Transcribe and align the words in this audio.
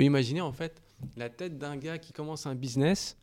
peux 0.00 0.06
imaginer 0.06 0.40
en 0.40 0.52
fait 0.52 0.82
la 1.16 1.28
tête 1.28 1.58
d'un 1.58 1.76
gars 1.76 1.98
qui 1.98 2.12
commence 2.12 2.46
un 2.46 2.54
business, 2.54 3.18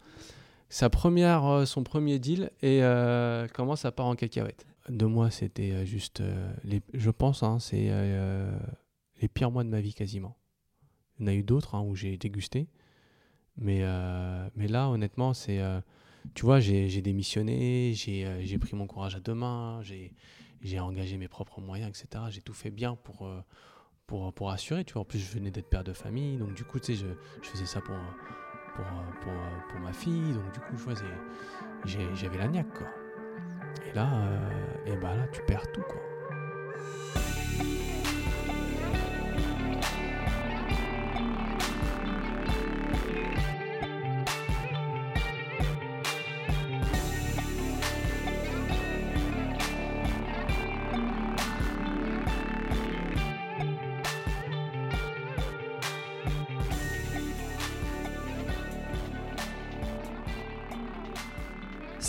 sa 0.69 0.89
première, 0.89 1.45
euh, 1.45 1.65
son 1.65 1.83
premier 1.83 2.19
deal 2.19 2.51
et 2.61 2.83
euh, 2.83 3.47
comment 3.51 3.75
ça 3.75 3.91
part 3.91 4.05
en 4.05 4.15
cacahuète. 4.15 4.65
Deux 4.89 5.07
mois, 5.07 5.31
c'était 5.31 5.71
euh, 5.71 5.85
juste, 5.85 6.21
les, 6.63 6.81
je 6.93 7.09
pense, 7.09 7.41
hein, 7.41 7.57
c'est 7.59 7.89
les 9.21 9.27
pires 9.27 9.49
mois 9.49 9.63
de 9.63 9.69
ma 9.69 9.81
vie 9.81 9.93
quasiment. 9.95 10.37
Il 11.19 11.25
y 11.25 11.29
en 11.29 11.31
a 11.31 11.33
eu 11.33 11.43
d'autres 11.43 11.73
hein, 11.73 11.81
où 11.81 11.95
j'ai 11.95 12.15
dégusté, 12.17 12.67
mais, 13.57 13.81
mais 14.55 14.67
là, 14.67 14.89
honnêtement, 14.89 15.33
c'est, 15.33 15.59
tu 16.35 16.45
vois, 16.45 16.59
j'ai 16.59 17.01
démissionné, 17.01 17.93
j'ai 17.95 18.59
pris 18.59 18.75
mon 18.75 18.85
courage 18.85 19.15
à 19.15 19.19
deux 19.19 19.33
mains, 19.33 19.81
j'ai 19.81 20.79
engagé 20.79 21.17
mes 21.17 21.27
propres 21.27 21.59
moyens, 21.59 21.89
etc. 21.89 22.25
J'ai 22.29 22.41
tout 22.41 22.53
fait 22.53 22.69
bien 22.69 22.95
pour 22.95 23.27
pour, 24.07 24.33
pour 24.33 24.49
assurer, 24.49 24.85
tu 24.85 24.93
vois. 24.93 25.03
En 25.03 25.05
plus, 25.05 25.19
je 25.19 25.31
venais 25.31 25.51
d'être 25.51 25.69
père 25.69 25.83
de 25.83 25.93
famille, 25.93 26.37
donc 26.37 26.53
du 26.53 26.63
coup, 26.63 26.79
tu 26.79 26.95
sais, 26.95 27.05
je, 27.41 27.49
faisais 27.49 27.65
ça 27.65 27.81
pour, 27.81 27.95
ma 29.81 29.93
fille, 29.93 30.33
donc 30.33 30.51
du 30.53 30.59
coup, 30.59 30.91
je 31.85 31.99
j'avais 32.15 32.37
la 32.37 32.47
niaque, 32.47 32.73
quoi. 32.73 32.87
Et 33.85 33.93
là, 33.93 34.09
euh, 34.13 34.85
et 34.85 34.97
bah 34.97 35.15
là, 35.15 35.27
tu 35.27 35.41
perds 35.43 35.71
tout, 35.71 35.81
quoi. 35.81 36.01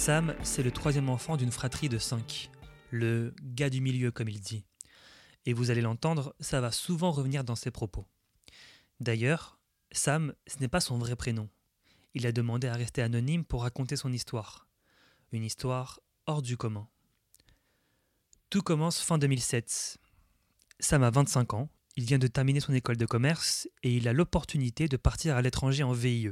Sam, 0.08 0.34
c'est 0.42 0.62
le 0.62 0.70
troisième 0.70 1.10
enfant 1.10 1.36
d'une 1.36 1.52
fratrie 1.52 1.90
de 1.90 1.98
cinq. 1.98 2.50
Le 2.90 3.34
gars 3.42 3.68
du 3.68 3.82
milieu, 3.82 4.10
comme 4.10 4.30
il 4.30 4.40
dit. 4.40 4.64
Et 5.44 5.52
vous 5.52 5.70
allez 5.70 5.82
l'entendre, 5.82 6.34
ça 6.40 6.62
va 6.62 6.72
souvent 6.72 7.10
revenir 7.10 7.44
dans 7.44 7.56
ses 7.56 7.70
propos. 7.70 8.06
D'ailleurs, 9.00 9.58
Sam, 9.92 10.32
ce 10.46 10.60
n'est 10.60 10.68
pas 10.68 10.80
son 10.80 10.96
vrai 10.96 11.14
prénom. 11.14 11.50
Il 12.14 12.26
a 12.26 12.32
demandé 12.32 12.68
à 12.68 12.72
rester 12.72 13.02
anonyme 13.02 13.44
pour 13.44 13.64
raconter 13.64 13.96
son 13.96 14.10
histoire. 14.10 14.66
Une 15.30 15.44
histoire 15.44 16.00
hors 16.24 16.40
du 16.40 16.56
commun. 16.56 16.88
Tout 18.48 18.62
commence 18.62 19.02
fin 19.02 19.18
2007. 19.18 19.98
Sam 20.80 21.02
a 21.02 21.10
25 21.10 21.52
ans, 21.52 21.68
il 21.96 22.04
vient 22.04 22.18
de 22.18 22.28
terminer 22.28 22.60
son 22.60 22.72
école 22.72 22.96
de 22.96 23.04
commerce 23.04 23.68
et 23.82 23.94
il 23.94 24.08
a 24.08 24.14
l'opportunité 24.14 24.88
de 24.88 24.96
partir 24.96 25.36
à 25.36 25.42
l'étranger 25.42 25.82
en 25.82 25.92
VIE. 25.92 26.30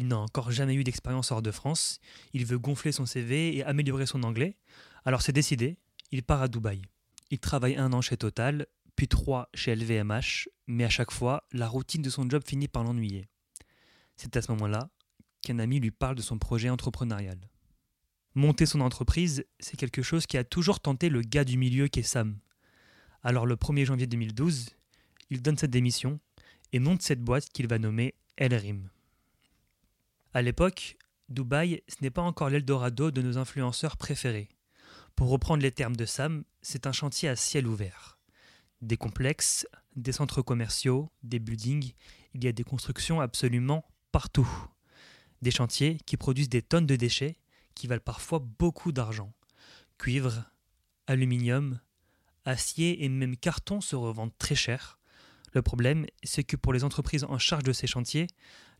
Il 0.00 0.08
n'a 0.08 0.16
encore 0.16 0.50
jamais 0.50 0.72
eu 0.76 0.82
d'expérience 0.82 1.30
hors 1.30 1.42
de 1.42 1.50
France. 1.50 2.00
Il 2.32 2.46
veut 2.46 2.58
gonfler 2.58 2.90
son 2.90 3.04
CV 3.04 3.54
et 3.54 3.64
améliorer 3.64 4.06
son 4.06 4.22
anglais. 4.22 4.56
Alors 5.04 5.20
c'est 5.20 5.30
décidé, 5.30 5.76
il 6.10 6.22
part 6.22 6.40
à 6.40 6.48
Dubaï. 6.48 6.80
Il 7.30 7.38
travaille 7.38 7.76
un 7.76 7.92
an 7.92 8.00
chez 8.00 8.16
Total, 8.16 8.66
puis 8.96 9.08
trois 9.08 9.50
chez 9.52 9.76
LVMH, 9.76 10.48
mais 10.68 10.84
à 10.84 10.88
chaque 10.88 11.10
fois, 11.10 11.46
la 11.52 11.68
routine 11.68 12.00
de 12.00 12.08
son 12.08 12.26
job 12.30 12.42
finit 12.46 12.66
par 12.66 12.82
l'ennuyer. 12.82 13.28
C'est 14.16 14.38
à 14.38 14.40
ce 14.40 14.50
moment-là 14.52 14.88
qu'un 15.42 15.58
ami 15.58 15.80
lui 15.80 15.90
parle 15.90 16.14
de 16.14 16.22
son 16.22 16.38
projet 16.38 16.70
entrepreneurial. 16.70 17.38
Monter 18.34 18.64
son 18.64 18.80
entreprise, 18.80 19.44
c'est 19.58 19.76
quelque 19.76 20.00
chose 20.00 20.26
qui 20.26 20.38
a 20.38 20.44
toujours 20.44 20.80
tenté 20.80 21.10
le 21.10 21.20
gars 21.20 21.44
du 21.44 21.58
milieu 21.58 21.88
qu'est 21.88 22.02
Sam. 22.02 22.38
Alors 23.22 23.44
le 23.44 23.56
1er 23.56 23.84
janvier 23.84 24.06
2012, 24.06 24.70
il 25.28 25.42
donne 25.42 25.58
sa 25.58 25.66
démission 25.66 26.20
et 26.72 26.78
monte 26.78 27.02
cette 27.02 27.20
boîte 27.20 27.50
qu'il 27.50 27.68
va 27.68 27.78
nommer 27.78 28.14
Elrim. 28.38 28.88
À 30.32 30.42
l'époque, 30.42 30.96
Dubaï, 31.28 31.82
ce 31.88 31.96
n'est 32.02 32.10
pas 32.10 32.22
encore 32.22 32.50
l'Eldorado 32.50 33.10
de 33.10 33.20
nos 33.20 33.36
influenceurs 33.36 33.96
préférés. 33.96 34.48
Pour 35.16 35.28
reprendre 35.28 35.62
les 35.62 35.72
termes 35.72 35.96
de 35.96 36.04
Sam, 36.04 36.44
c'est 36.62 36.86
un 36.86 36.92
chantier 36.92 37.28
à 37.28 37.34
ciel 37.34 37.66
ouvert. 37.66 38.20
Des 38.80 38.96
complexes, 38.96 39.66
des 39.96 40.12
centres 40.12 40.40
commerciaux, 40.40 41.10
des 41.24 41.40
buildings, 41.40 41.94
il 42.32 42.44
y 42.44 42.48
a 42.48 42.52
des 42.52 42.62
constructions 42.62 43.20
absolument 43.20 43.84
partout. 44.12 44.48
Des 45.42 45.50
chantiers 45.50 45.98
qui 46.06 46.16
produisent 46.16 46.48
des 46.48 46.62
tonnes 46.62 46.86
de 46.86 46.94
déchets 46.96 47.36
qui 47.74 47.88
valent 47.88 48.00
parfois 48.00 48.38
beaucoup 48.38 48.92
d'argent. 48.92 49.32
Cuivre, 49.98 50.44
aluminium, 51.08 51.80
acier 52.44 53.04
et 53.04 53.08
même 53.08 53.36
carton 53.36 53.80
se 53.80 53.96
revendent 53.96 54.36
très 54.38 54.54
cher. 54.54 54.99
Le 55.52 55.62
problème, 55.62 56.06
c'est 56.22 56.44
que 56.44 56.56
pour 56.56 56.72
les 56.72 56.84
entreprises 56.84 57.24
en 57.24 57.38
charge 57.38 57.64
de 57.64 57.72
ces 57.72 57.86
chantiers, 57.86 58.26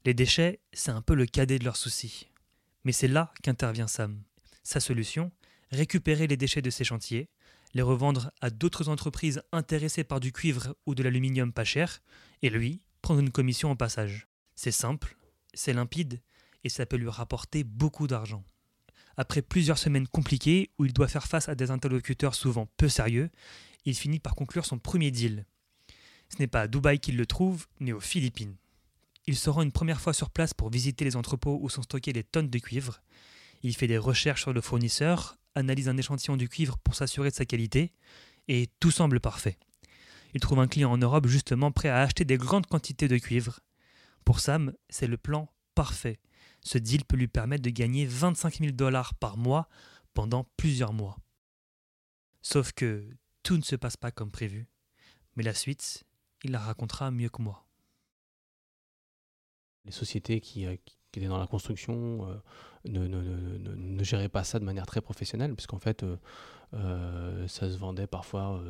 les 0.05 0.15
déchets, 0.15 0.61
c'est 0.73 0.91
un 0.91 1.03
peu 1.03 1.15
le 1.15 1.27
cadet 1.27 1.59
de 1.59 1.65
leurs 1.65 1.77
soucis. 1.77 2.29
Mais 2.85 2.93
c'est 2.93 3.09
là 3.09 3.33
qu'intervient 3.43 3.89
Sam. 3.89 4.23
Sa 4.63 4.81
solution 4.81 5.33
récupérer 5.71 6.27
les 6.27 6.37
déchets 6.37 6.63
de 6.63 6.71
ses 6.71 6.85
chantiers, 6.85 7.29
les 7.75 7.83
revendre 7.83 8.33
à 8.41 8.51
d'autres 8.51 8.89
entreprises 8.89 9.43
intéressées 9.53 10.05
par 10.05 10.21
du 10.21 10.33
cuivre 10.33 10.75
ou 10.87 10.95
de 10.95 11.03
l'aluminium 11.03 11.53
pas 11.53 11.65
cher, 11.65 12.01
et 12.43 12.51
lui 12.51 12.83
prendre 13.03 13.21
une 13.21 13.31
commission 13.31 13.71
en 13.71 13.77
passage. 13.77 14.29
C'est 14.57 14.73
simple, 14.73 15.17
c'est 15.55 15.73
limpide, 15.73 16.21
et 16.65 16.69
ça 16.69 16.87
peut 16.87 16.97
lui 16.97 17.09
rapporter 17.09 17.65
beaucoup 17.65 18.07
d'argent. 18.07 18.45
Après 19.17 19.43
plusieurs 19.43 19.79
semaines 19.79 20.09
compliquées 20.09 20.71
où 20.79 20.85
il 20.85 20.93
doit 20.93 21.09
faire 21.09 21.27
face 21.27 21.49
à 21.49 21.55
des 21.55 21.71
interlocuteurs 21.71 22.35
souvent 22.35 22.67
peu 22.77 22.89
sérieux, 22.89 23.31
il 23.85 23.95
finit 23.95 24.21
par 24.21 24.35
conclure 24.35 24.67
son 24.67 24.79
premier 24.79 25.11
deal. 25.11 25.47
Ce 26.33 26.39
n'est 26.39 26.47
pas 26.47 26.63
à 26.63 26.69
Dubaï 26.69 26.99
qu'il 26.99 27.17
le 27.17 27.27
trouve, 27.27 27.67
mais 27.81 27.93
aux 27.93 28.01
Philippines. 28.01 28.57
Il 29.27 29.37
se 29.37 29.51
rend 29.51 29.63
une 29.63 29.73
première 29.73 30.01
fois 30.01 30.13
sur 30.13 30.31
place 30.31 30.55
pour 30.55 30.71
visiter 30.71 31.05
les 31.05 31.17
entrepôts 31.17 31.59
où 31.61 31.69
sont 31.69 31.83
stockées 31.83 32.13
les 32.13 32.25
tonnes 32.25 32.51
de 32.51 32.59
cuivre. 32.59 33.01
Il 33.63 33.77
fait 33.77 33.87
des 33.87 33.99
recherches 33.99 34.43
sur 34.43 34.53
le 34.53 34.61
fournisseur, 34.61 35.37
analyse 35.55 35.89
un 35.89 35.97
échantillon 35.97 36.37
du 36.37 36.49
cuivre 36.49 36.79
pour 36.79 36.95
s'assurer 36.95 37.31
de 37.31 37.35
sa 37.35 37.45
qualité, 37.45 37.93
et 38.49 38.69
tout 38.81 38.91
semble 38.91 39.21
parfait. 39.21 39.59
Il 40.35 40.41
trouve 40.41 40.61
un 40.61 40.69
client 40.69 40.93
en 40.93 40.99
Europe 40.99 41.27
justement 41.27 41.73
prêt 41.73 41.89
à 41.89 42.01
acheter 42.01 42.25
des 42.25 42.39
grandes 42.39 42.67
quantités 42.67 43.09
de 43.09 43.19
cuivre. 43.19 43.61
Pour 44.25 44.41
Sam, 44.41 44.73
c'est 44.89 45.07
le 45.07 45.17
plan 45.17 45.53
parfait. 45.75 46.21
Ce 46.63 46.79
deal 46.79 47.05
peut 47.05 47.17
lui 47.17 47.29
permettre 47.29 47.63
de 47.63 47.71
gagner 47.71 48.07
25 48.07 48.59
000 48.59 48.73
dollars 48.73 49.15
par 49.15 49.37
mois 49.37 49.69
pendant 50.15 50.47
plusieurs 50.57 50.93
mois. 50.93 51.19
Sauf 52.43 52.73
que 52.73 53.09
tout 53.43 53.57
ne 53.57 53.63
se 53.63 53.77
passe 53.77 53.97
pas 53.97 54.11
comme 54.11 54.31
prévu. 54.31 54.67
Mais 55.37 55.43
la 55.43 55.55
suite, 55.55 56.05
il 56.45 56.53
la 56.53 56.59
racontera 56.59 57.11
mieux 57.11 57.29
que 57.29 57.43
moi 57.43 57.65
les 59.85 59.93
sociétés 59.93 60.41
qui, 60.41 60.67
euh, 60.67 60.77
qui, 60.85 60.97
étaient 61.15 61.27
dans 61.27 61.39
la 61.39 61.47
construction 61.47 62.29
euh, 62.29 62.35
ne, 62.85 63.07
ne, 63.07 64.27
pas 64.29 64.45
ça 64.45 64.59
de 64.59 64.65
manière 64.65 64.87
très 64.87 65.01
professionnelle, 65.01 65.55
puisqu'en 65.55 65.79
fait, 65.79 66.05
euh, 66.75 67.49
ça 67.49 67.69
se 67.69 67.77
vendait 67.77 68.07
parfois 68.07 68.63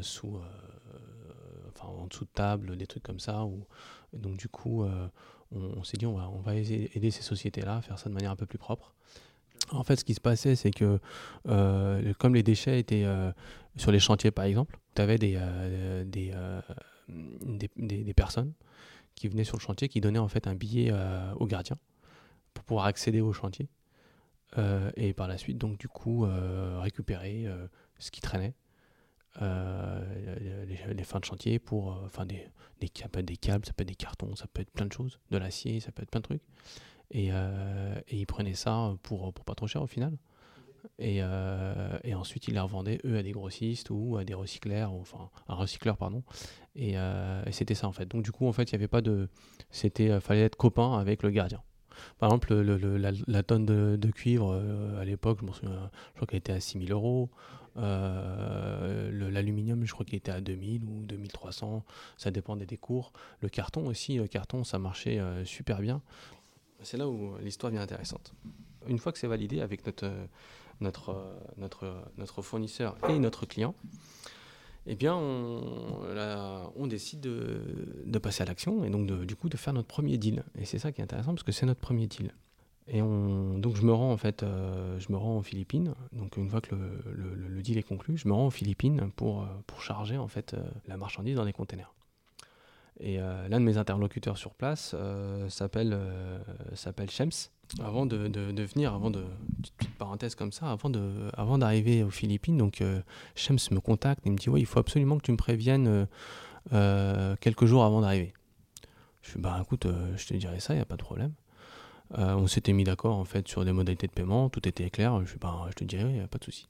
sous, 0.00 0.40
enfin, 1.68 1.88
en 1.88 2.06
dessous 2.06 2.24
de 2.24 2.30
table, 2.32 2.76
des 2.76 2.86
trucs 2.86 3.02
comme 3.02 3.18
ça. 3.18 3.44
Donc, 4.12 4.36
du 4.36 4.48
coup, 4.48 4.84
on, 5.50 5.82
s'est 5.82 5.96
dit, 5.96 6.06
on 6.06 6.14
va, 6.14 6.28
on 6.30 6.40
va 6.40 6.54
aider 6.54 7.10
ces 7.10 7.22
sociétés-là 7.22 7.78
à 7.78 7.82
faire 7.82 7.98
ça 7.98 8.08
de 8.08 8.14
manière 8.14 8.30
un 8.30 8.36
peu 8.36 8.46
plus 8.46 8.58
propre. 8.58 8.94
En 9.70 9.84
fait, 9.84 9.96
ce 9.96 10.04
qui 10.04 10.14
se 10.14 10.20
passait, 10.20 10.56
c'est 10.56 10.70
que 10.70 10.98
comme 12.18 12.34
les 12.34 12.42
déchets 12.42 12.80
étaient 12.80 13.06
sur 13.76 13.92
les 13.92 14.00
chantiers, 14.00 14.30
par 14.30 14.44
exemple, 14.44 14.78
tu 14.94 15.02
avais 15.02 15.18
des, 15.18 15.38
des, 16.06 16.32
des, 17.76 18.14
personnes 18.14 18.52
qui 19.14 19.28
venait 19.28 19.44
sur 19.44 19.56
le 19.56 19.62
chantier, 19.62 19.88
qui 19.88 20.00
donnait 20.00 20.18
en 20.18 20.28
fait 20.28 20.46
un 20.46 20.54
billet 20.54 20.90
euh, 20.92 21.32
au 21.34 21.46
gardien 21.46 21.76
pour 22.54 22.64
pouvoir 22.64 22.86
accéder 22.86 23.20
au 23.20 23.32
chantier. 23.32 23.68
Euh, 24.58 24.90
et 24.96 25.12
par 25.12 25.28
la 25.28 25.38
suite, 25.38 25.58
donc 25.58 25.78
du 25.78 25.88
coup, 25.88 26.24
euh, 26.24 26.80
récupérer 26.80 27.46
ce 27.98 28.10
qui 28.10 28.20
traînait, 28.20 28.54
les, 29.40 31.04
fins 31.04 31.20
de 31.20 31.24
chantier 31.24 31.58
pour, 31.58 31.88
enfin 32.04 32.26
des, 32.26 32.48
ça 32.94 33.22
des 33.22 33.36
câbles, 33.36 33.66
ça 33.66 33.72
peut 33.72 33.82
être 33.82 33.88
des 33.88 33.94
cartons, 33.94 34.34
ça 34.34 34.46
peut 34.48 34.62
être 34.62 34.72
plein 34.72 34.86
de 34.86 34.92
choses, 34.92 35.20
de 35.30 35.38
l'acier, 35.38 35.80
ça 35.80 35.92
peut 35.92 36.02
être 36.02 36.10
plein 36.10 36.20
de 36.20 36.26
trucs. 36.26 36.42
Et, 37.12 37.28
et 37.28 38.16
ils 38.16 38.26
prenaient 38.26 38.54
ça 38.54 38.94
pour, 39.02 39.32
pour 39.32 39.44
pas 39.44 39.54
trop 39.54 39.66
cher 39.66 39.82
au 39.82 39.86
final. 39.86 40.16
Et, 40.98 41.20
et, 42.04 42.14
ensuite, 42.14 42.48
ils 42.48 42.54
les 42.54 42.60
revendaient, 42.60 43.00
eux, 43.04 43.18
à 43.18 43.22
des 43.22 43.32
grossistes 43.32 43.88
ou 43.90 44.16
à 44.16 44.24
des 44.24 44.34
recycleurs, 44.34 44.92
enfin, 44.92 45.30
un 45.48 45.54
recycleur, 45.54 45.96
pardon. 45.96 46.22
Euh, 46.78 47.42
et, 47.46 47.52
c'était 47.52 47.74
ça 47.74 47.88
en 47.88 47.92
fait. 47.92 48.06
Donc 48.06 48.22
du 48.22 48.32
coup 48.32 48.46
en 48.46 48.52
fait 48.52 48.70
il 48.70 48.72
y 48.72 48.76
avait 48.76 48.88
pas 48.88 49.02
de, 49.02 49.28
c'était 49.70 50.10
euh, 50.10 50.20
fallait 50.20 50.42
être 50.42 50.56
copain 50.56 50.98
avec 50.98 51.22
le 51.22 51.30
gardien. 51.30 51.62
Par 52.18 52.28
exemple 52.28 52.54
le, 52.54 52.96
la, 52.96 53.42
tonne 53.42 53.66
de, 53.66 54.10
cuivre 54.10 54.52
euh, 54.54 55.00
à 55.00 55.04
l'époque, 55.04 55.40
je, 55.42 55.66
je 55.66 56.14
crois 56.14 56.26
qu'elle 56.26 56.38
était 56.38 56.52
à 56.52 56.60
6000 56.60 56.92
euros. 56.92 57.28
L'aluminium 57.76 59.84
je 59.84 59.92
crois 59.92 60.06
qu'il 60.06 60.16
était 60.16 60.32
à 60.32 60.40
2000 60.40 60.84
ou 60.84 61.04
2300, 61.04 61.84
ça 62.16 62.30
dépendait 62.30 62.66
des 62.66 62.78
cours. 62.78 63.12
Le 63.40 63.48
carton 63.48 63.86
aussi, 63.86 64.16
le 64.16 64.28
carton 64.28 64.64
ça 64.64 64.78
marchait 64.78 65.20
super 65.44 65.80
bien. 65.80 66.00
C'est 66.82 66.96
là 66.96 67.08
où 67.08 67.36
l'histoire 67.38 67.70
devient 67.70 67.82
intéressante. 67.82 68.32
Une 68.88 68.98
fois 68.98 69.12
que 69.12 69.18
c'est 69.18 69.26
validé 69.26 69.60
avec 69.60 69.84
notre, 69.86 70.10
notre, 70.80 71.34
notre, 71.56 71.94
notre 72.16 72.42
fournisseur 72.42 72.96
et 73.08 73.18
notre 73.18 73.46
client, 73.46 73.74
eh 74.86 74.94
bien, 74.94 75.14
on, 75.14 76.86
décide 76.86 77.20
de, 77.20 78.18
passer 78.18 78.42
à 78.42 78.46
l'action 78.46 78.84
et 78.84 78.90
donc 78.90 79.06
du 79.24 79.36
coup 79.36 79.48
de 79.48 79.56
faire 79.56 79.72
notre 79.72 79.88
premier 79.88 80.18
deal. 80.18 80.42
Et 80.58 80.64
c'est 80.64 80.78
ça 80.78 80.92
qui 80.92 81.00
est 81.00 81.04
intéressant 81.04 81.34
parce 81.34 81.42
que 81.42 81.52
c'est 81.52 81.66
notre 81.66 81.80
premier 81.80 82.06
deal. 82.06 82.32
Et 82.88 83.02
on, 83.02 83.58
donc 83.58 83.76
je 83.76 83.82
me 83.82 83.92
rends 83.92 84.10
en 84.12 84.16
fait, 84.16 84.42
euh, 84.42 84.98
je 84.98 85.12
me 85.12 85.16
rends 85.16 85.38
aux 85.38 85.42
Philippines. 85.42 85.94
Donc 86.12 86.36
une 86.36 86.48
fois 86.48 86.60
que 86.60 86.74
le, 86.74 87.62
deal 87.62 87.78
est 87.78 87.82
conclu, 87.82 88.16
je 88.16 88.26
me 88.26 88.32
rends 88.32 88.46
aux 88.46 88.50
Philippines 88.50 89.10
pour, 89.14 89.42
euh, 89.42 89.46
pour 89.66 89.82
charger 89.82 90.16
en 90.16 90.28
fait 90.28 90.54
euh, 90.54 90.62
la 90.88 90.96
marchandise 90.96 91.36
dans 91.36 91.44
des 91.44 91.52
containers. 91.52 91.92
Et 93.02 93.16
l'un 93.16 93.60
de 93.60 93.64
mes 93.64 93.78
interlocuteurs 93.78 94.36
sur 94.36 94.54
place 94.54 94.94
s'appelle 95.48 95.98
s'appelle 96.74 97.10
Shems. 97.10 97.48
Avant 97.82 98.04
de, 98.04 98.28
de, 98.28 98.62
venir, 98.62 98.92
avant 98.92 99.10
de 99.10 99.24
petite 99.78 99.96
parenthèse 99.96 100.34
comme 100.34 100.52
ça, 100.52 100.70
avant 100.70 100.90
de 100.90 101.30
avant 101.34 101.56
d'arriver 101.56 102.02
aux 102.02 102.10
Philippines, 102.10 102.58
donc 102.58 102.82
Shems 103.34 103.70
me 103.70 103.80
contacte 103.80 104.26
et 104.26 104.30
me 104.30 104.36
dit 104.36 104.48
il 104.54 104.66
faut 104.66 104.80
absolument 104.80 105.16
que 105.16 105.22
tu 105.22 105.32
me 105.32 105.38
préviennes 105.38 106.06
quelques 106.70 107.64
jours 107.64 107.84
avant 107.84 108.02
d'arriver. 108.02 108.34
Je 109.22 109.30
fais 109.30 109.38
bah 109.38 109.58
écoute 109.62 109.86
je 110.16 110.26
te 110.26 110.34
dirai 110.34 110.60
ça, 110.60 110.74
il 110.74 110.78
y 110.78 110.82
a 110.82 110.86
pas 110.86 110.96
de 110.96 111.02
problème. 111.02 111.32
Euh, 112.18 112.34
on 112.34 112.46
s'était 112.46 112.72
mis 112.72 112.84
d'accord 112.84 113.16
en 113.16 113.24
fait 113.24 113.46
sur 113.46 113.64
des 113.64 113.72
modalités 113.72 114.08
de 114.08 114.12
paiement, 114.12 114.48
tout 114.48 114.66
était 114.66 114.90
clair, 114.90 115.24
je, 115.24 115.36
ben, 115.38 115.66
je 115.70 115.84
te 115.84 116.22
a 116.22 116.26
pas 116.26 116.38
de 116.38 116.44
souci. 116.44 116.68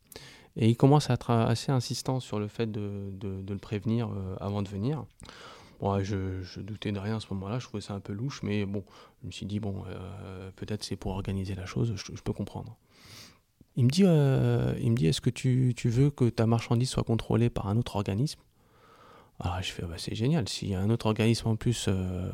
Et 0.56 0.68
il 0.68 0.76
commence 0.76 1.08
à 1.10 1.14
être 1.14 1.30
assez 1.30 1.72
insistant 1.72 2.20
sur 2.20 2.38
le 2.38 2.48
fait 2.48 2.70
de, 2.70 3.12
le 3.22 3.58
prévenir 3.58 4.08
euh, 4.08 4.36
avant 4.40 4.62
de 4.62 4.68
venir. 4.68 5.04
Bon, 5.80 6.02
je, 6.02 6.60
doutais 6.60 6.92
de 6.92 6.98
rien 6.98 7.16
à 7.16 7.20
ce 7.20 7.26
moment-là, 7.32 7.58
je 7.58 7.66
trouvais 7.66 7.80
ça 7.80 7.94
un 7.94 8.00
peu 8.00 8.12
louche, 8.12 8.42
mais 8.42 8.66
bon, 8.66 8.84
je 9.22 9.26
me 9.26 9.32
suis 9.32 9.46
dit, 9.46 9.60
bon, 9.60 9.82
euh, 9.88 10.50
peut-être 10.56 10.84
c'est 10.84 10.96
pour 10.96 11.12
organiser 11.12 11.54
la 11.54 11.66
chose, 11.66 11.94
je, 11.96 12.22
peux 12.22 12.32
comprendre. 12.32 12.76
Il 13.76 13.84
me 13.84 13.90
dit, 13.90 14.04
me 14.04 14.94
dit 14.94 15.06
est-ce 15.06 15.20
que 15.20 15.30
tu, 15.30 15.72
tu, 15.76 15.88
veux 15.88 16.10
que 16.10 16.28
ta 16.28 16.46
marchandise 16.46 16.90
soit 16.90 17.04
contrôlée 17.04 17.48
par 17.48 17.68
un 17.68 17.76
autre 17.78 17.96
organisme? 17.96 18.40
Alors 19.40 19.62
je 19.62 19.72
fais, 19.72 19.82
bah, 19.82 19.94
c'est 19.96 20.14
génial. 20.14 20.48
S'il 20.48 20.68
y 20.68 20.74
a 20.74 20.80
un 20.80 20.90
autre 20.90 21.06
organisme 21.06 21.48
en 21.48 21.56
plus, 21.56 21.86
euh, 21.88 22.30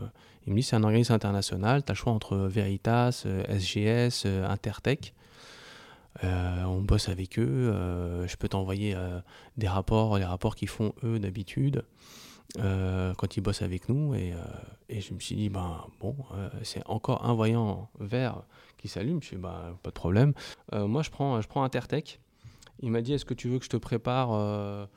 il 0.46 0.52
me 0.52 0.58
dit 0.58 0.64
c'est 0.64 0.75
un 0.75 0.82
organisme 0.82 1.12
international, 1.12 1.84
tu 1.84 1.90
as 1.90 1.94
le 1.94 1.96
choix 1.96 2.12
entre 2.12 2.37
Veritas, 2.37 3.25
SGS, 3.48 4.26
euh, 4.26 4.43
euh, 4.43 4.48
Intertech. 4.48 5.14
on 6.22 6.82
bosse 6.82 7.08
avec 7.08 7.38
eux, 7.38 7.72
je 8.26 8.37
peux 8.37 8.48
t'envoyer 8.48 8.96
des 9.56 9.69
rapports, 9.69 10.19
les 10.19 10.25
rapports 10.25 10.56
qu'ils 10.56 10.69
font 10.69 10.94
eux 11.04 11.20
d'habitude 11.20 11.84
quand 12.54 13.37
ils 13.37 13.40
bossent 13.40 13.62
avec 13.62 13.88
nous. 13.88 14.14
Et, 14.14 14.32
et 14.88 15.00
je 15.00 15.12
me 15.14 15.20
suis 15.20 15.37
dit, 15.37 15.48
ben, 15.48 15.84
bon, 16.00 16.16
c'est 16.62 16.82
encore 16.87 17.25
un 17.25 17.34
voyant 17.34 17.88
vert 17.98 18.43
qui 18.78 18.88
s'allume. 18.88 19.22
Je 19.22 19.28
fais, 19.28 19.37
bah, 19.37 19.76
pas 19.82 19.90
de 19.90 19.94
problème. 19.94 20.32
moi, 20.72 21.02
je 21.02 21.10
prends, 21.10 21.40
je 21.40 21.48
prends 21.48 21.62
Intertech. 21.64 22.20
Il 22.81 22.90
m'a 22.90 23.02
dit, 23.02 23.12
est-ce 23.12 23.25
que 23.25 23.34
tu 23.34 23.48
veux 23.48 23.58
que 23.58 23.64
je 23.64 23.70
te 23.70 23.76
prépare 23.76 24.88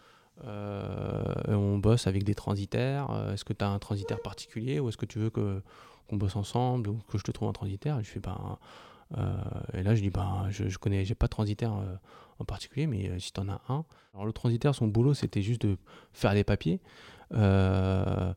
euh, 0.46 1.34
on 1.48 1.78
bosse 1.78 2.08
avec 2.08 2.24
des 2.24 2.36
transitaires. 2.36 3.12
Euh, 3.12 3.34
est-ce 3.34 3.46
que 3.46 3.54
tu 3.54 3.64
as 3.64 3.70
un 3.70 3.80
transitaire 3.80 4.22
particulier 4.22 4.80
ou 4.80 4.90
est-ce 4.90 4.98
que 4.98 5.06
tu 5.06 5.20
veux 5.20 5.30
que, 5.30 5.62
qu'on 6.08 6.18
bosse 6.18 6.36
ensemble 6.36 6.90
ou 6.90 7.00
que 7.12 7.18
je 7.18 7.24
te 7.24 7.32
trouve 7.32 7.50
un 7.50 7.54
transitaire? 7.54 8.02
Je 8.02 8.10
fais 8.10 8.20
ben, 8.20 8.58
euh, 9.18 9.34
et 9.74 9.84
là 9.84 9.96
je 9.96 10.02
dis 10.02 10.10
ben, 10.10 10.48
je, 10.50 10.70
je 10.70 10.78
connais, 10.78 11.04
j'ai 11.04 11.16
pas 11.16 11.28
de 11.28 11.32
transitaire 11.32 11.74
en 12.40 12.46
particulier, 12.46 12.88
mais 12.88 13.20
si 13.20 13.34
tu 13.34 13.40
en 13.42 13.50
as 13.50 13.62
un. 13.68 13.84
Alors 14.14 14.26
le 14.26 14.34
transitaire, 14.34 14.74
son 14.74 14.88
boulot 14.88 15.14
c'était 15.14 15.42
juste 15.42 15.62
de 15.62 15.78
faire 16.14 16.34
les 16.34 16.44
papiers. 16.44 16.80
Les 17.32 18.34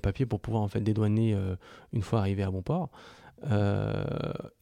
papiers 0.00 0.26
pour 0.26 0.40
pouvoir 0.40 0.62
en 0.62 0.68
fait 0.68 0.80
dédouaner 0.80 1.36
une 1.92 2.02
fois 2.02 2.20
arrivé 2.20 2.42
à 2.42 2.50
bon 2.50 2.62
port. 2.62 2.90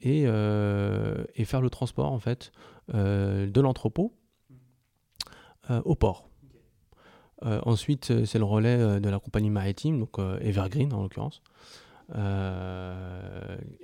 et, 0.01 0.23
et, 0.23 1.45
faire 1.45 1.61
le 1.61 1.71
transport 1.71 2.13
en 2.13 2.19
fait 2.19 2.53
de 2.93 3.61
l'entrepôt 3.61 4.13
euh, 5.71 5.81
au 5.87 5.95
port. 5.95 6.29
Euh, 7.43 7.59
ensuite, 7.65 8.11
euh, 8.11 8.27
c'est 8.27 8.39
le 8.39 8.45
relais 8.45 9.01
de 9.01 9.09
la 9.09 9.19
compagnie 9.19 9.49
maritime, 9.49 9.99
donc 9.99 10.19
Evergreen 10.41 10.93
en 10.93 11.03
l'occurrence, 11.03 11.43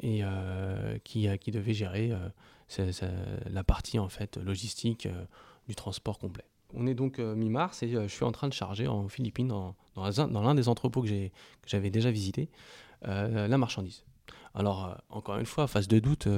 et 0.03 0.23
qui, 1.05 1.39
qui, 1.39 1.51
devait 1.51 1.73
gérer 1.73 2.13
la 3.51 3.65
partie 3.65 3.99
en 3.99 4.11
fait 4.11 4.37
logistique 4.37 5.09
du 5.69 5.75
transport 5.75 6.19
complet. 6.19 6.50
On 6.75 6.87
est 6.87 6.95
donc 6.95 7.19
mi-mars 7.19 7.83
et 7.83 7.89
je 7.89 8.07
suis 8.07 8.25
en 8.25 8.33
train 8.33 8.49
de 8.49 8.53
charger 8.53 8.87
en 8.87 9.09
Philippines, 9.09 9.49
dans, 9.49 9.75
l'un 9.97 10.55
des 10.55 10.69
entrepôts 10.69 11.03
que 11.03 11.09
j'avais 11.67 11.91
déjà 11.91 12.11
visité, 12.11 12.49
la 13.03 13.59
marchandise. 13.59 14.05
Alors, 14.55 14.97
encore 15.11 15.39
une 15.39 15.47
fois, 15.47 15.67
face 15.67 15.89
de 15.89 15.99
doute, 15.99 16.29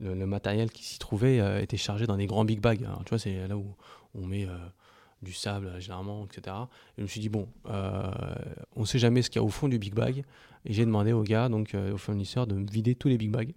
le, 0.00 0.26
matériel 0.26 0.70
qui 0.70 0.84
s'y 0.84 0.98
trouvait 0.98 1.40
euh, 1.40 1.62
était 1.62 1.76
chargé 1.76 2.06
dans 2.06 2.16
des 2.16 2.26
grands 2.26 2.44
big 2.44 2.60
bags. 2.60 2.86
tu 3.04 3.08
vois, 3.08 3.18
c'est 3.18 3.46
là 3.46 3.56
où 3.56 3.74
on 4.14 4.26
met 4.26 4.46
euh, 4.46 4.56
du 5.22 5.32
sable 5.32 5.80
généralement, 5.80 6.26
etc. 6.26 6.56
Et 6.96 6.98
je 6.98 7.02
me 7.02 7.06
suis 7.06 7.20
dit, 7.20 7.28
bon, 7.28 7.48
euh, 7.68 8.10
on 8.76 8.80
ne 8.80 8.86
sait 8.86 8.98
jamais 8.98 9.22
ce 9.22 9.30
qu'il 9.30 9.40
y 9.40 9.42
a 9.42 9.44
au 9.44 9.50
fond 9.50 9.68
du 9.68 9.78
big 9.78 9.94
bag. 9.94 10.24
Et 10.66 10.72
j'ai 10.72 10.84
demandé 10.84 11.12
au 11.12 11.22
gars, 11.22 11.48
donc 11.48 11.74
au 11.74 11.98
fournisseur, 11.98 12.46
de 12.46 12.54
me 12.54 12.66
vider 12.66 12.94
tous 12.94 13.08
les 13.08 13.18
big 13.18 13.30
bags 13.30 13.52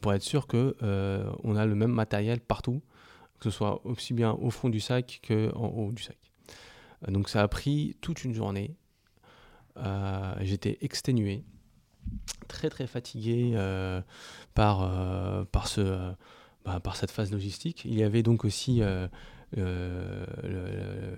pour 0.00 0.12
être 0.12 0.22
sûr 0.22 0.46
qu'on 0.46 0.74
on 0.80 1.56
a 1.56 1.66
le 1.66 1.74
même 1.74 1.92
matériel 1.92 2.40
partout, 2.40 2.82
que 3.38 3.50
ce 3.50 3.50
soit 3.50 3.84
aussi 3.86 4.14
bien 4.14 4.32
au 4.32 4.50
fond 4.50 4.68
du 4.68 4.80
sac 4.80 5.20
qu'en 5.26 5.66
haut 5.68 5.92
du 5.92 6.02
sac. 6.02 6.18
donc 7.08 7.28
ça 7.28 7.42
a 7.42 7.48
pris 7.48 7.96
toute 8.00 8.24
une 8.24 8.34
journée. 8.34 8.76
J'étais 10.40 10.78
exténué 10.82 11.44
très 12.48 12.70
très 12.70 12.86
fatigué 12.86 13.52
euh, 13.54 14.00
par, 14.54 14.82
euh, 14.82 15.44
euh, 15.78 16.12
bah, 16.64 16.80
par 16.80 16.96
cette 16.96 17.10
phase 17.10 17.32
logistique. 17.32 17.84
Il 17.84 17.94
y 17.94 18.02
avait 18.02 18.22
donc 18.22 18.44
aussi 18.44 18.80
le, 18.80 19.08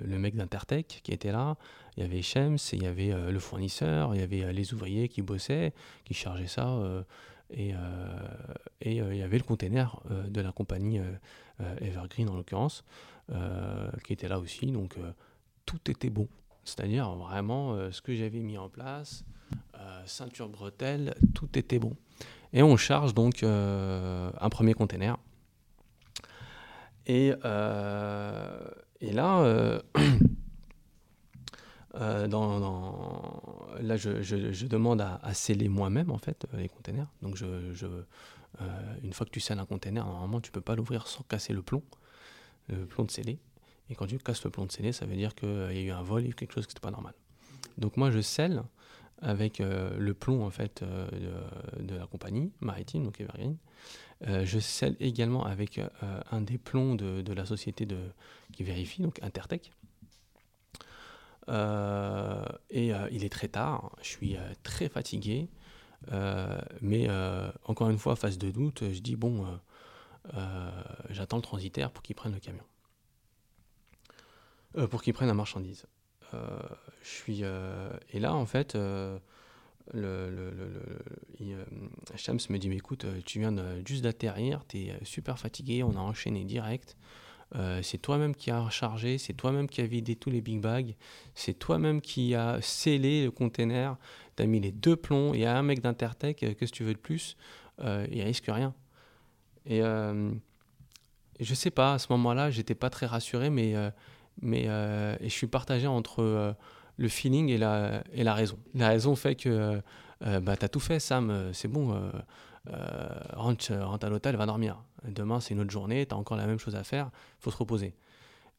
mec 0.05 0.37
d'Intertech 0.37 1.01
qui 1.03 1.13
était 1.13 1.33
là, 1.33 1.57
il 1.97 2.03
y 2.03 2.07
avait 2.07 2.23
Shems, 2.23 2.59
il 2.73 2.83
y 2.83 2.87
avait 2.87 3.13
le 3.31 3.39
fournisseur, 3.39 4.15
il 4.15 4.21
y 4.21 4.25
avait 4.25 4.53
les 4.53 4.75
ouvriers 4.75 5.09
qui 5.09 5.23
bossaient, 5.23 5.73
qui 6.05 6.15
chargeaient 6.15 6.47
ça, 6.47 6.79
et, 7.51 7.73
et 8.81 8.97
il 8.97 9.17
y 9.17 9.23
avait 9.23 9.39
le 9.39 9.45
container 9.45 10.01
de 10.29 10.41
la 10.41 10.53
compagnie 10.53 11.01
Evergreen 11.81 12.29
en 12.29 12.37
l'occurrence, 12.37 12.85
qui 14.05 14.13
était 14.13 14.29
là 14.29 14.39
aussi, 14.39 14.67
donc 14.67 14.97
tout 15.65 15.91
était 15.91 16.11
bon. 16.11 16.29
C'est-à-dire 16.65 17.11
vraiment 17.15 17.91
ce 17.93 18.03
que 18.03 18.15
j'avais 18.15 18.41
mis 18.41 18.59
en 18.59 18.69
place, 18.69 19.25
euh, 19.79 20.03
ceinture 20.07 20.49
bretelle, 20.49 21.15
tout 21.35 21.59
était 21.59 21.79
bon. 21.79 21.97
Et 22.53 22.63
on 22.63 22.77
charge 22.77 23.15
donc 23.15 23.43
euh, 23.43 24.31
un 24.41 24.49
premier 24.49 24.75
container. 24.75 25.19
Et, 27.07 27.33
euh, 27.45 28.69
et 29.01 29.13
là, 29.13 29.81
dans, 31.99 33.41
là 33.81 33.97
je, 33.97 34.67
demande 34.67 35.01
à, 35.01 35.35
sceller 35.35 35.69
moi-même 35.69 36.11
en 36.11 36.19
fait 36.19 36.47
les 36.55 36.69
containers. 36.69 37.09
Donc 37.23 37.37
je 37.37 37.87
une 39.03 39.13
fois 39.13 39.27
que 39.27 39.31
tu 39.31 39.41
scelles 39.41 39.59
un 39.59 39.67
container, 39.67 40.05
normalement 40.07 40.41
tu 40.41 40.51
peux 40.51 40.61
pas 40.61 40.77
l'ouvrir 40.77 41.07
sans 41.07 41.23
casser 41.25 41.53
le 41.53 41.63
plomb, 41.63 41.83
le 42.69 42.87
plomb 42.87 43.05
de 43.05 43.11
scellé. 43.11 43.39
Et 43.91 43.95
quand 43.95 44.07
tu 44.07 44.19
casses 44.19 44.45
le 44.45 44.51
plomb 44.51 44.67
de 44.67 44.73
scellé, 44.73 44.93
ça 44.93 45.07
veut 45.07 45.17
dire 45.17 45.35
qu'il 45.35 45.49
y 45.49 45.79
a 45.79 45.83
eu 45.83 45.91
un 45.91 46.03
vol, 46.03 46.23
il 46.23 46.25
y 46.25 46.29
a 46.29 46.31
eu 46.31 46.35
quelque 46.35 46.53
chose 46.53 46.67
qui 46.67 46.73
n'était 46.73 46.81
pas 46.81 46.91
normal. 46.91 47.15
Donc 47.79 47.97
moi 47.97 48.11
je 48.11 48.21
scelle 48.21 48.63
avec 49.23 49.61
euh, 49.61 49.97
le 49.99 50.15
plomb 50.15 50.45
en 50.45 50.51
fait 50.51 50.83
euh, 50.83 51.09
de, 51.79 51.95
la 51.95 52.07
compagnie 52.07 52.53
maritime, 52.61 53.05
donc 53.05 53.21
Evergreen. 53.21 53.57
Euh, 54.27 54.45
je 54.45 54.59
scelle 54.59 54.97
également 55.01 55.45
avec 55.45 55.81
un 56.31 56.41
des 56.41 56.59
plombs 56.59 56.95
de, 56.97 57.33
la 57.33 57.45
société 57.45 57.87
qui 58.53 58.65
vérifie, 58.65 59.03
donc 59.03 59.23
Intertech. 59.23 59.73
Et 61.49 62.93
il 63.11 63.25
est 63.25 63.33
très 63.33 63.49
tard, 63.49 63.97
je 64.03 64.09
suis 64.09 64.37
très 64.63 64.89
fatigué, 64.89 65.49
mais 66.81 67.09
encore 67.65 67.91
une 67.91 67.99
fois, 67.99 68.17
face 68.17 68.39
de 68.39 68.51
doute, 68.51 68.83
je 68.93 69.01
dis 69.01 69.17
bon, 69.17 69.47
j'attends 71.11 71.37
le 71.37 71.43
transitaire 71.43 71.91
pour 71.91 72.03
qu'il 72.03 72.17
prenne 72.17 72.33
le 72.33 72.41
camion, 72.41 72.65
pour 74.91 75.03
qu'il 75.03 75.13
prenne 75.15 75.29
la 75.29 75.35
marchandise. 75.35 75.87
Euh, 76.35 76.59
je 77.03 77.09
suis, 77.09 77.41
euh, 77.43 77.91
et 78.11 78.21
là, 78.21 78.35
en 78.35 78.47
fait, 78.47 78.75
euh, 78.75 79.19
le, 79.93 80.53
Shams 82.17 82.39
me 82.51 82.59
dit 82.59 82.69
mais 82.69 82.77
écoute 82.77 83.07
tu 83.25 83.39
viens 83.39 83.55
juste 83.85 84.03
d'atterrir 84.03 84.65
tu 84.67 84.79
es 84.79 85.05
super 85.05 85.39
fatigué 85.39 85.85
on 85.85 85.93
a 85.93 86.01
enchaîné 86.01 86.45
direct 86.45 86.97
c'est 87.83 87.99
toi-même 87.99 88.35
qui 88.35 88.51
a 88.51 88.61
rechargé 88.61 89.19
c'est 89.19 89.33
toi-même 89.33 89.69
qui 89.69 89.81
a 89.81 89.87
vidé 89.87 90.17
tous 90.17 90.31
les 90.31 90.41
big 90.41 90.61
bags 90.61 90.95
c'est 91.35 91.59
toi-même 91.59 92.01
qui 92.01 92.35
a 92.35 92.61
scellé 92.61 93.25
le 93.25 93.31
container 93.31 93.97
tu 94.37 94.43
as 94.43 94.47
mis 94.47 94.61
les 94.61 94.73
deux 94.73 94.97
plombs 94.97 95.33
il 95.33 95.41
y 95.41 95.47
a 95.47 95.57
un 95.57 95.63
mec 95.63 95.81
d'Intertech 95.81 96.37
qu'est-ce 96.39 96.55
que 96.55 96.77
tu 96.77 96.85
veux 96.85 96.93
de 96.93 96.99
plus 96.99 97.37
il 97.81 98.23
risque 98.23 98.47
rien 98.49 98.75
et 99.65 99.81
je 99.81 101.55
sais 101.55 101.71
pas 101.71 101.95
à 101.95 101.99
ce 101.99 102.09
moment-là 102.11 102.51
j'étais 102.51 102.75
pas 102.75 102.91
très 102.91 103.07
rassuré 103.07 103.49
mais 103.49 103.75
mais 104.41 104.65
euh, 104.67 105.17
et 105.21 105.29
je 105.29 105.35
suis 105.35 105.47
partagé 105.47 105.87
entre 105.87 106.23
euh, 106.23 106.53
le 106.97 107.09
feeling 107.09 107.49
et 107.49 107.59
la, 107.59 108.03
et 108.13 108.25
la 108.25 108.35
raison. 108.35 108.59
La 108.75 108.89
raison 108.89 109.17
fait 109.17 109.35
que 109.35 109.81
euh, 110.25 110.41
bah, 110.41 110.57
tu 110.57 110.65
as 110.65 110.69
tout 110.69 110.81
fait, 110.81 111.01
Sam, 111.01 111.53
c'est 111.53 111.69
bon, 111.69 112.01
rentre, 113.33 113.75
rentre 113.75 114.07
à 114.07 114.09
l'hôtel, 114.09 114.37
va 114.37 114.47
dormir. 114.47 114.83
Demain, 115.05 115.41
c'est 115.41 115.55
une 115.55 115.61
autre 115.61 115.71
journée, 115.71 116.07
tu 116.07 116.15
as 116.15 116.19
encore 116.19 116.37
la 116.37 116.47
même 116.47 116.59
chose 116.59 116.77
à 116.77 116.85
faire, 116.85 117.11
faut 117.39 117.51
se 117.51 117.57
reposer. 117.57 117.95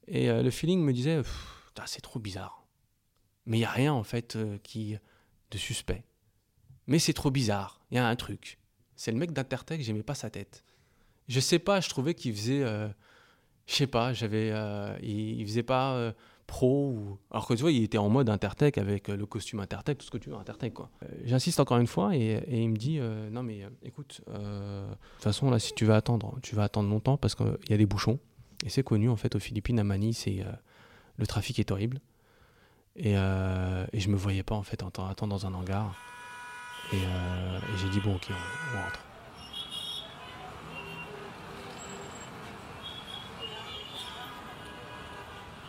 Et 0.07 0.31
le 0.31 0.49
feeling 0.49 0.81
me 0.81 0.93
disait, 0.93 1.21
c'est 1.85 2.01
trop 2.01 2.19
bizarre. 2.19 2.65
Mais 3.45 3.57
il 3.57 3.61
n'y 3.61 3.65
a 3.65 3.71
rien, 3.71 3.93
en 3.93 4.03
fait, 4.03 4.37
qui 4.63 4.97
de 5.51 5.57
suspect. 5.57 6.03
Mais 6.87 6.99
c'est 6.99 7.13
trop 7.13 7.31
bizarre, 7.31 7.81
il 7.91 7.95
y 7.95 7.97
a 7.97 8.07
un 8.07 8.15
truc. 8.15 8.59
C'est 8.95 9.11
le 9.11 9.17
mec 9.17 9.31
d'Intertech, 9.31 9.81
j'aimais 9.81 10.03
pas 10.03 10.15
sa 10.15 10.29
tête. 10.29 10.63
Je 11.27 11.39
sais 11.39 11.59
pas, 11.59 11.81
je 11.81 11.89
trouvais 11.89 12.13
qu'il 12.13 12.33
faisait. 12.33 12.63
Euh, 12.63 12.87
je 13.67 13.75
sais 13.75 13.87
pas, 13.87 14.13
j'avais. 14.13 14.49
Euh, 14.51 14.97
il, 15.01 15.45
faisait 15.45 15.63
pas 15.63 15.93
euh, 15.93 16.11
pro 16.47 16.89
ou. 16.89 17.17
Alors 17.29 17.47
que 17.47 17.53
tu 17.53 17.61
vois, 17.61 17.71
il 17.71 17.83
était 17.83 17.97
en 17.97 18.09
mode 18.09 18.29
Intertech 18.29 18.77
avec 18.77 19.09
le 19.09 19.25
costume 19.25 19.59
Intertech, 19.59 19.99
tout 19.99 20.05
ce 20.05 20.11
que 20.11 20.17
tu 20.17 20.29
veux, 20.29 20.35
Intertech 20.35 20.73
quoi. 20.73 20.89
J'insiste 21.25 21.59
encore 21.59 21.77
une 21.77 21.87
fois 21.87 22.15
et, 22.15 22.41
il 22.49 22.69
me 22.69 22.77
dit 22.77 22.99
Non, 23.31 23.43
mais 23.43 23.67
écoute, 23.83 24.21
de 24.27 24.33
toute 25.15 25.23
façon, 25.23 25.51
là, 25.51 25.59
si 25.59 25.73
tu 25.73 25.85
veux 25.85 25.93
attendre, 25.93 26.39
tu 26.41 26.55
vas 26.55 26.63
attendre 26.63 26.89
longtemps 26.89 27.17
parce 27.17 27.35
qu'il 27.35 27.57
y 27.69 27.73
a 27.73 27.77
des 27.77 27.85
bouchons. 27.85 28.19
Et 28.65 28.69
c'est 28.69 28.83
connu, 28.83 29.09
en 29.09 29.17
fait, 29.17 29.35
aux 29.35 29.39
Philippines, 29.39 29.79
à 29.79 29.83
Manille, 29.83 30.13
c'est. 30.13 30.43
le 31.17 31.27
trafic 31.27 31.59
est 31.59 31.69
horrible. 31.71 31.99
Et, 32.95 33.13
et 33.13 33.99
je 33.99 34.09
me 34.09 34.15
voyais 34.15 34.43
pas, 34.43 34.55
en 34.55 34.63
fait, 34.63 34.81
attendre 34.81 35.27
dans 35.27 35.45
un 35.45 35.53
hangar. 35.53 35.95
Et, 36.93 36.97
j'ai 37.77 37.89
dit 37.89 37.99
Bon, 37.99 38.15
ok, 38.15 38.29
on 38.29 38.81
rentre. 38.81 39.06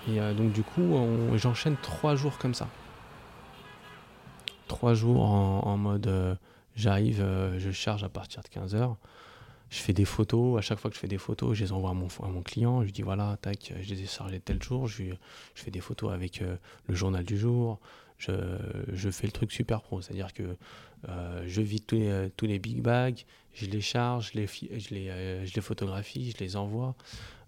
Et 0.09 0.21
euh, 0.21 0.33
donc 0.35 0.53
du 0.53 0.63
coup, 0.63 0.97
j'enchaîne 1.37 1.77
trois 1.83 2.17
jours 2.17 2.39
comme 2.39 2.55
ça. 2.55 2.69
Trois 4.67 4.95
jours 4.95 5.23
en, 5.23 5.77
mode 5.77 6.07
euh, 6.07 6.35
j'arrive, 6.77 7.21
euh, 7.21 7.59
je 7.59 7.71
charge 7.71 8.05
à 8.05 8.09
partir 8.09 8.43
de 8.43 8.49
15h. 8.49 8.97
Je 9.71 9.79
fais 9.79 9.93
des 9.93 10.05
photos. 10.05 10.59
À 10.59 10.63
chaque 10.63 10.79
fois 10.79 10.91
que 10.91 10.95
je 10.95 11.01
fais 11.01 11.09
des 11.09 11.19
photos, 11.19 11.57
je 11.57 11.65
les 11.65 11.73
envoie 11.73 11.91
à 11.91 11.95
mon, 11.95 12.43
client. 12.43 12.81
Je 12.81 12.87
lui 12.87 12.93
dis 12.93 13.03
voilà, 13.03 13.37
tac, 13.41 13.73
je 13.81 13.95
les 13.95 14.03
ai 14.03 14.07
chargés 14.07 14.41
tel 14.41 14.63
jour. 14.63 14.87
Je, 14.87 15.05
fais 15.55 15.71
des 15.71 15.81
photos 15.81 16.13
avec 16.13 16.41
le 16.87 16.95
journal 16.95 17.25
du 17.25 17.39
jour. 17.39 17.79
Je, 18.19 19.11
fais 19.11 19.27
le 19.27 19.33
truc 19.33 19.53
super 19.53 19.83
pro. 19.83 20.01
C'est-à-dire 20.01 20.33
que 20.33 20.57
je 21.45 21.61
vide 21.61 21.85
tous 21.87 21.97
les, 21.97 22.31
tous 22.35 22.47
les 22.47 22.59
big 22.59 22.81
bags, 22.81 23.25
je 23.53 23.67
les 23.67 23.83
charge, 23.83 24.33
je 24.33 24.39
les 24.39 25.61
photographie, 25.61 26.33
je 26.35 26.43
les 26.43 26.57
envoie 26.57 26.95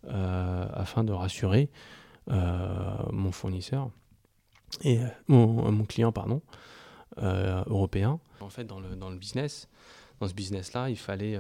afin 0.07 1.05
de 1.05 1.13
rassurer. 1.13 1.71
Euh, 2.31 2.97
mon 3.11 3.33
fournisseur 3.33 3.91
et 4.85 5.01
euh, 5.01 5.09
mon, 5.27 5.85
client 5.85 6.13
pardon 6.13 6.43
euh, 7.19 7.65
européen. 7.67 8.21
En 8.41 8.51
fait, 8.51 8.65
dans 8.65 8.79
le, 8.79 8.95
dans 8.95 9.11
le 9.11 9.17
business, 9.17 9.69
dans 10.21 10.29
ce 10.29 10.35
business-là, 10.35 10.91
il 10.91 10.97
fallait 10.97 11.37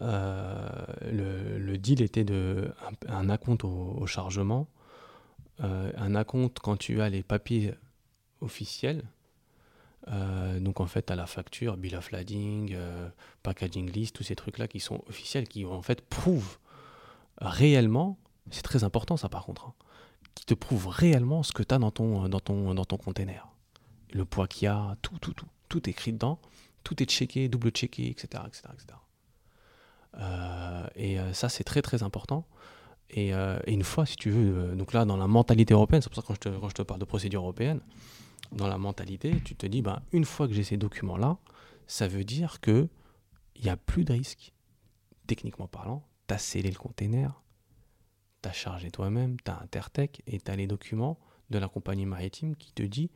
le, 0.00 1.76
deal 1.76 2.00
était 2.00 2.24
de 2.24 2.72
un, 3.06 3.28
acompte 3.28 3.64
au, 3.64 4.06
chargement, 4.06 4.66
un 5.58 6.14
acompte 6.14 6.58
quand 6.60 6.78
tu 6.78 7.02
as 7.02 7.10
les 7.10 7.22
papiers 7.22 7.74
officiels. 8.40 9.04
donc 10.06 10.80
en 10.80 10.86
fait, 10.86 11.10
as 11.10 11.16
la 11.16 11.26
facture, 11.26 11.76
bill 11.76 11.96
of 11.96 12.10
lading, 12.12 12.74
packaging 13.42 13.90
list, 13.90 14.16
tous 14.16 14.22
ces 14.22 14.36
trucs-là 14.36 14.68
qui 14.68 14.80
sont 14.80 15.04
officiels, 15.06 15.46
qui 15.48 15.66
en 15.66 15.82
fait 15.82 16.00
prouvent 16.00 16.58
réellement 17.40 18.18
c'est 18.50 18.62
très 18.62 18.84
important 18.84 19.16
ça 19.16 19.28
par 19.28 19.44
contre, 19.44 19.66
hein. 19.66 19.74
qui 20.34 20.44
te 20.44 20.54
prouve 20.54 20.88
réellement 20.88 21.42
ce 21.42 21.52
que 21.52 21.62
tu 21.62 21.74
as 21.74 21.78
dans 21.78 21.90
ton, 21.90 22.28
dans, 22.28 22.40
ton, 22.40 22.96
container. 22.96 23.48
Le 24.12 24.24
poids 24.24 24.48
qu'il 24.48 24.66
y 24.66 24.68
a, 24.68 24.96
tout, 25.02 25.18
tout, 25.18 25.34
tout. 25.34 25.48
Tout 25.68 25.86
est 25.88 25.92
écrit 25.92 26.12
dedans, 26.12 26.38
tout 26.82 27.02
est 27.02 27.06
checké, 27.06 27.48
double 27.48 27.70
checké, 27.70 28.08
etc. 28.08 28.42
etc., 28.46 28.68
et 30.94 31.18
euh, 31.18 31.32
ça, 31.32 31.48
c'est 31.48 31.64
très 31.64 31.82
très 31.82 32.02
important. 32.02 32.46
Et, 33.10 33.32
euh, 33.32 33.58
une 33.66 33.84
fois, 33.84 34.04
si 34.04 34.16
tu 34.16 34.30
veux, 34.30 34.58
euh, 34.58 34.74
donc 34.74 34.92
là, 34.92 35.04
dans 35.04 35.16
la 35.16 35.26
mentalité 35.26 35.74
européenne, 35.74 36.02
c'est 36.02 36.08
pour 36.08 36.16
ça 36.16 36.22
que 36.22 36.26
quand 36.26 36.34
je, 36.34 36.40
te, 36.40 36.48
quand 36.48 36.68
je 36.76 36.82
parle 36.82 37.00
de 37.00 37.04
procédure 37.04 37.40
européenne, 37.40 37.80
dans 38.52 38.66
la 38.66 38.78
mentalité, 38.78 39.40
tu 39.44 39.54
te 39.54 39.66
dis, 39.66 39.82
ben, 39.82 40.00
une 40.12 40.24
fois 40.24 40.48
que 40.48 40.54
j'ai 40.54 40.64
ces 40.64 40.76
documents-là, 40.76 41.38
ça 41.86 42.08
veut 42.08 42.24
dire 42.24 42.60
que 42.60 42.88
il 43.56 43.64
n'y 43.64 43.70
a 43.70 43.76
plus 43.76 44.04
de 44.04 44.12
risque. 44.12 44.52
Techniquement 45.26 45.66
parlant, 45.66 46.04
tu 46.28 46.34
scellé 46.38 46.70
le 46.70 46.78
container, 46.78 47.42
tu 48.42 48.48
as 48.48 48.52
chargé 48.52 48.90
toi-même, 48.90 49.36
tu 49.40 49.50
as 49.50 49.60
Intertech 49.60 50.22
et 50.26 50.40
tu 50.40 50.50
as 50.50 50.56
les 50.56 50.66
documents 50.66 51.18
de 51.50 51.58
la 51.58 51.68
compagnie 51.68 52.06
maritime 52.06 52.56
qui 52.56 52.72
te 52.72 52.82
dit 52.82 53.10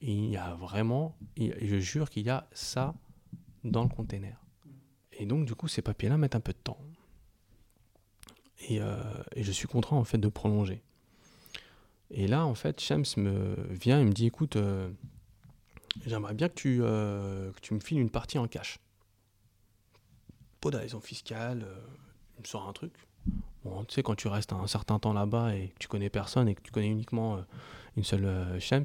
il 0.00 0.26
y 0.26 0.36
a 0.36 0.54
vraiment, 0.54 1.16
je 1.36 1.78
jure 1.78 2.08
qu'il 2.10 2.24
y 2.24 2.30
a 2.30 2.48
ça 2.52 2.94
dans 3.64 3.82
le 3.82 3.88
container. 3.88 4.40
Et 5.12 5.26
donc, 5.26 5.46
du 5.46 5.54
coup, 5.54 5.66
ces 5.68 5.82
papiers-là 5.82 6.16
mettent 6.16 6.36
un 6.36 6.40
peu 6.40 6.52
de 6.52 6.58
temps. 6.58 6.78
Et, 8.68 8.80
euh, 8.80 9.02
je 9.36 9.50
suis 9.50 9.66
contraint, 9.66 9.96
en 9.96 10.04
fait, 10.04 10.18
de 10.18 10.28
prolonger. 10.28 10.82
Et 12.10 12.26
là, 12.26 12.46
en 12.46 12.54
fait, 12.54 12.80
Shams 12.80 13.04
me 13.16 13.56
vient 13.70 14.00
et 14.00 14.04
me 14.04 14.12
dit 14.12 14.26
écoute, 14.26 14.56
euh, 14.56 14.90
j'aimerais 16.06 16.34
bien 16.34 16.48
que 16.48 16.54
tu, 16.54 16.78
euh, 16.82 17.52
que 17.52 17.60
tu 17.60 17.74
me 17.74 17.80
files 17.80 17.98
une 17.98 18.10
partie 18.10 18.38
en 18.38 18.46
cash. 18.46 18.78
Pas 20.60 20.70
de 20.70 20.76
raison 20.76 21.00
fiscale, 21.00 21.66
il 22.36 22.42
me 22.42 22.46
sort 22.46 22.68
un 22.68 22.72
truc. 22.72 22.92
Bon, 23.64 23.84
tu 23.84 23.94
sais, 23.94 24.02
quand 24.02 24.14
tu 24.14 24.28
restes 24.28 24.52
un 24.52 24.66
certain 24.66 24.98
temps 24.98 25.12
là-bas 25.12 25.54
et 25.54 25.68
que 25.68 25.78
tu 25.78 25.88
connais 25.88 26.10
personne 26.10 26.48
et 26.48 26.54
que 26.54 26.62
tu 26.62 26.70
connais 26.70 26.88
uniquement 26.88 27.36
euh, 27.36 27.40
une 27.96 28.04
seule 28.04 28.24
euh, 28.24 28.60
Shams, 28.60 28.84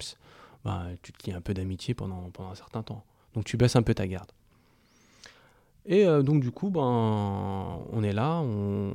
bah, 0.65 0.85
tu 1.01 1.11
te 1.13 1.25
lis 1.25 1.33
un 1.33 1.41
peu 1.41 1.53
d'amitié 1.53 1.93
pendant, 1.93 2.31
un 2.39 2.55
certain 2.55 2.83
temps. 2.83 3.03
Donc 3.33 3.45
tu 3.45 3.57
baisses 3.57 3.75
un 3.75 3.83
peu 3.83 3.93
ta 3.93 4.07
garde. 4.07 4.31
Et 5.85 6.05
euh, 6.05 6.21
donc 6.21 6.41
du 6.41 6.51
coup, 6.51 6.69
ben, 6.69 6.81
on 7.91 8.03
est 8.03 8.13
là, 8.13 8.39
on, 8.39 8.93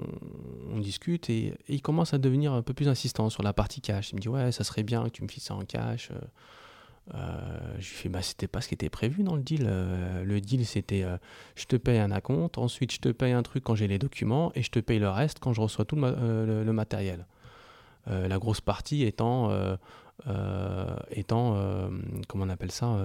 discute 0.78 1.28
et, 1.28 1.54
il 1.68 1.82
commence 1.82 2.14
à 2.14 2.18
devenir 2.18 2.52
un 2.52 2.62
peu 2.62 2.73
plus 2.73 2.88
insistant 2.88 3.30
sur 3.30 3.42
la 3.42 3.52
partie 3.52 3.80
cash. 3.80 4.11
Il 4.12 4.16
me 4.16 4.20
dit 4.20 4.28
ouais, 4.28 4.52
ça 4.52 4.64
serait 4.64 4.85
bien 4.85 5.04
que 5.04 5.11
tu 5.11 5.23
me 5.23 5.28
files 5.28 5.42
ça 5.42 5.54
en 5.54 5.64
cash. 5.64 6.11
Je 7.12 7.76
lui 7.78 7.84
fais, 7.84 8.08
bah, 8.08 8.22
c'était 8.22 8.48
pas 8.48 8.60
ce 8.60 8.68
qui 8.68 8.74
était 8.74 8.90
prévu 8.90 9.22
dans 9.22 9.36
le 9.36 9.42
deal. 9.42 9.66
Euh, 9.66 10.24
le 10.24 10.40
deal, 10.40 10.66
c'était 10.66 11.02
euh, 11.02 11.16
je 11.54 11.64
te 11.64 11.76
paye 11.76 11.98
un 11.98 12.10
acompte, 12.10 12.58
ensuite 12.58 12.92
je 12.92 13.00
te 13.00 13.08
paye 13.08 13.32
un 13.32 13.42
truc 13.42 13.64
quand 13.64 13.74
j'ai 13.74 13.88
les 13.88 13.98
documents 13.98 14.52
et 14.54 14.62
je 14.62 14.70
te 14.70 14.78
paye 14.78 14.98
le 14.98 15.08
reste 15.08 15.38
quand 15.38 15.52
je 15.52 15.60
reçois 15.60 15.84
tout 15.84 15.96
le, 15.96 16.72
matériel. 16.72 17.26
la 18.06 18.38
grosse 18.38 18.60
partie 18.60 19.04
étant, 19.04 19.50
étant 21.10 21.90
comment 22.28 22.44
on 22.44 22.48
appelle 22.48 22.70
ça, 22.70 22.96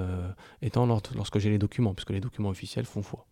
étant 0.61 0.85
lorsque 0.85 1.39
j'ai 1.39 1.49
les 1.49 1.57
documents, 1.57 1.93
puisque 1.93 2.11
les 2.11 2.21
documents 2.21 2.49
officiels 2.49 2.85
font 2.85 3.01
foi. 3.01 3.25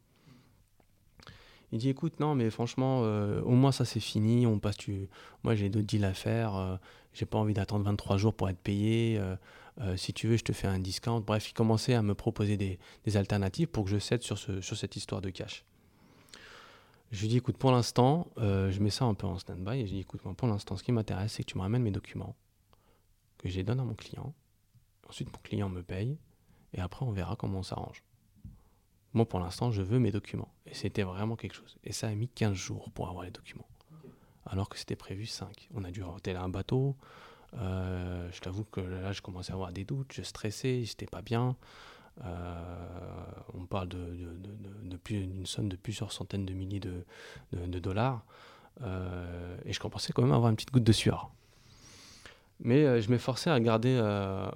Il 1.73 1.79
dit 1.79 1.89
écoute 1.89 2.19
non 2.19 2.35
mais 2.35 2.49
franchement 2.49 3.01
au 3.01 3.51
moins 3.51 3.71
ça 3.71 3.85
c'est 3.85 4.01
fini 4.01 4.45
on 4.45 4.59
passe 4.59 4.75
moi 5.43 5.55
j'ai 5.55 5.69
d'autres 5.69 5.87
deals 5.87 6.03
à 6.03 6.13
faire 6.13 6.79
j'ai 7.13 7.25
pas 7.25 7.37
envie 7.37 7.53
d'attendre 7.53 7.85
23 7.85 8.17
jours 8.17 8.33
pour 8.33 8.49
être 8.49 8.59
payé 8.59 9.17
euh, 9.19 9.35
si 9.95 10.13
tu 10.13 10.27
veux, 10.27 10.38
je 10.38 10.43
te 10.43 10.53
fais 10.53 10.67
un 10.67 10.79
discount. 10.79 11.21
Bref, 11.21 11.50
il 11.50 11.53
commençait 11.53 11.93
à 11.93 12.01
me 12.01 12.13
proposer 12.13 12.57
des, 12.57 12.79
alternatives 13.17 13.67
pour 13.67 13.85
que 13.85 13.89
je 13.89 14.00
cède 14.00 14.21
sur, 14.21 14.38
ce, 14.38 14.61
sur 14.61 14.77
cette 14.77 14.95
histoire 14.95 15.21
de 15.21 15.29
cash. 15.29 15.65
Je 17.11 17.21
lui 17.21 17.27
dis, 17.27 17.38
écoute, 17.38 17.57
pour 17.57 17.71
l'instant, 17.71 18.27
euh, 18.38 18.71
je 18.71 18.79
mets 18.79 18.89
ça 18.89 19.05
un 19.05 19.13
peu 19.13 19.27
en 19.27 19.38
stand-by 19.38 19.79
et 19.79 19.85
je 19.85 19.91
lui 19.91 19.91
dis, 19.91 20.00
écoute, 20.00 20.21
pour 20.21 20.47
l'instant, 20.47 20.77
ce 20.77 20.83
qui 20.83 20.91
m'intéresse, 20.91 21.33
c'est 21.33 21.43
que 21.43 21.51
tu 21.51 21.57
me 21.57 21.61
ramènes 21.61 21.83
mes 21.83 21.91
documents, 21.91 22.35
que 23.38 23.50
je 23.50 23.57
les 23.57 23.63
donne 23.63 23.79
à 23.81 23.83
mon 23.83 23.95
client. 23.95 24.33
Ensuite, 25.09 25.31
mon 25.33 25.39
client 25.43 25.67
me 25.67 25.83
paye 25.83 26.17
et 26.73 26.79
après, 26.79 27.05
on 27.05 27.11
verra 27.11 27.35
comment 27.35 27.59
on 27.59 27.63
s'arrange. 27.63 28.03
Moi, 29.13 29.27
pour 29.27 29.39
l'instant, 29.39 29.71
je 29.71 29.81
veux 29.81 30.00
mes 30.00 30.11
documents. 30.11 30.53
Et 30.65 30.73
c'était 30.73 31.03
vraiment 31.03 31.35
quelque 31.35 31.55
chose. 31.55 31.77
Et 31.83 31.91
ça 31.91 32.07
a 32.07 32.15
mis 32.15 32.29
15 32.29 32.53
jours 32.53 32.89
pour 32.91 33.09
avoir 33.09 33.25
les 33.25 33.31
documents. 33.31 33.67
Alors 34.45 34.69
que 34.69 34.77
c'était 34.77 34.95
prévu 34.95 35.25
5. 35.25 35.69
On 35.73 35.83
a 35.83 35.91
dû 35.91 36.01
là 36.01 36.41
un 36.41 36.50
bateau, 36.50 36.95
euh, 37.58 38.29
je 38.31 38.39
t'avoue 38.39 38.63
que 38.63 38.79
là, 38.79 39.12
je 39.12 39.22
commençais 39.22 39.51
à 39.51 39.55
avoir 39.55 39.72
des 39.72 39.84
doutes, 39.84 40.13
je 40.13 40.22
stressais, 40.22 40.84
j'étais 40.84 41.05
pas 41.05 41.22
bien. 41.22 41.55
Euh, 42.24 43.25
on 43.53 43.65
parle 43.65 43.89
de, 43.89 43.98
de, 43.98 44.98
d'une 45.08 45.46
somme 45.46 45.70
de 45.70 45.75
plusieurs 45.75 46.12
centaines 46.12 46.46
de 46.46 46.53
milliers 46.53 46.79
de, 46.79 47.05
dollars. 47.79 48.24
Euh, 48.81 49.58
et 49.65 49.74
je 49.74 49.79
commençais 49.79 50.13
quand 50.13 50.22
même 50.22 50.31
à 50.31 50.36
avoir 50.36 50.50
une 50.50 50.55
petite 50.55 50.72
goutte 50.72 50.84
de 50.84 50.91
sueur. 50.91 51.31
Mais 52.60 53.01
je 53.01 53.10
m'efforçais 53.10 53.50
à 53.50 53.60
garder 53.60 54.00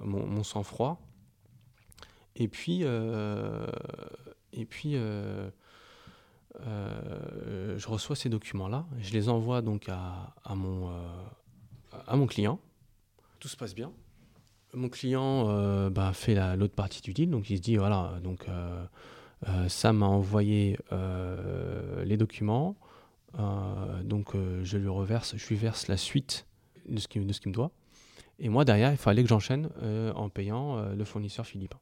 mon, 0.02 0.44
sang-froid. 0.44 1.00
Et 2.36 2.46
puis, 2.48 2.82
et 2.82 4.64
puis 4.64 4.92
je 6.62 7.88
reçois 7.88 8.14
ces 8.14 8.28
documents-là. 8.28 8.86
Je 9.00 9.12
les 9.12 9.28
envoie 9.28 9.60
donc 9.60 9.88
à 9.88 10.54
mon, 10.54 10.88
à 12.06 12.16
mon 12.16 12.26
client 12.26 12.60
tout 13.46 13.52
se 13.52 13.56
passe 13.56 13.76
bien. 13.76 13.92
Mon 14.74 14.88
client 14.88 15.48
euh, 15.48 15.88
bah, 15.88 16.12
fait 16.12 16.34
l'autre 16.56 16.74
partie 16.74 17.00
du 17.00 17.12
deal, 17.12 17.30
donc 17.30 17.48
il 17.48 17.58
se 17.58 17.62
dit 17.62 17.76
voilà, 17.76 18.18
donc 18.24 18.48
euh, 18.48 18.84
euh, 19.46 19.68
Sam 19.68 19.98
m'a 19.98 20.06
envoyé 20.06 20.76
les 22.04 22.16
documents, 22.16 22.74
donc 24.02 24.34
je 24.64 24.78
lui 24.78 24.88
reverse, 24.88 25.36
je 25.36 25.46
lui 25.46 25.54
verse 25.54 25.86
la 25.86 25.96
suite 25.96 26.48
de 26.88 26.98
ce 26.98 27.06
qu'il 27.06 27.22
me 27.22 27.52
doit. 27.52 27.70
Et 28.40 28.48
moi 28.48 28.64
derrière, 28.64 28.90
il 28.90 28.96
fallait 28.96 29.22
que 29.22 29.28
j'enchaîne 29.28 29.70
en 30.16 30.28
payant 30.28 30.80
le 30.92 31.04
fournisseur 31.04 31.46
philippin. 31.46 31.78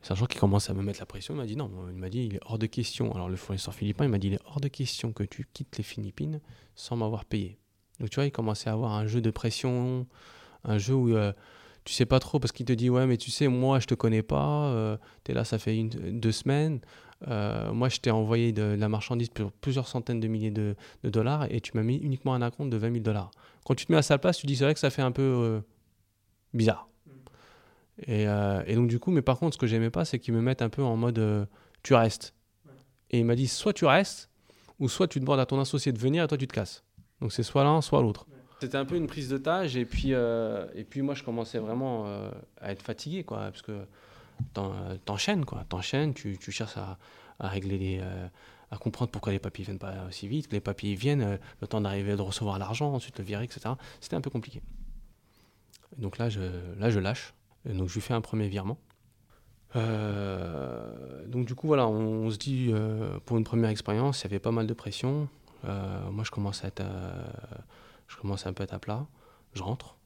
Sachant 0.00 0.26
qu'il 0.26 0.38
commence 0.38 0.70
à 0.70 0.74
me 0.74 0.82
mettre 0.82 1.00
la 1.00 1.06
pression, 1.06 1.34
il 1.34 1.38
m'a 1.38 1.46
dit 1.46 1.56
non, 1.56 1.72
il 1.90 1.96
m'a 1.96 2.08
dit 2.08 2.26
il 2.26 2.36
est 2.36 2.40
hors 2.44 2.58
de 2.58 2.66
question. 2.66 3.12
Alors 3.16 3.28
le 3.28 3.36
fournisseur 3.36 3.74
philippin, 3.74 4.04
il 4.04 4.10
m'a 4.10 4.18
dit 4.18 4.28
il 4.28 4.34
est 4.34 4.44
hors 4.44 4.60
de 4.60 4.68
question 4.68 5.12
que 5.12 5.24
tu 5.24 5.44
quittes 5.52 5.76
les 5.76 5.84
Philippines 5.84 6.40
sans 6.76 6.94
m'avoir 6.94 7.24
payé. 7.24 7.58
Donc 7.98 8.10
tu 8.10 8.16
vois, 8.16 8.26
il 8.26 8.30
commençait 8.30 8.70
à 8.70 8.74
avoir 8.74 8.92
un 8.92 9.08
jeu 9.08 9.20
de 9.20 9.30
pression, 9.30 10.06
un 10.64 10.78
jeu 10.78 10.94
où 10.94 11.14
euh, 11.14 11.32
tu 11.84 11.92
sais 11.92 12.06
pas 12.06 12.20
trop 12.20 12.38
parce 12.38 12.52
qu'il 12.52 12.66
te 12.66 12.72
dit 12.72 12.90
ouais 12.90 13.06
mais 13.06 13.16
tu 13.16 13.30
sais 13.30 13.48
moi 13.48 13.78
je 13.78 13.86
te 13.86 13.94
connais 13.94 14.22
pas, 14.22 14.66
euh, 14.68 14.96
tu 15.24 15.32
es 15.32 15.34
là 15.34 15.44
ça 15.44 15.58
fait 15.58 15.76
une, 15.76 15.88
deux 15.88 16.32
semaines, 16.32 16.80
euh, 17.28 17.72
moi 17.72 17.88
je 17.88 17.98
t'ai 17.98 18.10
envoyé 18.10 18.52
de, 18.52 18.76
la 18.78 18.88
marchandise 18.88 19.28
pour 19.28 19.52
plusieurs 19.52 19.88
centaines 19.88 20.20
de 20.20 20.28
milliers 20.28 20.50
de, 20.50 20.76
dollars 21.04 21.46
et 21.50 21.60
tu 21.60 21.72
m'as 21.74 21.82
mis 21.82 21.96
uniquement 21.96 22.34
un 22.34 22.42
acompte 22.42 22.70
de 22.70 22.76
20 22.76 22.92
000 22.92 23.02
dollars. 23.02 23.30
Quand 23.64 23.74
tu 23.74 23.86
te 23.86 23.92
mets 23.92 23.98
à 23.98 24.02
sa 24.02 24.18
place, 24.18 24.38
tu 24.38 24.46
dis 24.46 24.56
c'est 24.56 24.64
vrai 24.64 24.74
que 24.74 24.80
ça 24.80 24.90
fait 24.90 25.02
un 25.02 25.12
peu 25.12 25.62
bizarre. 26.52 26.88
Euh, 28.08 28.62
et, 28.66 28.74
donc, 28.74 28.88
du 28.88 28.98
coup, 28.98 29.10
mais 29.10 29.22
par 29.22 29.38
contre, 29.38 29.54
ce 29.54 29.58
que 29.58 29.66
j'aimais 29.66 29.90
pas, 29.90 30.04
c'est 30.04 30.18
qu'ils 30.18 30.34
me 30.34 30.40
mettent 30.40 30.62
un 30.62 30.68
peu 30.68 30.82
en 30.82 30.96
mode 30.96 31.18
euh, 31.18 31.46
tu 31.82 31.94
restes. 31.94 32.34
Et 33.10 33.20
il 33.20 33.24
m'a 33.24 33.36
dit 33.36 33.46
soit 33.46 33.72
tu 33.72 33.84
restes, 33.84 34.30
ou 34.80 34.88
soit 34.88 35.06
tu 35.06 35.20
demandes 35.20 35.40
à 35.40 35.46
ton 35.46 35.60
associé 35.60 35.92
de 35.92 35.98
venir 35.98 36.24
et 36.24 36.28
toi 36.28 36.38
tu 36.38 36.48
te 36.48 36.52
casses. 36.52 36.82
Donc, 37.20 37.32
c'est 37.32 37.42
soit 37.42 37.64
l'un, 37.64 37.80
soit 37.80 38.02
l'autre. 38.02 38.26
C'était 38.64 38.78
un 38.78 38.84
peu 38.84 38.96
une 38.96 39.06
prise 39.06 39.28
de 39.28 39.38
tâche, 39.38 39.76
et 39.76 39.84
puis, 39.84 40.12
euh, 40.12 40.66
et 40.74 40.84
puis 40.84 41.02
moi, 41.02 41.14
je 41.14 41.22
commençais 41.22 41.58
vraiment 41.58 42.06
à 42.60 42.72
être 42.72 42.82
fatigué, 42.82 43.24
quoi, 43.24 43.38
parce 43.38 43.62
que 43.62 43.86
t'enchaînes, 45.04 45.44
quoi. 45.44 45.64
T'enchaînes, 45.68 46.14
tu, 46.14 46.36
tu 46.38 46.52
cherches 46.52 46.76
à, 46.76 46.98
à 47.38 47.48
régler 47.48 48.00
à 48.70 48.76
comprendre 48.76 49.10
pourquoi 49.10 49.32
les 49.32 49.38
papiers 49.38 49.64
viennent 49.64 49.78
pas 49.78 49.94
aussi 50.08 50.26
vite, 50.26 50.48
que 50.48 50.52
les 50.52 50.60
papiers 50.60 50.94
viennent, 50.94 51.38
le 51.60 51.66
temps 51.66 51.80
d'arriver 51.80 52.16
de 52.16 52.22
recevoir 52.22 52.58
l'argent, 52.58 52.92
ensuite 52.92 53.18
le 53.18 53.24
virer, 53.24 53.44
etc. 53.44 53.74
C'était 54.00 54.16
un 54.16 54.20
peu 54.20 54.30
compliqué. 54.30 54.60
Donc 55.98 56.18
là, 56.18 56.28
je, 56.28 56.40
là, 56.78 56.90
je 56.90 56.98
lâche. 56.98 57.34
Donc 57.64 57.88
je 57.88 57.94
lui 57.94 58.00
fais 58.00 58.14
un 58.14 58.20
premier 58.20 58.48
virement. 58.48 58.78
Euh, 59.76 61.26
donc 61.26 61.46
du 61.46 61.54
coup 61.54 61.66
voilà, 61.66 61.88
on, 61.88 62.30
se 62.30 62.36
dit 62.36 62.70
euh, 62.72 63.18
pour 63.24 63.38
une 63.38 63.44
première 63.44 63.70
expérience, 63.70 64.20
il 64.20 64.24
y 64.24 64.26
avait 64.26 64.38
pas 64.38 64.52
mal 64.52 64.66
de 64.66 64.74
pression. 64.74 65.28
Euh, 65.64 66.10
moi 66.10 66.24
je 66.24 66.30
commence 66.30 66.64
à 66.64 66.68
être, 66.68 66.82
je 68.08 68.16
commence 68.16 68.46
un 68.46 68.52
peu 68.52 68.62
à 68.62 68.64
être 68.64 68.74
à 68.74 68.78
plat. 68.78 69.06
Je 69.54 69.62
rentre, 69.62 69.96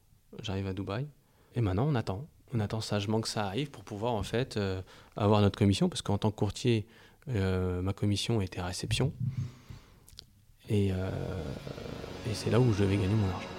j'arrive 0.41 0.67
à 0.67 0.73
Dubaï 0.73 1.07
et 1.55 1.61
maintenant 1.61 1.87
on 1.87 1.95
attend. 1.95 2.25
On 2.53 2.59
attend 2.59 2.81
sagement 2.81 3.21
que 3.21 3.27
ça 3.27 3.45
arrive 3.45 3.69
pour 3.69 3.83
pouvoir 3.83 4.13
en 4.13 4.23
fait 4.23 4.59
avoir 5.15 5.41
notre 5.41 5.57
commission 5.57 5.87
parce 5.87 6.01
qu'en 6.01 6.17
tant 6.17 6.31
que 6.31 6.35
courtier, 6.35 6.87
ma 7.27 7.93
commission 7.93 8.41
était 8.41 8.61
réception 8.61 9.13
et, 10.67 10.87
et 10.87 12.33
c'est 12.33 12.49
là 12.49 12.59
où 12.59 12.73
je 12.73 12.83
vais 12.83 12.97
gagner 12.97 13.13
mon 13.13 13.29
argent. 13.29 13.49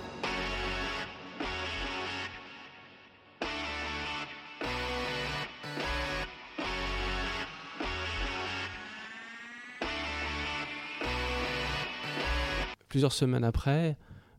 plusieurs 12.90 13.12
semaines 13.12 13.44
après, 13.44 13.96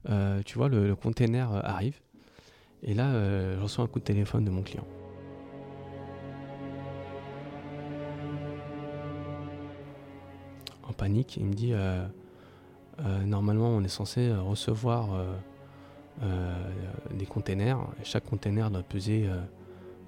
euh, 0.10 0.42
tu 0.44 0.58
vois, 0.58 0.70
le, 0.70 0.96
container 0.96 1.54
euh, 1.54 1.60
arrive. 1.64 2.00
Et 2.84 2.94
là, 2.94 3.10
euh, 3.10 3.58
je 3.58 3.62
reçois 3.62 3.86
un 3.86 3.88
coup 3.88 4.00
de 4.00 4.04
téléphone 4.04 4.44
de 4.44 4.50
mon 4.50 4.64
client. 4.64 4.86
En 10.88 10.94
panique, 10.94 11.38
il 11.38 11.46
me 11.46 11.54
dit 11.54 11.74
normalement, 13.26 13.70
on 13.70 13.84
est 13.84 13.88
censé 13.88 14.32
recevoir 14.34 15.10
des 17.12 17.26
containers. 17.26 17.80
chaque 18.04 18.26
container 18.26 18.70
doit 18.70 18.84
peser 18.84 19.30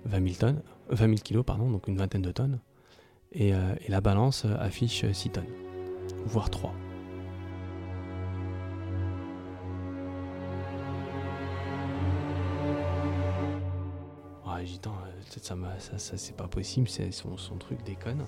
20 0.05 0.23
000 0.23 0.35
tonnes, 0.39 0.61
20 0.89 1.05
000 1.05 1.15
kilos, 1.23 1.45
pardon, 1.45 1.69
donc 1.69 1.87
une 1.87 1.95
vingtaine 1.95 2.21
de 2.21 2.31
tonnes. 2.31 2.59
Et, 3.31 3.49
et 3.49 3.89
la 3.89 4.01
balance 4.01 4.45
affiche 4.59 5.09
6 5.09 5.29
tonnes, 5.29 5.45
voire 6.25 6.49
3. 6.49 6.73
Ça, 15.79 15.97
ça, 15.97 16.17
c'est 16.17 16.35
pas 16.35 16.47
possible, 16.47 16.87
c'est 16.87 17.11
son, 17.11 17.35
truc 17.57 17.83
déconne. 17.83 18.25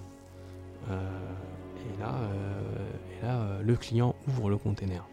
Euh, 0.89 1.33
et 1.77 1.99
là, 1.99 2.15
euh, 2.15 2.91
et 3.11 3.21
là 3.25 3.41
euh, 3.41 3.61
le 3.61 3.75
client 3.75 4.15
ouvre 4.27 4.49
le 4.49 4.57
container. 4.57 5.07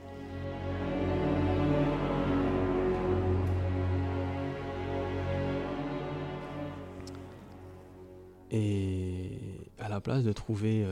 Et 8.50 9.38
à 9.78 9.88
la 9.88 10.00
place 10.00 10.24
de 10.24 10.32
trouver 10.32 10.86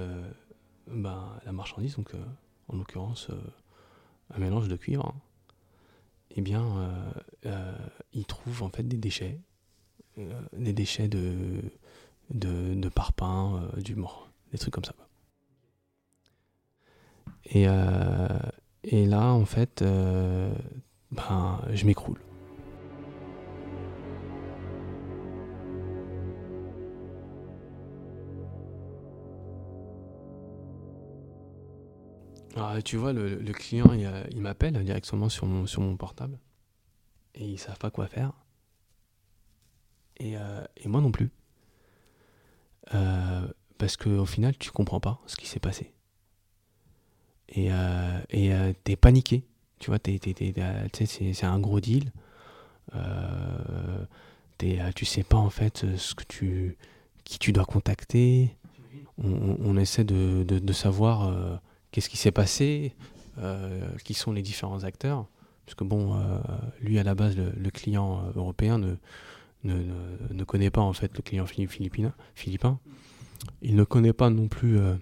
ben, 0.86 1.38
la 1.44 1.52
marchandise, 1.52 1.96
donc 1.96 2.12
en 2.68 2.76
l'occurrence 2.76 3.30
un 4.34 4.38
mélange 4.38 4.68
de 4.68 4.76
cuivre, 4.76 5.06
hein, 5.06 5.20
eh 6.30 6.40
bien, 6.40 6.90
il 8.14 8.24
trouve 8.24 8.62
en 8.62 8.70
fait 8.70 8.84
des 8.84 8.96
déchets 8.96 9.38
euh, 9.38 9.49
des 10.52 10.72
déchets 10.72 11.08
de, 11.08 11.62
de, 12.30 12.88
parpaing, 12.88 13.60
euh, 13.62 13.80
du 13.80 13.94
mort, 13.94 14.30
des 14.52 14.58
trucs 14.58 14.74
comme 14.74 14.84
ça. 14.84 14.94
Et, 17.46 17.66
euh, 17.68 18.28
et 18.84 19.06
là, 19.06 19.32
en 19.32 19.44
fait, 19.44 19.82
ben, 19.82 21.60
je 21.72 21.86
m'écroule. 21.86 22.20
Alors, 32.56 32.82
tu 32.82 32.96
vois, 32.96 33.12
le, 33.12 33.52
client, 33.52 33.92
il, 33.92 34.40
m'appelle 34.40 34.74
directement 34.84 35.28
sur 35.28 35.46
mon, 35.46 35.66
sur 35.66 35.82
mon 35.82 35.96
portable 35.96 36.38
et 37.34 37.46
ils 37.46 37.58
savent 37.58 37.78
pas 37.78 37.90
quoi 37.90 38.06
faire. 38.06 38.32
Euh, 40.22 40.64
et, 40.76 40.88
moi 40.88 41.00
non 41.00 41.10
plus. 41.10 41.30
Euh, 42.94 43.46
parce 43.78 43.96
qu'au 43.96 44.26
final, 44.26 44.56
tu 44.58 44.70
comprends 44.70 45.00
pas 45.00 45.20
ce 45.26 45.36
qui 45.36 45.46
s'est 45.46 45.60
passé. 45.60 45.92
Et 47.48 47.72
euh, 47.72 48.20
et 48.30 48.52
t'es 48.84 48.96
paniqué. 48.96 49.44
Tu 49.78 49.90
vois, 49.90 49.98
c'est 50.04 51.44
un 51.44 51.58
gros 51.58 51.80
deal. 51.80 52.12
tu 54.58 55.04
sais 55.06 55.22
pas 55.22 55.38
en 55.38 55.48
fait 55.48 55.96
ce 55.96 56.14
que 56.14 56.24
tu, 56.24 56.76
qui 57.24 57.38
tu 57.38 57.52
dois 57.52 57.64
contacter. 57.64 58.56
On, 59.22 59.76
essaie 59.76 60.04
de, 60.04 60.72
savoir 60.72 61.60
qu'est-ce 61.90 62.10
qui 62.10 62.18
s'est 62.18 62.30
passé, 62.30 62.94
qui 64.04 64.12
sont 64.12 64.32
les 64.32 64.42
différents 64.42 64.84
acteurs. 64.84 65.26
Parce 65.64 65.74
que 65.76 65.84
bon, 65.84 66.22
lui 66.82 66.98
à 66.98 67.02
la 67.02 67.14
base, 67.14 67.36
le 67.36 67.70
client 67.70 68.30
européen 68.34 68.76
ne, 68.76 68.96
ne, 69.64 70.44
connaît 70.44 70.70
pas 70.70 70.80
en 70.80 70.92
fait 70.92 71.16
le 71.16 71.22
client 71.22 71.46
philippin, 71.46 72.12
philippin. 72.34 72.78
Il 73.62 73.76
ne 73.76 73.84
connaît 73.84 74.12
pas 74.12 74.30
non 74.30 74.48
plus 74.48 74.78
euh, 74.78 74.94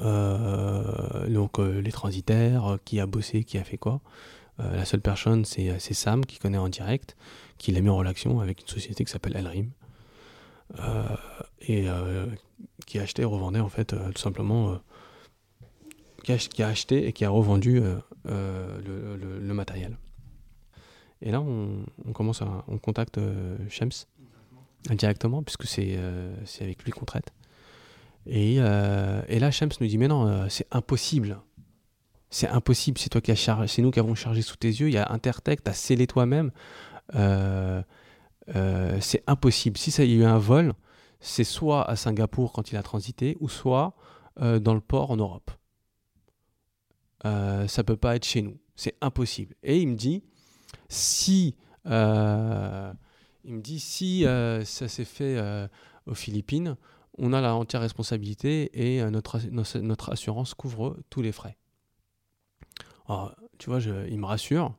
euh, 0.00 1.48
euh, 1.58 1.80
les 1.80 1.92
transitaires, 1.92 2.78
qui 2.84 3.00
a 3.00 3.06
bossé, 3.06 3.44
qui 3.44 3.58
a 3.58 3.64
fait 3.64 3.78
quoi. 3.78 4.00
la 4.58 4.84
seule 4.84 5.00
personne, 5.00 5.44
c'est 5.44 5.78
Sam 5.78 6.24
qui 6.24 6.38
connaît 6.38 6.58
en 6.58 6.68
direct, 6.68 7.16
qui 7.58 7.72
l'a 7.72 7.80
mis 7.80 7.88
en 7.88 7.96
relation 7.96 8.40
avec 8.40 8.62
une 8.62 8.68
société 8.68 9.04
qui 9.04 9.12
s'appelle 9.12 9.36
Elrim. 9.36 9.70
et 11.60 11.86
qui 12.86 12.98
a 12.98 13.02
acheté 13.02 13.22
et 13.22 13.26
revendait 13.26 13.60
en 13.60 13.68
fait 13.68 13.94
tout 14.14 14.20
simplement 14.20 14.78
qui 16.22 16.62
a, 16.62 16.68
acheté 16.68 17.06
et 17.06 17.12
qui 17.12 17.24
a 17.24 17.30
revendu 17.30 17.82
le 18.24 19.52
matériel. 19.52 19.98
Et 21.22 21.30
là, 21.30 21.40
on, 21.40 21.84
commence 22.12 22.42
à, 22.42 22.64
on 22.68 22.78
contacte 22.78 23.18
euh, 23.18 23.56
Shems 23.68 24.06
directement, 24.90 25.42
puisque 25.42 25.64
c'est 25.64 25.94
euh, 25.96 26.34
c'est 26.44 26.64
avec 26.64 26.84
lui 26.84 26.92
qu'on 26.92 27.04
traite. 27.04 27.32
Et, 28.26 28.56
euh, 28.58 29.22
et, 29.28 29.38
là, 29.38 29.50
Shems 29.50 29.70
nous 29.80 29.86
dit 29.86 29.98
Mais 29.98 30.08
non, 30.08 30.48
c'est 30.48 30.66
impossible. 30.70 31.40
C'est 32.30 32.48
impossible, 32.48 32.98
c'est 32.98 33.10
toi 33.10 33.20
qui 33.20 33.30
as 33.30 33.36
chargé, 33.36 33.68
c'est 33.68 33.80
nous 33.80 33.92
qui 33.92 34.00
avons 34.00 34.14
chargé 34.14 34.42
sous 34.42 34.56
tes 34.56 34.68
yeux. 34.68 34.88
Il 34.88 34.94
y 34.94 34.98
a 34.98 35.10
Intertech, 35.12 35.62
tu 35.62 35.70
as 35.70 35.74
scellé 35.74 36.06
toi-même. 36.06 36.50
c'est 37.12 37.84
impossible. 39.26 39.78
Si 39.78 39.90
ça 39.90 40.04
y 40.04 40.12
a 40.12 40.16
eu 40.16 40.24
un 40.24 40.38
vol, 40.38 40.72
c'est 41.20 41.44
soit 41.44 41.88
à 41.88 41.96
Singapour 41.96 42.52
quand 42.52 42.72
il 42.72 42.76
a 42.76 42.82
transité, 42.82 43.36
ou 43.40 43.48
soit 43.48 43.94
dans 44.36 44.74
le 44.74 44.80
port 44.80 45.12
en 45.12 45.16
Europe. 45.16 45.52
Euh, 47.26 47.66
ça 47.68 47.84
peut 47.84 47.96
pas 47.96 48.16
être 48.16 48.24
chez 48.24 48.42
nous. 48.42 48.58
C'est 48.76 48.96
impossible. 49.00 49.54
Et 49.62 49.80
il 49.80 49.88
me 49.88 49.94
dit 49.94 50.22
si 50.88 51.56
euh, 51.86 52.92
il 53.44 53.54
me 53.54 53.60
dit 53.60 53.80
si 53.80 54.26
euh, 54.26 54.64
ça 54.64 54.88
s'est 54.88 55.04
fait 55.04 55.36
euh, 55.36 55.68
aux 56.06 56.14
Philippines, 56.14 56.76
on 57.18 57.32
a 57.32 57.40
la 57.40 57.54
entière 57.54 57.82
responsabilité 57.82 58.70
et 58.74 59.08
notre, 59.10 60.10
assurance 60.10 60.54
couvre 60.54 60.96
tous 61.10 61.22
les 61.22 61.32
frais. 61.32 61.56
Alors, 63.06 63.34
tu 63.58 63.70
vois, 63.70 63.80
il 63.80 64.18
me 64.18 64.26
rassure. 64.26 64.74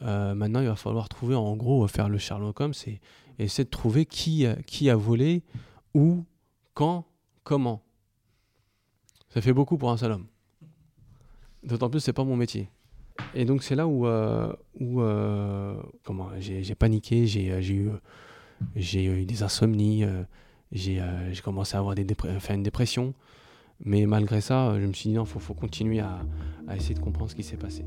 maintenant, 0.00 0.60
il 0.60 0.68
va 0.68 0.76
falloir 0.76 1.08
trouver, 1.08 1.34
en 1.34 1.56
gros, 1.56 1.86
faire 1.88 2.08
le 2.08 2.18
Sherlock 2.18 2.60
Holmes 2.60 2.74
et, 2.86 3.00
essayer 3.38 3.64
de 3.64 3.70
trouver 3.70 4.06
qui, 4.06 4.46
qui 4.66 4.90
a 4.90 4.96
volé 4.96 5.44
Où 5.94 6.24
Quand 6.74 7.06
Comment 7.44 7.82
Ça 9.28 9.40
fait 9.40 9.52
beaucoup 9.52 9.76
pour 9.76 9.90
un 9.90 9.96
seul 9.96 10.12
homme. 10.12 10.26
D'autant 11.62 11.90
plus, 11.90 12.00
c'est 12.00 12.12
pas 12.12 12.24
mon 12.24 12.36
métier. 12.36 12.70
Et 13.34 13.44
donc, 13.44 13.62
c'est 13.62 13.74
là 13.74 13.86
où, 13.86 14.06
euh, 14.06 14.52
euh, 14.80 15.74
comment, 16.04 16.28
j'ai 16.38 16.74
paniqué, 16.74 17.26
j'ai 17.26 17.72
eu, 17.72 17.90
j'ai 18.76 19.04
eu 19.04 19.24
des 19.24 19.42
insomnies, 19.42 20.04
j'ai 20.72 21.02
commencé 21.42 21.76
à 21.76 21.80
avoir 21.80 21.94
des 21.94 22.06
une 22.50 22.62
dépression. 22.62 23.14
Mais 23.84 24.06
malgré 24.06 24.40
ça, 24.40 24.74
je 24.80 24.86
me 24.86 24.92
suis 24.92 25.10
dit 25.10 25.14
non, 25.14 25.22
il 25.22 25.28
faut, 25.28 25.38
faut, 25.38 25.54
continuer 25.54 26.00
à, 26.00 26.18
à 26.66 26.76
essayer 26.76 26.94
de 26.94 27.00
comprendre 27.00 27.30
ce 27.30 27.36
qui 27.36 27.44
s'est 27.44 27.56
passé. 27.56 27.84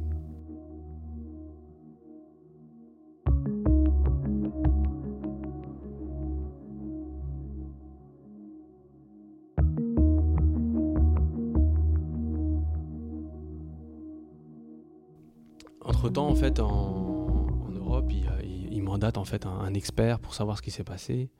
Entre-temps, 16.11 16.27
en 16.27 16.35
fait, 16.35 16.59
en, 16.59 17.69
Europe, 17.69 18.11
il, 18.11 18.29
il, 18.69 18.83
mandate 18.83 19.17
en 19.17 19.23
fait 19.23 19.45
un, 19.45 19.73
expert 19.73 20.19
pour 20.19 20.33
savoir 20.33 20.57
ce 20.57 20.61
qui 20.61 20.69
s'est 20.69 20.83
passé. 20.83 21.31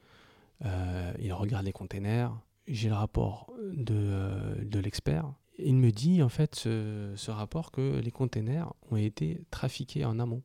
Euh, 0.64 1.14
il 1.20 1.34
regarde 1.34 1.66
les 1.66 1.74
containers. 1.74 2.32
J'ai 2.68 2.88
le 2.88 2.96
rapport 2.96 3.52
de, 3.74 3.94
euh, 3.94 4.56
de 4.64 4.80
l'expert. 4.80 5.34
Il 5.60 5.76
me 5.76 5.92
dit, 5.92 6.24
en 6.24 6.30
fait, 6.30 6.56
ce, 6.56 7.12
ce, 7.18 7.32
rapport, 7.32 7.72
que 7.72 8.00
les 8.00 8.12
containers 8.12 8.72
ont 8.90 8.96
été 8.96 9.44
trafiqués 9.52 10.06
en 10.06 10.20
amont. 10.20 10.42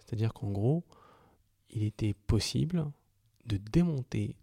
C'est-à-dire 0.00 0.34
qu'en 0.34 0.50
gros, 0.50 0.84
il 1.70 1.84
était 1.84 2.12
possible 2.12 2.90
de 3.46 3.56
démonter 3.56 4.36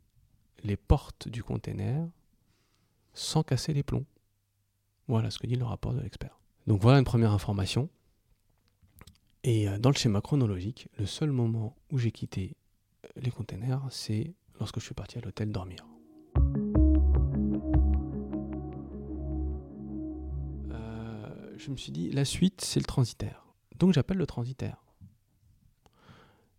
les 0.64 0.76
portes 0.76 1.28
du 1.28 1.44
container 1.44 2.10
sans 3.14 3.44
casser 3.44 3.76
les 3.76 3.84
plombs. 3.84 4.08
Voilà 5.08 5.30
ce 5.30 5.38
que 5.38 5.46
dit 5.46 5.56
le 5.56 5.66
rapport 5.66 5.94
de 5.94 6.02
l'expert. 6.02 6.40
Donc 6.66 6.82
voilà 6.82 6.98
une 6.98 7.06
première 7.06 7.32
information. 7.32 7.90
Et 9.44 9.70
euh, 9.70 9.80
dans 9.80 9.90
le 9.90 9.96
schéma 9.96 10.22
chronologique, 10.22 10.90
le 10.98 11.06
seul 11.06 11.32
moment 11.32 11.76
où 11.92 11.98
j'ai 11.98 12.12
quitté 12.12 12.58
euh, 13.06 13.10
les 13.22 13.32
containers, 13.32 13.82
c'est 13.90 14.34
lorsque 14.60 14.80
je 14.80 14.86
suis 14.86 14.94
parti 14.94 15.18
à 15.18 15.22
l'hôtel 15.22 15.52
dormir. 15.52 15.86
Euh, 20.72 21.54
je 21.58 21.72
me 21.72 21.78
suis 21.78 21.92
dit, 21.92 22.12
la 22.12 22.26
suite, 22.26 22.62
c'est 22.62 22.82
le 22.82 22.86
transitaire. 22.86 23.46
Donc 23.78 23.94
j'appelle 23.94 24.18
le 24.18 24.28
transitaire. 24.28 24.84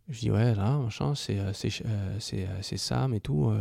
Je 0.08 0.20
dis, 0.20 0.30
ouais, 0.30 0.54
là, 0.54 0.78
machin, 0.78 1.14
c'est, 1.14 1.38
c'est, 1.52 2.76
Sam 2.76 3.14
et 3.14 3.20
tout. 3.20 3.52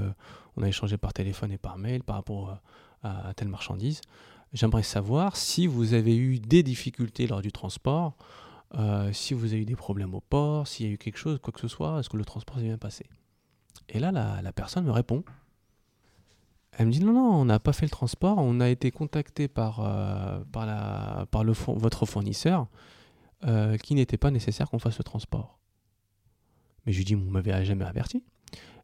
on 0.58 0.64
a 0.64 0.68
échangé 0.68 0.98
par 0.98 1.14
téléphone 1.14 1.52
et 1.52 1.60
par 1.60 1.78
mail 1.78 2.04
par 2.04 2.16
rapport 2.16 2.60
à 3.04 3.36
telle 3.36 3.50
marchandise. 3.50 4.02
J'aimerais 4.54 4.82
savoir 4.82 5.36
si 5.36 5.68
vous 5.68 5.94
avez 5.94 6.18
eu 6.18 6.40
des 6.40 6.64
difficultés 6.64 7.28
lors 7.28 7.44
du 7.44 7.52
transport 7.52 8.16
euh, 8.76 9.12
si 9.14 9.34
vous 9.34 9.54
avez 9.54 9.62
eu 9.62 9.66
des 9.66 9.76
problèmes 9.76 10.14
au 10.14 10.22
port, 10.22 10.68
s'il 10.68 10.86
y 10.86 10.90
a 10.90 10.92
eu 10.92 10.98
quelque 10.98 11.18
chose, 11.18 11.40
quoi 11.40 11.52
que 11.52 11.60
ce 11.60 11.68
soit, 11.68 12.00
est-ce 12.00 12.10
que 12.10 12.18
le 12.18 12.26
transport 12.26 12.58
s'est 12.58 12.64
bien 12.64 12.78
passé? 12.78 13.06
Et 13.88 14.00
là, 14.00 14.12
la, 14.12 14.52
personne 14.54 14.86
me 14.86 14.92
répond. 14.92 15.24
Elle 16.74 16.88
me 16.88 16.92
dit 16.92 17.04
non, 17.04 17.14
non, 17.14 17.34
on 17.34 17.46
n'a 17.46 17.60
pas 17.60 17.74
fait 17.74 17.86
le 17.86 17.90
transport, 17.90 18.38
on 18.38 18.60
a 18.60 18.70
été 18.70 18.92
contacté 18.92 19.48
par, 19.48 19.80
euh, 19.80 20.40
par, 20.52 21.44
le, 21.44 21.54
votre 21.54 22.06
fournisseur 22.06 22.68
euh, 23.46 23.78
qui 23.78 23.96
n'était 23.96 24.18
pas 24.18 24.32
nécessaire 24.32 24.70
qu'on 24.70 24.80
fasse 24.80 24.98
le 24.98 25.04
transport. 25.04 25.60
Mais 26.86 26.94
je 26.94 27.00
lui 27.00 27.06
dis, 27.06 27.16
vous 27.16 27.30
m'avez 27.30 27.66
jamais 27.66 27.86
averti. 27.86 28.24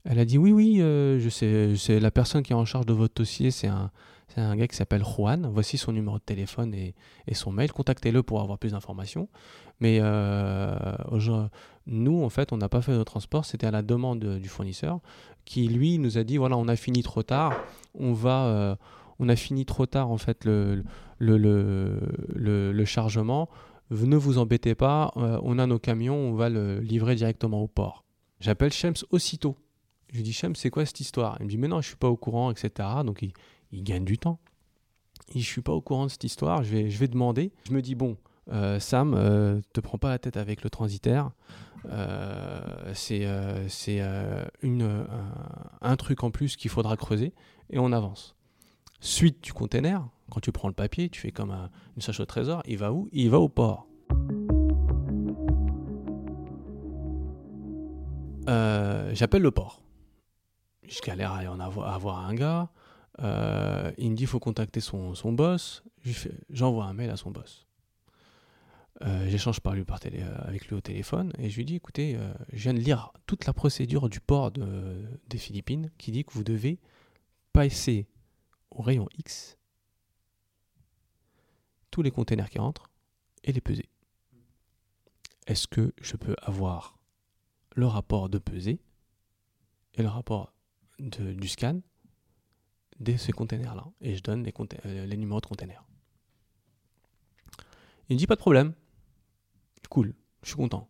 Elle 0.04 0.20
a 0.20 0.26
dit 0.26 0.38
oui, 0.38 0.52
oui, 0.52 0.78
je 0.80 1.30
sais, 1.30 2.00
la 2.00 2.12
personne 2.12 2.44
qui 2.44 2.54
est 2.54 2.56
en 2.56 2.66
charge 2.66 2.86
de 2.86 2.94
votre 2.94 3.14
dossier, 3.14 3.52
c'est 3.52 3.68
un, 3.68 3.92
un 4.38 4.56
gars 4.56 4.68
qui 4.68 4.76
s'appelle 4.76 5.04
Juan. 5.04 5.48
Voici 5.52 5.78
son 5.78 5.92
numéro 5.92 6.18
de 6.18 6.24
téléphone 6.24 6.74
et, 6.74 6.94
son 7.34 7.52
mail. 7.52 7.72
Contactez-le 7.72 8.24
pour 8.24 8.42
avoir 8.42 8.58
plus 8.58 8.72
d'informations. 8.72 9.30
Mais 9.80 10.00
euh, 10.02 10.76
nous, 11.88 12.24
en 12.24 12.30
fait, 12.30 12.52
on 12.54 12.58
n'a 12.58 12.70
pas 12.70 12.82
fait 12.82 12.98
de 12.98 13.04
transport. 13.04 13.46
C'était 13.46 13.68
à 13.68 13.72
la 13.72 13.82
demande 13.82 14.40
du 14.40 14.50
fournisseur 14.50 15.00
qui, 15.46 15.68
lui, 15.68 16.00
nous 16.00 16.18
a 16.18 16.24
dit 16.24 16.38
voilà, 16.38 16.58
on 16.58 16.68
a 16.68 16.76
fini 16.76 17.04
trop 17.04 17.24
tard. 17.24 17.54
On 17.94 18.14
va. 18.14 18.46
Euh, 18.46 18.76
on 19.20 19.30
a 19.30 19.36
fini 19.36 19.66
trop 19.66 19.86
tard 19.86 20.12
en 20.12 20.18
fait 20.18 20.44
le, 20.44 20.84
le, 21.20 22.00
le, 22.36 22.86
chargement. 22.86 23.50
Ne 23.92 24.18
vous 24.18 24.40
embêtez 24.40 24.76
pas, 24.76 25.14
euh, 25.16 25.40
on 25.44 25.58
a 25.60 25.68
nos 25.68 25.80
camions, 25.80 26.18
on 26.18 26.34
va 26.34 26.50
le 26.50 26.80
livrer 26.80 27.16
directement 27.16 27.62
au 27.62 27.68
port. 27.68 28.04
J'appelle 28.40 28.74
Shems 28.74 29.06
aussitôt. 29.12 29.56
Je 30.12 30.18
lui 30.18 30.24
dis 30.24 30.34
Shems, 30.34 30.56
c'est 30.56 30.70
quoi 30.70 30.86
cette 30.86 31.00
histoire? 31.00 31.38
Il 31.40 31.46
me 31.46 31.50
dit 31.50 31.58
mais 31.58 31.68
non, 31.68 31.82
je 31.82 31.88
suis 31.88 31.96
pas 31.96 32.10
au 32.10 32.18
courant, 32.18 32.52
etc. 32.52 32.90
Donc 33.06 33.22
il, 33.22 33.84
gagne 33.84 34.06
du 34.06 34.18
temps. 34.18 34.40
Et 35.34 35.40
je 35.40 35.46
suis 35.46 35.62
pas 35.62 35.72
au 35.72 35.82
courant 35.82 36.06
de 36.06 36.12
cette 36.12 36.24
histoire, 36.24 36.64
je 36.64 36.72
vais, 36.72 36.90
je 36.90 36.98
vais 36.98 37.08
demander. 37.08 37.52
Je 37.68 37.74
me 37.74 37.82
dis, 37.82 37.96
bon, 37.96 38.12
euh, 38.12 38.35
Sam, 38.80 39.14
euh, 39.16 39.60
te 39.74 39.80
prends 39.80 39.98
pas 39.98 40.10
la 40.10 40.20
tête 40.20 40.38
avec 40.38 40.64
le 40.64 40.70
transitaire. 40.70 41.32
Euh, 41.90 42.92
c'est 42.94 43.26
un, 45.82 45.96
truc 45.98 46.24
en 46.24 46.32
plus 46.32 46.56
qu'il 46.56 46.72
faudra 46.72 46.98
creuser 46.98 47.34
et 47.70 47.80
on 47.80 47.92
avance. 47.92 48.36
Suite 49.00 49.44
du 49.44 49.54
container, 49.54 50.08
quand 50.32 50.40
tu 50.40 50.52
prends 50.52 50.68
le 50.68 50.74
papier, 50.74 51.10
tu 51.10 51.22
fais 51.22 51.32
comme 51.32 51.52
une 51.96 52.02
sache 52.02 52.20
au 52.20 52.26
trésor, 52.26 52.64
il 52.66 52.78
va 52.78 52.92
où? 52.92 53.10
Il 53.12 53.30
va 53.30 53.40
au 53.40 53.50
port. 53.50 53.88
J'appelle 59.16 59.44
le 59.44 59.52
port. 59.52 59.82
Je 60.88 61.00
galère 61.02 61.32
à, 61.32 61.44
en 61.46 61.60
avoir, 61.60 62.20
un 62.28 62.34
gars. 62.36 62.70
Euh, 63.22 63.92
il 63.98 64.12
me 64.12 64.16
dit 64.16 64.26
faut 64.26 64.40
contacter 64.40 64.82
son, 64.82 65.16
son 65.16 65.32
boss. 65.32 65.84
J'envoie 66.50 66.86
un 66.86 66.94
mail 66.94 67.10
à 67.10 67.16
son 67.16 67.32
boss. 67.32 67.66
Euh, 69.02 69.28
j'échange 69.28 69.60
par 69.60 69.74
lui, 69.74 69.84
par 69.84 70.00
télé, 70.00 70.22
euh, 70.22 70.38
avec 70.46 70.68
lui 70.68 70.76
au 70.76 70.82
téléphone 70.82 71.34
et 71.38 71.50
je 71.50 71.58
lui 71.58 71.66
dis 71.66 71.76
écoutez, 71.76 72.18
je 72.54 72.64
viens 72.64 72.74
de 72.74 72.80
lire 72.80 73.12
toute 73.26 73.46
la 73.46 73.54
procédure 73.54 74.10
du 74.10 74.22
port 74.22 74.52
de, 74.52 75.06
des 75.28 75.38
Philippines 75.38 75.92
qui 75.98 76.12
dit 76.12 76.24
que 76.24 76.32
vous 76.34 76.46
devez 76.46 76.80
passer 77.52 78.08
au 78.72 78.82
rayon 78.82 79.08
X 79.18 79.58
tous 81.92 82.02
les 82.02 82.12
containers 82.12 82.50
qui 82.50 82.60
rentrent 82.60 82.90
et 83.46 83.54
les 83.54 83.62
peser. 83.62 83.90
Est-ce 85.48 85.68
que 85.68 85.94
je 86.02 86.16
peux 86.18 86.36
avoir 86.42 86.98
le 87.76 87.86
rapport 87.86 88.30
de 88.30 88.38
pesée 88.38 88.80
et 89.94 90.02
le 90.02 90.10
rapport 90.10 90.54
de, 91.00 91.34
du 91.34 91.48
scan 91.48 91.80
de 93.00 93.16
ces 93.16 93.32
containers-là? 93.32 93.86
Et 94.02 94.16
je 94.16 94.24
donne 94.24 94.44
les, 94.44 94.54
euh, 94.86 95.06
les, 95.06 95.18
numéros 95.18 95.40
de 95.40 95.46
containers. 95.46 95.86
Il 98.10 98.16
me 98.16 98.20
dit 98.20 98.28
pas 98.28 98.36
de 98.36 98.42
problème. 98.42 98.74
Cool, 99.90 100.14
je 100.42 100.50
suis 100.50 100.56
content. 100.58 100.90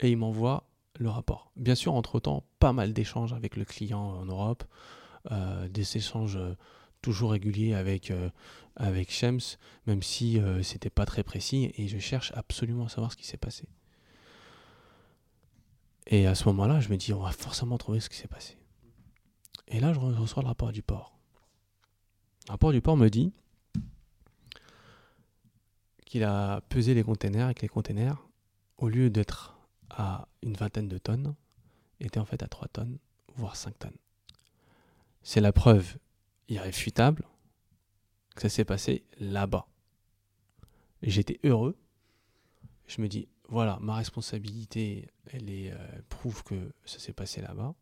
Et 0.00 0.10
il 0.10 0.16
m'envoie 0.16 0.68
le 0.98 1.08
rapport. 1.08 1.52
Bien 1.56 1.74
sûr, 1.74 1.94
entre-temps, 1.94 2.44
pas 2.58 2.72
mal 2.72 2.92
d'échanges 2.92 3.32
avec 3.32 3.56
le 3.56 3.64
client 3.64 4.00
en 4.00 4.24
Europe, 4.26 4.64
euh, 5.30 5.68
des 5.68 5.96
échanges 5.96 6.36
euh, 6.36 6.56
toujours 7.02 7.32
réguliers 7.32 7.74
avec, 7.74 8.12
avec 8.74 9.12
Shems, 9.12 9.58
même 9.86 10.02
si 10.02 10.40
c'était 10.62 10.90
pas 10.90 11.06
très 11.06 11.22
précis, 11.22 11.70
et 11.76 11.86
je 11.86 11.98
cherche 11.98 12.32
absolument 12.34 12.86
à 12.86 12.88
savoir 12.88 13.12
ce 13.12 13.16
qui 13.16 13.26
s'est 13.26 13.36
passé. 13.36 13.68
Et 16.08 16.26
à 16.26 16.34
ce 16.34 16.44
moment-là, 16.46 16.80
je 16.80 16.88
me 16.88 16.96
dis, 16.96 17.12
on 17.12 17.20
va 17.20 17.32
forcément 17.32 17.78
trouver 17.78 18.00
ce 18.00 18.08
qui 18.08 18.16
s'est 18.16 18.28
passé. 18.28 18.56
Et 19.68 19.80
là, 19.80 19.92
je 19.92 19.98
reçois 19.98 20.42
le 20.42 20.48
rapport 20.48 20.72
du 20.72 20.82
port. 20.82 21.16
Le 22.46 22.52
rapport 22.52 22.72
du 22.72 22.80
port 22.80 22.96
me 22.96 23.08
dit 23.08 23.32
a 26.24 26.60
pesé 26.68 26.94
les 26.94 27.02
containers 27.02 27.50
et 27.50 27.54
que 27.54 27.62
les 27.62 27.68
containers, 27.68 28.28
au 28.78 28.88
lieu 28.88 29.10
d'être 29.10 29.58
à 29.90 30.28
une 30.42 30.54
vingtaine 30.54 30.88
de 30.88 30.98
tonnes, 30.98 31.34
étaient 32.00 32.20
en 32.20 32.24
fait 32.24 32.42
à 32.42 32.48
3 32.48 32.68
tonnes, 32.68 32.98
voire 33.36 33.56
5 33.56 33.78
tonnes. 33.78 33.96
C'est 35.22 35.40
la 35.40 35.52
preuve 35.52 35.96
irréfutable 36.48 37.24
que 38.34 38.42
ça 38.42 38.48
s'est 38.48 38.64
passé 38.64 39.04
là-bas. 39.18 39.66
J'étais 41.02 41.40
heureux. 41.44 41.76
Je 42.86 43.00
me 43.00 43.08
dis, 43.08 43.28
voilà, 43.48 43.78
ma 43.80 43.96
responsabilité, 43.96 45.08
elle 45.32 45.50
est, 45.50 45.72
euh, 45.72 45.76
prouve 46.08 46.44
que 46.44 46.72
ça 46.84 46.98
s'est 46.98 47.12
passé 47.12 47.40
là-bas 47.40 47.74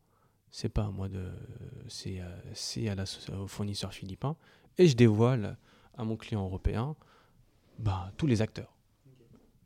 c'est 0.54 0.68
pas 0.68 0.84
à 0.84 0.90
moi 0.90 1.08
de. 1.08 1.32
C'est 1.88 2.20
à 2.20 3.04
au 3.36 3.48
fournisseur 3.48 3.92
philippin. 3.92 4.36
Et 4.78 4.86
je 4.86 4.94
dévoile 4.94 5.58
à 5.98 6.04
mon 6.04 6.16
client 6.16 6.44
européen 6.44 6.94
bah, 7.78 8.12
tous 8.16 8.26
les 8.26 8.42
acteurs. 8.42 8.76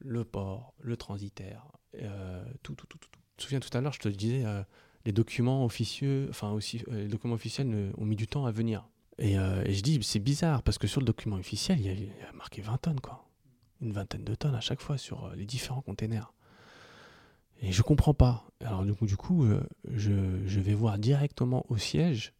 Le 0.00 0.24
port, 0.24 0.74
le 0.80 0.96
transitaire, 0.96 1.66
euh, 1.96 2.44
tout, 2.62 2.74
tout, 2.74 2.86
tout, 2.86 2.98
tout. 2.98 3.10
Tu 3.10 3.18
te 3.36 3.42
souviens 3.42 3.60
tout 3.60 3.76
à 3.76 3.80
l'heure, 3.80 3.92
je 3.92 3.98
te 3.98 4.08
disais, 4.08 4.44
euh, 4.44 4.62
les 5.04 5.12
documents 5.12 5.64
officieux, 5.64 6.26
enfin 6.30 6.50
aussi, 6.52 6.84
euh, 6.88 7.02
les 7.02 7.08
documents 7.08 7.34
officiels 7.34 7.92
ont 7.96 8.04
mis 8.04 8.16
du 8.16 8.26
temps 8.26 8.46
à 8.46 8.52
venir. 8.52 8.88
Et, 9.18 9.34
je 9.34 9.80
dis, 9.80 10.00
c'est 10.02 10.20
bizarre, 10.20 10.62
parce 10.62 10.78
que 10.78 10.86
sur 10.86 11.00
le 11.00 11.04
document 11.04 11.36
officiel, 11.36 11.80
il 11.80 11.86
y, 11.86 12.10
a, 12.22 12.32
marqué 12.34 12.62
20 12.62 12.78
tonnes, 12.78 13.00
quoi. 13.00 13.28
Une 13.80 13.92
vingtaine 13.92 14.22
de 14.22 14.34
tonnes 14.36 14.54
à 14.54 14.60
chaque 14.60 14.80
fois 14.80 14.96
sur 14.96 15.30
les 15.34 15.44
différents 15.44 15.82
containers. 15.82 16.32
Et 17.60 17.72
je 17.72 17.82
comprends 17.82 18.14
pas. 18.14 18.44
Alors 18.60 18.84
du 18.84 18.94
coup, 18.94 19.06
du 19.06 19.16
coup 19.16 19.44
euh, 19.44 19.62
je, 19.92 20.46
je, 20.46 20.60
vais 20.60 20.74
voir 20.74 20.98
directement 20.98 21.64
au 21.68 21.76
siège 21.76 22.32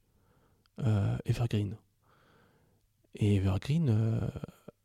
euh, 0.81 1.17
Evergreen. 1.25 1.77
Et 3.15 3.37
Evergreen 3.37 3.89
euh, 3.89 4.21
euh, 4.21 4.29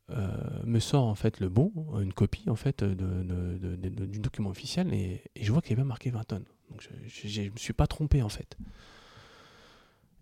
me 0.10 0.80
sort 0.80 1.06
en 1.06 1.16
fait 1.16 1.40
le 1.40 1.50
bon, 1.50 1.72
une 2.00 2.14
copie 2.14 2.50
en 2.50 2.56
fait 2.56 2.84
de, 2.84 4.06
du 4.06 4.20
document 4.20 4.50
officiel, 4.50 4.94
et, 4.94 5.24
je 5.40 5.52
vois 5.52 5.62
qu'il 5.62 5.72
y 5.72 5.74
avait 5.80 5.88
marqué 5.88 6.10
20 6.10 6.24
tonnes. 6.24 6.46
Donc 6.70 6.88
je 7.08 7.42
ne 7.42 7.50
me 7.50 7.58
suis 7.58 7.74
pas 7.74 7.88
trompé 7.88 8.22
en 8.22 8.30
fait. 8.30 8.58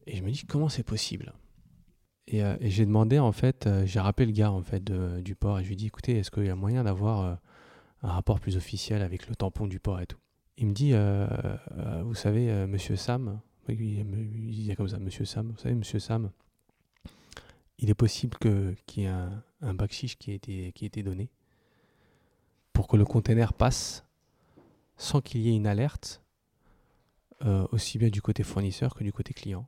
Et 0.08 0.16
je 0.18 0.24
me 0.24 0.32
dis 0.32 0.46
comment 0.46 0.70
c'est 0.70 0.84
possible? 0.84 1.34
Et, 2.28 2.44
euh, 2.44 2.56
et 2.60 2.70
j'ai 2.70 2.86
demandé 2.86 3.20
en 3.20 3.32
fait, 3.32 3.68
euh, 3.68 3.86
j'ai 3.86 4.00
rappelé 4.00 4.26
le 4.26 4.32
gars 4.32 4.52
en 4.52 4.62
fait 4.62 4.84
du 4.84 5.36
port 5.36 5.60
et 5.60 5.64
je 5.64 5.68
lui 5.68 5.74
ai 5.74 5.78
dit 5.78 5.88
écoutez, 5.88 6.18
est-ce 6.18 6.32
qu'il 6.32 6.46
y 6.46 6.50
a 6.50 6.56
moyen 6.56 6.84
d'avoir 6.84 7.22
euh, 7.22 7.36
un 8.04 8.12
rapport 8.12 8.40
plus 8.40 8.58
officiel 8.58 9.02
avec 9.02 9.28
le 9.28 9.36
tampon 9.36 9.68
du 9.68 9.80
port 9.80 10.00
et 10.00 10.06
tout? 10.06 10.18
Il 10.58 10.68
me 10.68 10.74
dit 10.74 10.94
vous 12.04 12.14
savez, 12.14 12.68
monsieur 12.68 12.96
Sam, 12.96 13.40
il, 13.68 14.06
me 14.06 14.52
disait 14.52 14.76
comme 14.76 14.88
ça, 14.88 15.00
monsieur 15.00 15.26
Sam, 15.26 15.50
vous 15.52 15.58
savez, 15.58 15.74
monsieur 15.74 15.98
Sam, 15.98 16.30
il 17.80 17.90
est 17.90 17.96
possible 17.96 18.38
qu'il 18.38 19.04
y 19.04 19.06
ait 19.06 19.08
un, 19.08 19.44
un 19.62 19.74
bakshish 19.74 20.18
qui 20.18 20.32
ait 20.32 20.36
été, 20.36 20.72
qui 20.74 20.86
ait 20.86 20.88
été 20.88 21.04
donné 21.04 21.30
pour 22.74 22.88
que 22.88 22.98
le 22.98 23.06
container 23.06 23.54
passe 23.54 24.06
sans 24.98 25.22
qu'il 25.22 25.42
y 25.42 25.50
ait 25.50 25.56
une 25.56 25.68
alerte, 25.68 26.22
euh, 27.44 27.68
aussi 27.72 27.98
bien 27.98 28.10
du 28.10 28.22
côté 28.22 28.44
fournisseur 28.44 28.96
que 28.96 29.04
du 29.04 29.12
côté 29.12 29.34
client. 29.34 29.68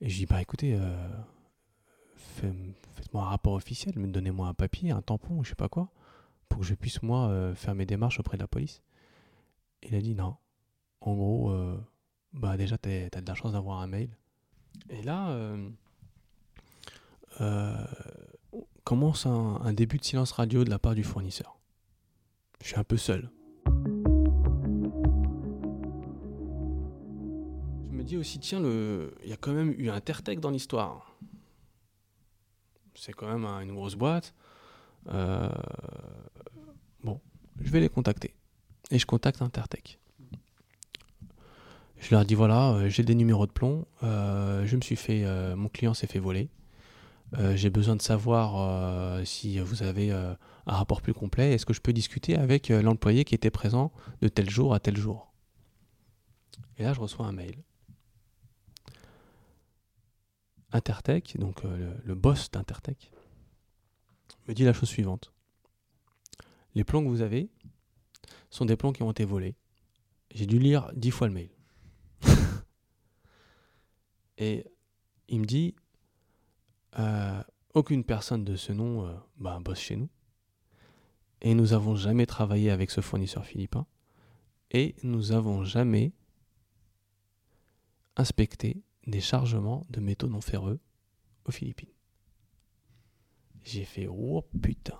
Et 0.00 0.08
je 0.08 0.16
dis, 0.16 0.26
bah 0.26 0.42
écoutez, 0.42 0.74
euh, 0.74 1.08
faites-moi 2.16 3.24
un 3.24 3.28
rapport 3.28 3.54
officiel, 3.54 3.94
donnez-moi 3.94 4.48
un 4.48 4.54
papier, 4.54 4.90
un 4.90 5.02
tampon, 5.02 5.42
je 5.42 5.50
sais 5.50 5.54
pas 5.54 5.68
quoi, 5.68 5.90
pour 6.48 6.60
que 6.60 6.66
je 6.66 6.74
puisse 6.74 7.02
moi 7.02 7.28
euh, 7.28 7.54
faire 7.54 7.74
mes 7.74 7.86
démarches 7.86 8.18
auprès 8.18 8.36
de 8.36 8.42
la 8.42 8.48
police. 8.48 8.82
Il 9.82 9.94
a 9.94 10.00
dit 10.00 10.14
non. 10.14 10.36
En 11.00 11.14
gros, 11.14 11.52
bah 12.32 12.56
déjà, 12.56 12.76
tu 12.78 12.88
as 12.88 13.20
de 13.20 13.26
la 13.26 13.34
chance 13.34 13.52
d'avoir 13.52 13.80
un 13.80 13.86
mail. 13.86 14.10
Et 14.90 15.02
là, 15.02 15.30
euh, 15.30 15.68
euh, 17.40 17.86
commence 18.84 19.26
un, 19.26 19.60
un 19.62 19.72
début 19.72 19.98
de 19.98 20.04
silence 20.04 20.32
radio 20.32 20.62
de 20.64 20.70
la 20.70 20.78
part 20.78 20.94
du 20.94 21.02
fournisseur. 21.04 21.58
Je 22.62 22.68
suis 22.68 22.78
un 22.78 22.84
peu 22.84 22.96
seul. 22.96 23.30
Je 27.90 27.96
me 27.96 28.02
dis 28.02 28.16
aussi, 28.16 28.38
tiens, 28.38 28.60
il 28.60 29.28
y 29.28 29.32
a 29.32 29.36
quand 29.36 29.52
même 29.52 29.74
eu 29.78 29.88
Intertech 29.90 30.40
dans 30.40 30.50
l'histoire. 30.50 31.16
C'est 32.94 33.12
quand 33.12 33.26
même 33.26 33.44
un- 33.44 33.60
une 33.60 33.74
grosse 33.74 33.94
boîte. 33.96 34.34
Euh, 35.08 35.48
Bon, 37.02 37.20
je 37.60 37.70
vais 37.70 37.80
les 37.80 37.90
contacter. 37.90 38.34
Et 38.90 38.98
je 38.98 39.04
contacte 39.04 39.42
Intertech. 39.42 39.98
Je 41.98 42.14
leur 42.14 42.24
dis 42.24 42.34
voilà, 42.34 42.72
euh, 42.72 42.88
j'ai 42.88 43.02
des 43.02 43.14
numéros 43.14 43.46
de 43.46 43.52
plomb, 43.52 43.86
euh, 44.02 44.64
je 44.66 44.76
me 44.76 44.80
suis 44.80 44.96
fait, 44.96 45.24
mon 45.54 45.68
client 45.68 45.92
s'est 45.94 46.06
fait 46.06 46.18
voler. 46.18 46.48
Euh, 47.38 47.56
j'ai 47.56 47.70
besoin 47.70 47.96
de 47.96 48.02
savoir 48.02 48.56
euh, 48.56 49.24
si 49.24 49.58
vous 49.58 49.82
avez 49.82 50.12
euh, 50.12 50.34
un 50.66 50.74
rapport 50.74 51.02
plus 51.02 51.14
complet. 51.14 51.52
Est-ce 51.52 51.66
que 51.66 51.72
je 51.72 51.80
peux 51.80 51.92
discuter 51.92 52.36
avec 52.36 52.68
l'employé 52.68 53.24
qui 53.24 53.34
était 53.34 53.50
présent 53.50 53.92
de 54.20 54.28
tel 54.28 54.48
jour 54.48 54.74
à 54.74 54.80
tel 54.80 54.96
jour? 54.96 55.32
Et 56.76 56.84
là, 56.84 56.92
je 56.92 57.00
reçois 57.00 57.26
un 57.26 57.32
mail. 57.32 57.62
Intertech, 60.72 61.36
donc 61.38 61.62
le, 61.62 61.94
le 62.04 62.14
boss 62.14 62.50
d'Intertech, 62.50 63.12
me 64.48 64.54
dit 64.54 64.64
la 64.64 64.72
chose 64.72 64.88
suivante. 64.88 65.32
Les 66.74 66.82
plans 66.82 67.02
que 67.02 67.08
vous 67.08 67.22
avez 67.22 67.48
sont 68.50 68.64
des 68.64 68.76
plans 68.76 68.92
qui 68.92 69.02
ont 69.02 69.10
été 69.10 69.24
volés. 69.24 69.54
J'ai 70.32 70.46
dû 70.46 70.58
lire 70.58 70.90
dix 70.94 71.12
fois 71.12 71.28
le 71.28 71.34
mail. 71.34 71.50
Et 74.38 74.66
il 75.28 75.40
me 75.40 75.44
dit, 75.44 75.76
euh, 76.98 77.42
aucune 77.74 78.04
personne 78.04 78.44
de 78.44 78.56
ce 78.56 78.72
nom 78.72 79.06
euh, 79.06 79.14
bah, 79.36 79.58
bosse 79.62 79.80
chez 79.80 79.96
nous. 79.96 80.08
Et 81.40 81.54
nous 81.54 81.68
n'avons 81.68 81.96
jamais 81.96 82.26
travaillé 82.26 82.70
avec 82.70 82.90
ce 82.90 83.00
fournisseur 83.00 83.44
philippin. 83.44 83.86
Et 84.70 84.94
nous 85.02 85.28
n'avons 85.28 85.64
jamais 85.64 86.12
inspecté 88.16 88.82
des 89.06 89.20
chargements 89.20 89.84
de 89.90 90.00
métaux 90.00 90.28
non 90.28 90.40
ferreux 90.40 90.80
aux 91.44 91.50
Philippines. 91.50 91.92
J'ai 93.64 93.84
fait 93.84 94.06
oh 94.06 94.42
putain. 94.62 94.98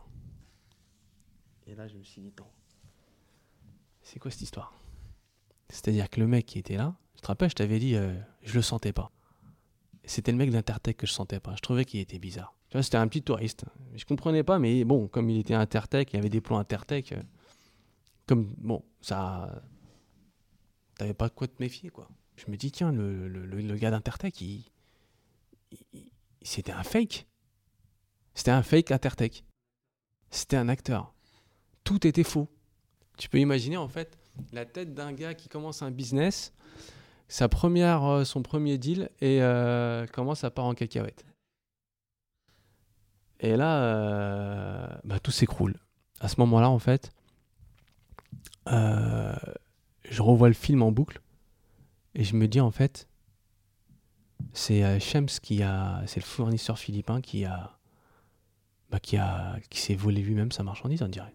Et 1.67 1.75
là 1.75 1.89
je 1.89 1.97
me 1.97 2.03
suis 2.03 2.21
dit. 2.21 2.33
C'est 4.03 4.19
quoi 4.19 4.31
cette 4.31 4.43
histoire? 4.43 4.75
C'est-à-dire 5.69 6.11
que 6.11 6.21
le 6.21 6.27
mec 6.27 6.47
qui 6.47 6.59
était 6.59 6.77
là, 6.77 6.95
je 7.17 7.23
te 7.23 7.27
rappelle, 7.27 7.49
je 7.49 7.55
t'avais 7.55 7.79
dit, 7.79 7.97
euh, 7.97 8.15
je 8.43 8.55
le 8.55 8.63
sentais 8.63 8.93
pas. 8.93 9.11
C'était 10.07 10.33
le 10.33 10.39
mec 10.39 10.51
d'Intertech 10.51 10.97
que 10.97 11.07
je 11.07 11.13
sentais 11.13 11.41
pas. 11.41 11.55
Je 11.57 11.61
trouvais 11.61 11.85
qu'il 11.85 12.01
était 12.01 12.19
bizarre. 12.19 12.55
Tu 12.69 12.77
vois, 12.77 12.83
c'était 12.83 12.97
un 12.97 13.09
petit 13.09 13.23
touriste. 13.23 13.65
Je 13.95 14.05
comprenais 14.05 14.43
pas, 14.43 14.59
mais 14.59 14.85
bon, 14.85 15.09
comme 15.09 15.31
il 15.31 15.39
était 15.39 15.55
Intertech, 15.55 16.13
il 16.13 16.17
y 16.17 16.19
avait 16.19 16.29
des 16.29 16.41
plans 16.41 16.59
Intertech. 16.59 17.13
euh, 17.13 17.23
comme, 18.27 18.55
bon, 18.59 18.83
ça. 19.01 19.63
T'avais 20.99 21.15
pas 21.15 21.29
de 21.29 21.35
quoi 21.35 21.47
te 21.49 21.55
méfier, 21.61 21.91
quoi. 21.91 22.09
Je 22.37 22.51
me 22.51 22.57
dis, 22.57 22.71
tiens, 22.71 22.93
le, 22.93 23.29
le, 23.29 23.77
gars 23.77 23.91
d'Intertech, 23.91 24.43
C'était 26.43 26.73
un 26.73 26.83
fake. 26.83 27.27
C'était 28.35 28.51
un 28.51 28.63
fake 28.63 28.91
Intertech. 28.91 29.45
C'était 30.31 30.57
un 30.57 30.69
acteur. 30.69 31.15
Tout 31.85 32.07
était 32.07 32.25
faux. 32.25 32.49
Tu 33.17 33.29
peux 33.29 33.39
imaginer, 33.39 33.77
en 33.77 33.89
fait, 33.89 34.19
la 34.53 34.67
tête 34.67 34.95
d'un 34.95 35.13
gars 35.13 35.35
qui 35.35 35.49
commence 35.49 35.83
un 35.83 35.91
business, 35.91 36.53
sa 37.29 37.49
première, 37.49 38.05
euh, 38.05 38.25
son 38.25 38.43
premier 38.43 38.79
deal, 38.79 39.11
et 39.21 39.43
euh, 39.43 40.07
comment 40.13 40.35
ça 40.35 40.51
part 40.51 40.67
en 40.67 40.75
cacahuète. 40.75 41.25
Et 43.41 43.57
là, 43.57 43.83
euh, 43.83 44.87
bah, 45.05 45.19
tout 45.19 45.31
s'écroule. 45.31 45.77
À 46.21 46.29
ce 46.29 46.41
moment-là, 46.41 46.71
en 46.71 46.79
fait, 46.79 47.13
je 48.67 50.23
revois 50.23 50.49
le 50.49 50.55
film 50.55 50.83
en 50.83 50.93
boucle 50.93 51.21
et 52.15 52.25
je 52.25 52.37
me 52.37 52.49
dis, 52.49 52.61
en 52.61 52.71
fait, 52.71 53.09
c'est 54.53 54.99
Shems 55.01 55.27
qui 55.43 55.63
a, 55.63 56.03
c'est 56.07 56.21
le 56.21 56.25
fournisseur 56.25 56.79
philippin 56.79 57.21
qui 57.21 57.45
a, 57.45 57.79
bah, 58.91 59.01
qui 59.01 59.17
a, 59.17 59.57
qui 59.69 59.81
s'est 59.81 59.95
volé 59.95 60.23
lui-même 60.23 60.53
sa 60.53 60.63
marchandise, 60.63 61.03
on 61.03 61.09
dirait. 61.09 61.35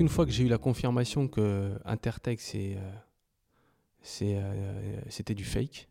Une 0.00 0.08
fois 0.08 0.24
que 0.24 0.32
j'ai 0.32 0.44
eu 0.44 0.48
la 0.48 0.56
confirmation 0.56 1.28
que 1.28 1.78
Intertech 1.84 2.40
euh, 2.54 2.90
euh, 4.22 5.00
c'était 5.10 5.34
du 5.34 5.44
fake, 5.44 5.90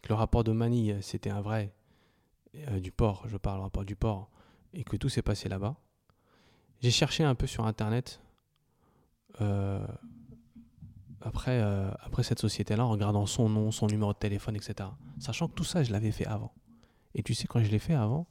que 0.00 0.08
le 0.08 0.14
rapport 0.14 0.42
de 0.42 0.52
Manille 0.52 0.92
euh, 0.92 1.00
c'était 1.02 1.28
un 1.28 1.42
vrai, 1.42 1.74
du 2.80 2.92
port, 2.92 3.24
je 3.28 3.36
parle 3.36 3.60
rapport 3.60 3.84
du 3.84 3.94
port, 3.94 4.30
et 4.72 4.84
que 4.84 4.96
tout 4.96 5.10
s'est 5.10 5.20
passé 5.20 5.50
là-bas, 5.50 5.76
j'ai 6.80 6.90
cherché 6.90 7.24
un 7.24 7.34
peu 7.34 7.46
sur 7.46 7.66
Internet 7.66 8.22
après, 11.20 11.60
après 12.00 12.22
cette 12.22 12.38
société-là 12.38 12.86
en 12.86 12.90
regardant 12.90 13.26
son 13.26 13.50
nom, 13.50 13.70
son 13.70 13.86
numéro 13.88 14.14
de 14.14 14.18
téléphone, 14.18 14.56
etc. 14.56 14.88
Sachant 15.18 15.48
que 15.48 15.54
tout 15.54 15.64
ça, 15.64 15.82
je 15.82 15.92
l'avais 15.92 16.12
fait 16.12 16.26
avant. 16.26 16.54
Et 17.14 17.22
tu 17.22 17.34
sais, 17.34 17.46
quand 17.48 17.62
je 17.62 17.70
l'ai 17.70 17.80
fait 17.80 17.94
avant, 17.94 18.28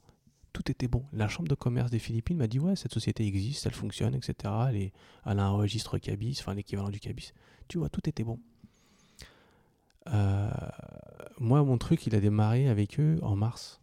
tout 0.54 0.70
était 0.70 0.88
bon. 0.88 1.04
La 1.12 1.28
chambre 1.28 1.48
de 1.48 1.54
commerce 1.54 1.90
des 1.90 1.98
Philippines 1.98 2.38
m'a 2.38 2.46
dit 2.46 2.60
ouais, 2.60 2.76
cette 2.76 2.94
société 2.94 3.26
existe, 3.26 3.66
elle 3.66 3.74
fonctionne, 3.74 4.14
etc. 4.14 4.34
Elle, 4.70 5.38
a 5.38 5.44
un 5.44 5.50
registre 5.50 5.98
cabis, 5.98 6.38
enfin 6.40 6.54
l'équivalent 6.54 6.88
du 6.88 7.00
cabis. 7.00 7.34
Tu 7.68 7.76
vois, 7.76 7.90
tout 7.90 8.08
était 8.08 8.24
bon. 8.24 8.38
Euh, 10.06 10.50
moi, 11.38 11.62
mon 11.64 11.76
truc, 11.76 12.06
il 12.06 12.14
a 12.14 12.20
démarré 12.20 12.68
avec 12.68 13.00
eux 13.00 13.18
en 13.22 13.36
mars. 13.36 13.80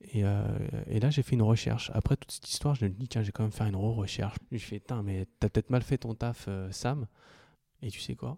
Et, 0.00 0.24
euh, 0.24 0.44
et 0.88 0.98
là, 0.98 1.10
j'ai 1.10 1.22
fait 1.22 1.36
une 1.36 1.42
recherche. 1.42 1.90
Après 1.94 2.16
toute 2.16 2.32
cette 2.32 2.50
histoire, 2.50 2.74
je 2.74 2.84
me 2.84 2.90
dis, 2.90 3.08
tiens, 3.08 3.22
j'ai 3.22 3.30
quand 3.30 3.44
même 3.44 3.52
fait 3.52 3.64
une 3.64 3.76
re-recherche. 3.76 4.36
Je 4.50 4.58
fais, 4.58 4.80
putain, 4.80 5.02
mais 5.02 5.26
t'as 5.38 5.48
peut-être 5.48 5.70
mal 5.70 5.82
fait 5.82 5.98
ton 5.98 6.14
taf, 6.14 6.46
euh, 6.48 6.70
Sam. 6.72 7.06
Et 7.82 7.90
tu 7.90 8.00
sais 8.00 8.16
quoi? 8.16 8.36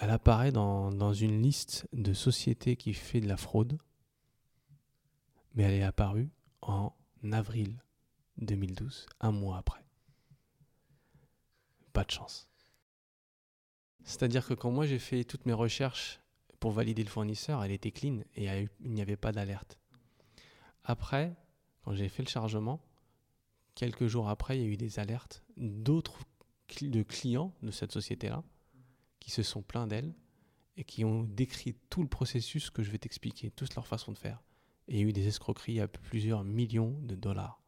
Elle 0.00 0.10
apparaît 0.10 0.52
dans 0.52 1.12
une 1.12 1.40
liste 1.40 1.86
de 1.92 2.12
sociétés 2.12 2.76
qui 2.76 2.94
fait 2.94 3.20
de 3.20 3.28
la 3.28 3.36
fraude. 3.36 3.78
Mais 5.54 5.64
elle 5.64 5.74
est 5.74 5.82
apparue 5.82 6.30
en 6.62 6.92
avril 7.32 7.82
2012, 8.38 9.06
un 9.20 9.32
mois 9.32 9.58
après. 9.58 9.84
Pas 11.92 12.04
de 12.04 12.10
chance. 12.10 12.48
C'est-à-dire 14.04 14.46
que 14.46 14.54
quand 14.54 14.70
moi 14.70 14.86
j'ai 14.86 14.98
fait 14.98 15.24
toutes 15.24 15.46
mes 15.46 15.52
recherches 15.52 16.20
pour 16.60 16.72
valider 16.72 17.02
le 17.02 17.10
fournisseur, 17.10 17.62
elle 17.62 17.72
était 17.72 17.90
clean 17.90 18.20
et 18.34 18.46
il 18.80 18.92
n'y 18.92 19.02
avait 19.02 19.16
pas 19.16 19.32
d'alerte. 19.32 19.78
Après, 20.84 21.36
quand 21.82 21.94
j'ai 21.94 22.08
fait 22.08 22.22
le 22.22 22.28
chargement, 22.28 22.80
quelques 23.74 24.06
jours 24.06 24.28
après, 24.28 24.58
il 24.58 24.62
y 24.62 24.66
a 24.66 24.68
eu 24.68 24.76
des 24.76 24.98
alertes 24.98 25.42
d'autres 25.56 26.18
clients 26.66 27.52
de 27.62 27.70
cette 27.70 27.92
société-là 27.92 28.42
qui 29.20 29.30
se 29.30 29.42
sont 29.42 29.62
plaints 29.62 29.86
d'elle 29.86 30.14
et 30.76 30.84
qui 30.84 31.04
ont 31.04 31.24
décrit 31.24 31.74
tout 31.90 32.02
le 32.02 32.08
processus 32.08 32.70
que 32.70 32.82
je 32.82 32.90
vais 32.90 32.98
t'expliquer, 32.98 33.50
toute 33.50 33.74
leur 33.74 33.86
façon 33.86 34.12
de 34.12 34.18
faire. 34.18 34.42
Et 34.88 34.94
il 34.94 34.98
y 35.00 35.02
a 35.02 35.06
eu 35.06 35.12
des 35.12 35.26
escroqueries 35.28 35.80
à 35.80 35.88
plusieurs 35.88 36.44
millions 36.44 36.98
de 37.02 37.14
dollars. 37.14 37.60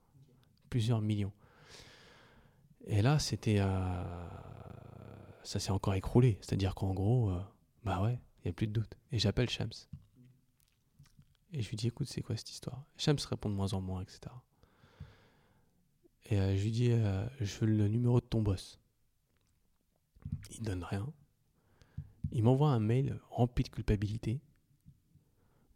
plusieurs 0.70 1.00
millions. 1.02 1.32
Et 2.86 3.02
là, 3.02 3.18
c'était. 3.18 3.58
euh, 3.60 4.28
ça 5.42 5.58
s'est 5.60 5.70
encore 5.70 5.94
écroulé. 5.94 6.38
C'est-à-dire 6.40 6.74
qu'en 6.74 6.94
gros, 6.94 7.30
euh, 7.30 7.40
bah 7.84 8.00
ouais, 8.02 8.18
il 8.38 8.46
n'y 8.46 8.50
a 8.50 8.52
plus 8.52 8.66
de 8.66 8.72
doute. 8.72 8.96
Et 9.12 9.18
j'appelle 9.18 9.50
Shams. 9.50 9.70
Et 11.52 11.62
je 11.62 11.68
lui 11.68 11.76
dis 11.76 11.88
écoute, 11.88 12.06
c'est 12.08 12.22
quoi 12.22 12.36
cette 12.36 12.50
histoire? 12.50 12.84
Shams 12.96 13.18
répond 13.28 13.50
de 13.50 13.54
moins 13.54 13.72
en 13.74 13.80
moins, 13.80 14.02
etc. 14.02 14.20
Et 16.26 16.38
euh, 16.38 16.56
je 16.56 16.62
lui 16.62 16.70
dis 16.70 16.90
je 17.40 17.58
veux 17.58 17.66
le 17.66 17.88
numéro 17.88 18.20
de 18.20 18.26
ton 18.26 18.40
boss. 18.40 18.78
Il 20.52 20.62
donne 20.62 20.84
rien. 20.84 21.12
Il 22.32 22.44
m'envoie 22.44 22.70
un 22.70 22.78
mail 22.78 23.18
rempli 23.30 23.64
de 23.64 23.70
culpabilité. 23.70 24.40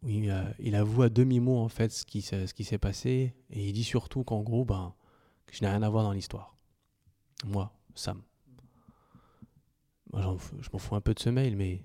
Euh, 0.07 0.43
il 0.59 0.75
avoue 0.75 1.01
à 1.01 1.09
demi-mot 1.09 1.57
en 1.57 1.67
fait 1.67 1.91
ce 1.91 2.05
qui, 2.05 2.21
s'est- 2.21 2.77
passé. 2.77 3.33
Et 3.49 3.67
il 3.69 3.73
dit 3.73 3.83
surtout 3.83 4.23
qu'en 4.23 4.41
gros, 4.43 4.63
ben, 4.65 4.93
que 5.47 5.55
je 5.55 5.63
n'ai 5.63 5.69
rien 5.69 5.81
à 5.81 5.89
voir 5.89 6.03
dans 6.03 6.11
l'histoire. 6.11 6.55
Moi, 7.45 7.71
Sam. 7.95 8.21
Je 10.13 10.69
m'en 10.71 10.79
fous 10.79 10.95
un 10.95 11.01
peu 11.01 11.13
de 11.13 11.19
ce 11.19 11.29
mail, 11.29 11.55
mais, 11.57 11.83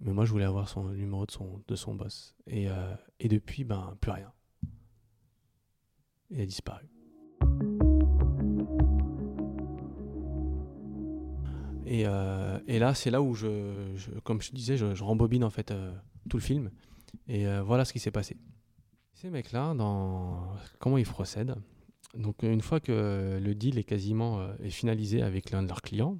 mais 0.00 0.12
moi, 0.12 0.24
je 0.24 0.32
voulais 0.32 0.44
avoir 0.44 0.68
son 0.68 0.84
numéro 0.90 1.24
de 1.26 1.30
son, 1.30 1.62
de 1.66 1.76
son 1.76 1.94
boss. 1.94 2.34
Et, 2.46 2.68
euh, 2.68 2.94
et 3.20 3.28
depuis, 3.28 3.64
ben, 3.64 3.96
plus 4.00 4.10
rien. 4.10 4.32
Il 6.30 6.40
a 6.40 6.46
disparu. 6.46 6.84
Et, 11.86 12.04
euh, 12.06 12.58
et 12.66 12.78
là, 12.78 12.94
c'est 12.94 13.10
là 13.10 13.20
où, 13.22 13.34
je, 13.34 13.92
je- 13.96 14.10
comme 14.20 14.40
je 14.42 14.52
disais, 14.52 14.76
je, 14.76 14.94
je 14.94 15.02
rembobine 15.02 15.42
en 15.42 15.50
fait 15.50 15.72
tout 16.28 16.36
le 16.36 16.42
film. 16.42 16.70
Et 17.28 17.46
euh, 17.46 17.62
voilà 17.62 17.84
ce 17.84 17.92
qui 17.92 17.98
s'est 17.98 18.10
passé. 18.10 18.36
Ces 19.14 19.30
mecs-là, 19.30 19.74
comment 20.78 20.98
ils 20.98 21.06
procèdent? 21.06 21.56
Donc, 22.14 22.42
une 22.42 22.60
fois 22.60 22.80
que 22.80 23.38
le 23.40 23.54
deal 23.54 23.78
est 23.78 23.84
quasiment 23.84 24.40
euh, 24.40 24.54
est 24.62 24.70
finalisé 24.70 25.22
avec 25.22 25.50
l'un 25.50 25.62
de 25.62 25.68
leurs 25.68 25.82
clients, 25.82 26.16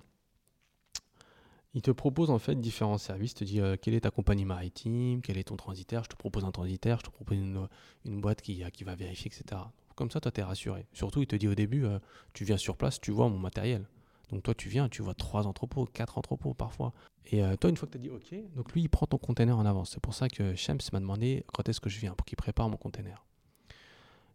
ils 1.75 1.83
te 1.83 1.91
proposent 1.91 2.31
en 2.31 2.39
fait 2.39 2.57
différents 2.57 2.99
services. 2.99 3.33
Ils 3.33 3.35
te 3.35 3.45
disent 3.45 3.61
euh, 3.61 3.77
quelle 3.81 3.95
est 3.95 4.01
ta 4.01 4.11
compagnie 4.11 4.45
maritime, 4.45 5.23
quel 5.23 5.39
est 5.39 5.45
ton 5.45 5.57
transitaire? 5.57 6.05
Je 6.05 6.09
te 6.09 6.17
propose 6.17 6.45
un 6.45 6.51
transitaire, 6.51 6.99
je 6.99 7.05
te 7.05 7.11
propose 7.11 7.39
une, 7.39 8.21
boîte 8.21 8.43
qui, 8.43 8.63
va 8.85 8.95
vérifier, 8.95 9.31
etc. 9.31 9.63
Comme 9.95 10.11
ça, 10.11 10.21
toi, 10.21 10.33
tu 10.33 10.41
es 10.41 10.45
rassuré. 10.45 10.87
Surtout, 10.93 11.23
il 11.23 11.27
te 11.27 11.37
dit 11.37 11.49
au 11.49 11.55
début, 11.55 11.85
euh, 11.85 11.99
tu 12.33 12.45
viens 12.45 12.57
sur 12.57 12.77
place, 12.77 13.01
tu 13.01 13.11
vois 13.11 13.29
mon 13.29 13.39
matériel. 13.39 13.87
Donc 14.31 14.43
toi, 14.43 14.55
tu 14.55 14.69
viens, 14.69 14.89
tu 14.89 15.03
vois 15.03 15.15
trois 15.15 15.47
entrepôts, 15.47 15.87
quatre 15.87 16.19
entrepôts 16.19 16.55
parfois. 16.55 16.93
Et 17.27 17.43
euh, 17.43 17.57
toi, 17.57 17.71
une 17.71 17.77
fois 17.77 17.87
que 17.89 17.93
tu 17.93 17.99
as 17.99 18.01
dit 18.01 18.11
OK, 18.11 18.55
donc 18.55 18.73
lui, 18.73 18.83
il 18.83 18.89
prend 18.89 19.07
ton 19.07 19.19
container 19.19 19.57
en 19.59 19.67
avance. 19.67 19.91
C'est 19.91 20.01
pour 20.01 20.15
ça 20.15 20.29
que 20.29 20.55
Shams 20.55 20.79
m'a 20.93 21.01
demandé 21.01 21.45
quand 21.53 21.69
est-ce 21.69 21.81
que 21.81 21.91
je 21.91 21.99
viens, 21.99 22.15
pour 22.15 22.25
qu'il 22.25 22.37
prépare 22.37 22.69
mon 22.69 22.77
container. 22.77 23.25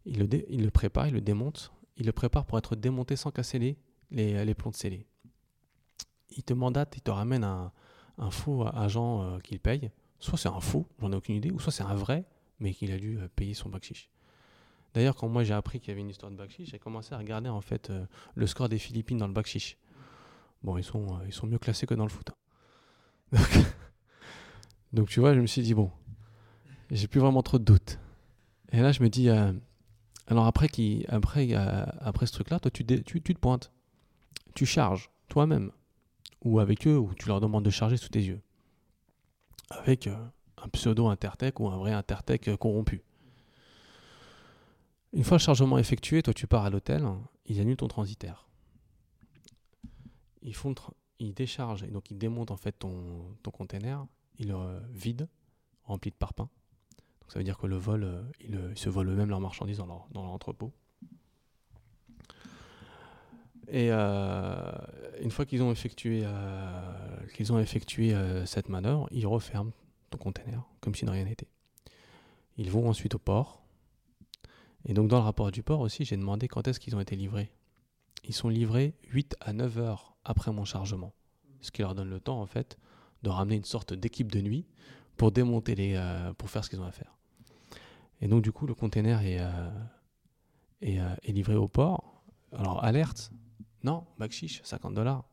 Il 0.06 0.20
le, 0.20 0.70
prépare, 0.70 1.08
il 1.08 1.14
le 1.14 1.22
démonte. 1.22 1.72
Il 1.98 2.06
le 2.06 2.12
prépare 2.12 2.46
pour 2.46 2.58
être 2.58 2.76
démonté 2.76 3.16
sans 3.16 3.32
casser 3.32 3.58
les, 3.58 3.78
les, 4.12 4.46
les 4.46 4.54
plombs 4.54 4.72
de 4.72 4.76
scellés. 4.76 5.08
Il 6.30 6.44
te 6.44 6.54
mandate, 6.54 6.96
il 6.98 7.02
te 7.02 7.12
ramène 7.12 7.44
un, 7.44 7.72
faux 8.30 8.66
agent 8.68 9.24
euh, 9.24 9.40
qu'il 9.40 9.60
paye. 9.60 9.92
Soit 10.20 10.38
c'est 10.38 10.50
un 10.50 10.60
faux, 10.60 10.86
j'en 11.00 11.12
ai 11.12 11.16
aucune 11.16 11.36
idée, 11.36 11.52
ou 11.52 11.60
soit 11.60 11.72
c'est 11.72 11.84
un 11.84 11.96
vrai, 11.96 12.26
mais 12.60 12.74
qu'il 12.74 12.92
a 12.92 12.98
dû 12.98 13.18
euh, 13.18 13.28
payer 13.36 13.54
son 13.54 13.70
bakshish. 13.70 14.10
D'ailleurs, 14.94 15.16
quand 15.16 15.28
moi 15.28 15.44
j'ai 15.44 15.54
appris 15.54 15.80
qu'il 15.80 15.90
y 15.90 15.92
avait 15.92 16.02
une 16.02 16.10
histoire 16.10 16.32
de 16.32 16.38
bakshish, 16.38 16.70
j'ai 16.70 16.80
commencé 16.80 17.14
à 17.14 17.18
regarder 17.18 17.50
en 17.50 17.62
fait 17.62 17.90
euh, 17.90 18.06
le 18.36 18.48
score 18.48 18.70
des 18.70 18.78
Philippines 18.80 19.18
dans 19.18 19.28
le 19.28 19.34
bakshish. 19.34 19.78
Bon, 20.66 20.80
ils 20.80 20.84
sont, 20.84 21.06
euh, 21.06 21.26
ils 21.28 21.32
sont 21.34 21.46
mieux 21.46 21.60
classés 21.60 21.86
que 21.86 21.94
dans 21.94 22.06
le 22.06 22.10
foot. 22.10 22.32
hein. 23.34 23.38
Donc, 24.94 25.10
tu 25.10 25.20
vois, 25.20 25.36
je 25.36 25.40
me 25.40 25.46
suis 25.46 25.62
dit, 25.62 25.76
bon, 25.76 25.92
j'ai 26.90 27.08
plus 27.08 27.20
vraiment 27.20 27.44
trop 27.44 27.60
de 27.60 27.64
doutes. 27.64 28.00
Et 28.72 28.82
là, 28.82 28.92
je 28.92 29.04
me 29.04 29.10
dis, 29.10 29.30
euh, 29.30 29.54
alors 30.26 30.48
après, 30.48 30.68
qui, 30.68 31.06
après, 31.08 31.50
euh, 31.52 31.86
après 32.00 32.26
ce 32.26 32.34
truc-là, 32.34 32.60
toi, 32.60 32.72
tu, 32.72 32.84
tu, 32.84 33.22
tu 33.22 33.36
te 33.36 33.40
pointes. 33.40 33.72
Tu 34.56 34.66
charges 34.66 35.12
toi-même. 35.28 35.72
Ou 36.44 36.60
avec 36.60 36.88
eux, 36.88 36.98
ou 36.98 37.14
tu 37.14 37.28
leur 37.28 37.42
demandes 37.42 37.64
de 37.64 37.70
charger 37.70 37.98
sous 37.98 38.10
tes 38.10 38.24
yeux. 38.24 38.42
Avec 39.70 40.08
un 40.08 40.68
pseudo 40.70 41.08
Intertech 41.08 41.60
ou 41.60 41.68
un 41.70 41.78
vrai 41.78 41.92
Intertech 41.92 42.56
corrompu. 42.58 43.04
Une 45.14 45.24
fois 45.24 45.38
le 45.38 45.44
chargement 45.44 45.78
effectué, 45.78 46.24
toi, 46.24 46.34
tu 46.34 46.48
pars 46.48 46.66
à 46.66 46.72
l'hôtel, 46.72 47.06
ils 47.46 47.60
annulent 47.60 47.78
ton 47.78 47.88
transitaire 47.88 48.46
ils 50.42 50.56
font 50.56 50.74
ils 51.20 51.34
déchargent 51.34 51.84
et 51.84 51.88
donc 51.88 52.12
ils 52.12 52.18
démontent 52.18 52.52
en 52.52 52.58
fait 52.58 52.74
ton, 52.74 53.36
ton 53.42 53.52
container, 53.52 54.06
ils 54.38 54.50
le 54.50 54.56
vident, 54.92 55.28
rempli 55.84 56.12
de 56.12 56.16
parpaing. 56.16 56.50
Donc 57.22 57.32
ça 57.32 57.40
veut 57.40 57.46
dire 57.46 57.58
que 57.58 57.68
le 57.68 57.78
vol, 57.78 58.04
euh, 58.04 58.22
ils, 58.40 58.78
se 58.78 58.90
volent 58.90 59.12
eux-mêmes 59.12 59.30
leurs 59.30 59.42
marchandises 59.42 59.78
dans 59.78 59.88
leur, 59.88 60.08
dans 60.12 60.26
entrepôt. 60.26 60.72
Et 63.68 63.88
euh, 63.90 64.72
une 65.22 65.32
fois 65.32 65.46
qu'ils 65.46 65.64
ont 65.64 65.72
effectué, 65.72 66.22
euh, 66.24 67.28
qu'ils 67.34 67.52
ont 67.52 67.58
effectué 67.58 68.14
cette 68.46 68.70
manœuvre, 68.70 69.08
ils 69.12 69.26
referment 69.26 69.72
ton 70.12 70.20
container 70.20 70.64
comme 70.82 70.94
si 70.94 71.04
de 71.04 71.10
rien 71.10 71.24
n'était. 71.24 71.48
Ils 72.58 72.70
vont 72.70 72.88
ensuite 72.88 73.16
au 73.16 73.20
port. 73.20 73.64
Et 74.86 74.94
donc 74.94 75.08
dans 75.08 75.18
le 75.18 75.24
rapport 75.24 75.52
du 75.52 75.64
port 75.64 75.80
aussi, 75.80 76.06
j'ai 76.06 76.16
demandé 76.16 76.48
quand 76.48 76.68
est-ce 76.68 76.80
qu'ils 76.80 76.96
ont 76.96 77.00
été 77.00 77.16
livrés 77.16 77.52
ils 78.28 78.34
sont 78.34 78.50
livrés 78.50 78.96
8 79.10 79.36
à 79.40 79.54
9 79.54 79.78
heures 79.80 80.16
après 80.24 80.52
mon 80.52 80.66
chargement. 80.66 81.14
Ce 81.62 81.72
qui 81.72 81.82
leur 81.82 81.96
donne 81.96 82.10
le 82.10 82.20
temps, 82.20 82.42
en 82.42 82.46
fait, 82.46 82.78
de 83.24 83.30
ramener 83.30 83.56
une 83.56 83.64
sorte 83.64 83.94
d'équipe 83.94 84.32
de 84.32 84.42
nuit 84.42 84.66
pour 85.18 85.32
démonter 85.32 85.76
les. 85.76 85.94
euh, 85.96 86.34
pour 86.34 86.50
faire 86.50 86.64
ce 86.64 86.70
qu'ils 86.70 86.80
ont 86.80 86.86
à 86.86 86.92
faire. 86.92 87.16
Et 88.22 88.28
donc, 88.28 88.44
du 88.44 88.52
coup, 88.52 88.66
le 88.68 88.74
container 88.76 89.22
est, 89.22 89.40
euh, 89.40 89.70
euh, 90.84 91.16
est 91.24 91.32
livré 91.32 91.56
au 91.56 91.68
port. 91.68 92.24
Alors, 92.52 92.84
alerte 92.84 93.32
Non, 93.84 94.06
bakshish, 94.18 94.62
50 94.64 94.94
dollars. 94.94 95.24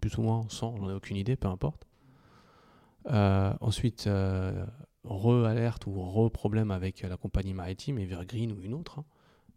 Plus 0.00 0.16
ou 0.18 0.22
moins 0.22 0.46
100, 0.48 0.76
j'en 0.76 0.90
ai 0.90 0.94
aucune 0.94 1.16
idée, 1.16 1.36
peu 1.36 1.48
importe. 1.48 1.86
Ensuite, 3.06 4.08
re-alerte 5.04 5.86
ou 5.86 5.92
re-problème 6.00 6.70
avec 6.70 7.02
la 7.02 7.16
compagnie 7.16 7.54
maritime, 7.54 7.98
Evergreen 7.98 8.52
ou 8.52 8.60
une 8.60 8.74
autre. 8.74 9.00
hein. 9.00 9.04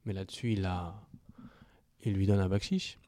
Mais 0.06 0.14
là-dessus, 0.14 0.54
il 0.54 0.66
a 0.66 0.96
il 2.06 2.14
lui 2.14 2.28
donne 2.28 2.40
un 2.40 2.50
bakshish. 2.50 3.00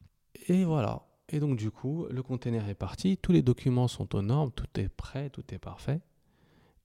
Et 0.48 0.64
voilà. 0.64 1.02
Et 1.28 1.40
donc 1.40 1.56
du 1.56 1.70
coup, 1.70 2.06
le 2.10 2.22
container 2.22 2.68
est 2.68 2.74
parti, 2.74 3.16
tous 3.16 3.32
les 3.32 3.42
documents 3.42 3.88
sont 3.88 4.14
aux 4.14 4.22
normes, 4.22 4.52
tout 4.52 4.68
est 4.78 4.88
prêt, 4.88 5.30
tout 5.30 5.42
est 5.52 5.58
parfait. 5.58 6.00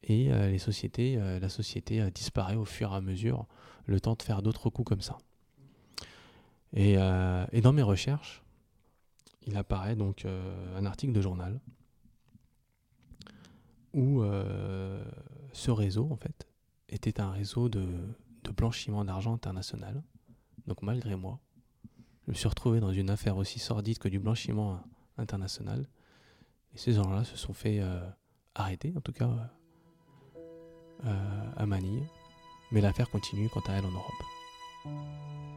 Et 0.03 0.31
euh, 0.31 0.47
euh, 0.47 1.39
la 1.39 1.49
société 1.49 2.01
euh, 2.01 2.09
disparaît 2.09 2.55
au 2.55 2.65
fur 2.65 2.91
et 2.91 2.95
à 2.95 3.01
mesure, 3.01 3.45
le 3.85 3.99
temps 3.99 4.15
de 4.15 4.23
faire 4.23 4.41
d'autres 4.41 4.69
coups 4.69 4.89
comme 4.89 5.01
ça. 5.01 5.17
Et, 6.73 6.95
dans 6.95 7.73
mes 7.73 7.81
recherches, 7.81 8.41
il 9.45 9.57
apparaît 9.57 9.97
donc 9.97 10.25
un 10.25 10.85
article 10.85 11.11
de 11.11 11.19
journal 11.19 11.59
où 13.93 14.23
ce 15.51 15.69
réseau, 15.69 16.07
en 16.09 16.15
fait, 16.15 16.47
était 16.87 17.19
un 17.19 17.29
réseau 17.29 17.67
de, 17.67 17.85
de 18.45 18.51
blanchiment 18.51 19.03
d'argent 19.03 19.33
international. 19.33 20.01
Donc 20.65 20.81
malgré 20.81 21.17
moi, 21.17 21.41
me 22.31 22.35
suis 22.35 22.47
retrouvé 22.47 22.79
dans 22.79 22.93
une 22.93 23.09
affaire 23.09 23.35
aussi 23.37 23.59
sordide 23.59 23.99
que 23.99 24.07
du 24.07 24.17
blanchiment 24.17 24.73
euh, 24.73 25.21
international. 25.21 25.85
Et 26.73 26.77
ces 26.77 26.93
gens-là 26.93 27.25
se 27.25 27.35
sont 27.35 27.53
fait 27.53 27.79
euh, 27.81 27.99
arrêter, 28.55 28.93
en 28.95 29.01
tout 29.01 29.11
cas 29.11 29.29
euh, 31.05 31.51
à 31.57 31.65
Manille. 31.65 32.07
Mais 32.71 32.79
l'affaire 32.79 33.09
continue 33.09 33.49
quant 33.49 33.63
à 33.67 33.73
elle 33.73 33.85
en 33.85 33.91
Europe. 33.91 35.50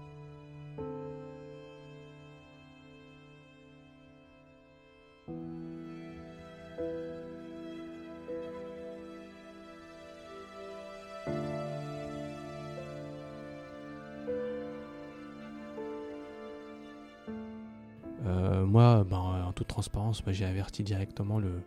J'ai 20.32 20.44
averti 20.44 20.82
directement 20.82 21.38
le, 21.38 21.62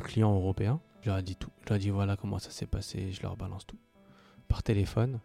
client 0.00 0.34
européen. 0.34 0.80
Je 1.02 1.10
leur 1.10 1.18
ai 1.18 1.22
dit 1.22 1.36
tout. 1.36 1.50
Je 1.64 1.68
leur 1.68 1.76
ai 1.76 1.80
dit 1.80 1.90
voilà 1.90 2.16
comment 2.16 2.38
ça 2.38 2.50
s'est 2.50 2.66
passé. 2.66 3.12
Je 3.12 3.22
leur 3.22 3.36
balance 3.36 3.66
tout. 3.66 3.78
Par 4.48 4.62
téléphone. 4.62 5.20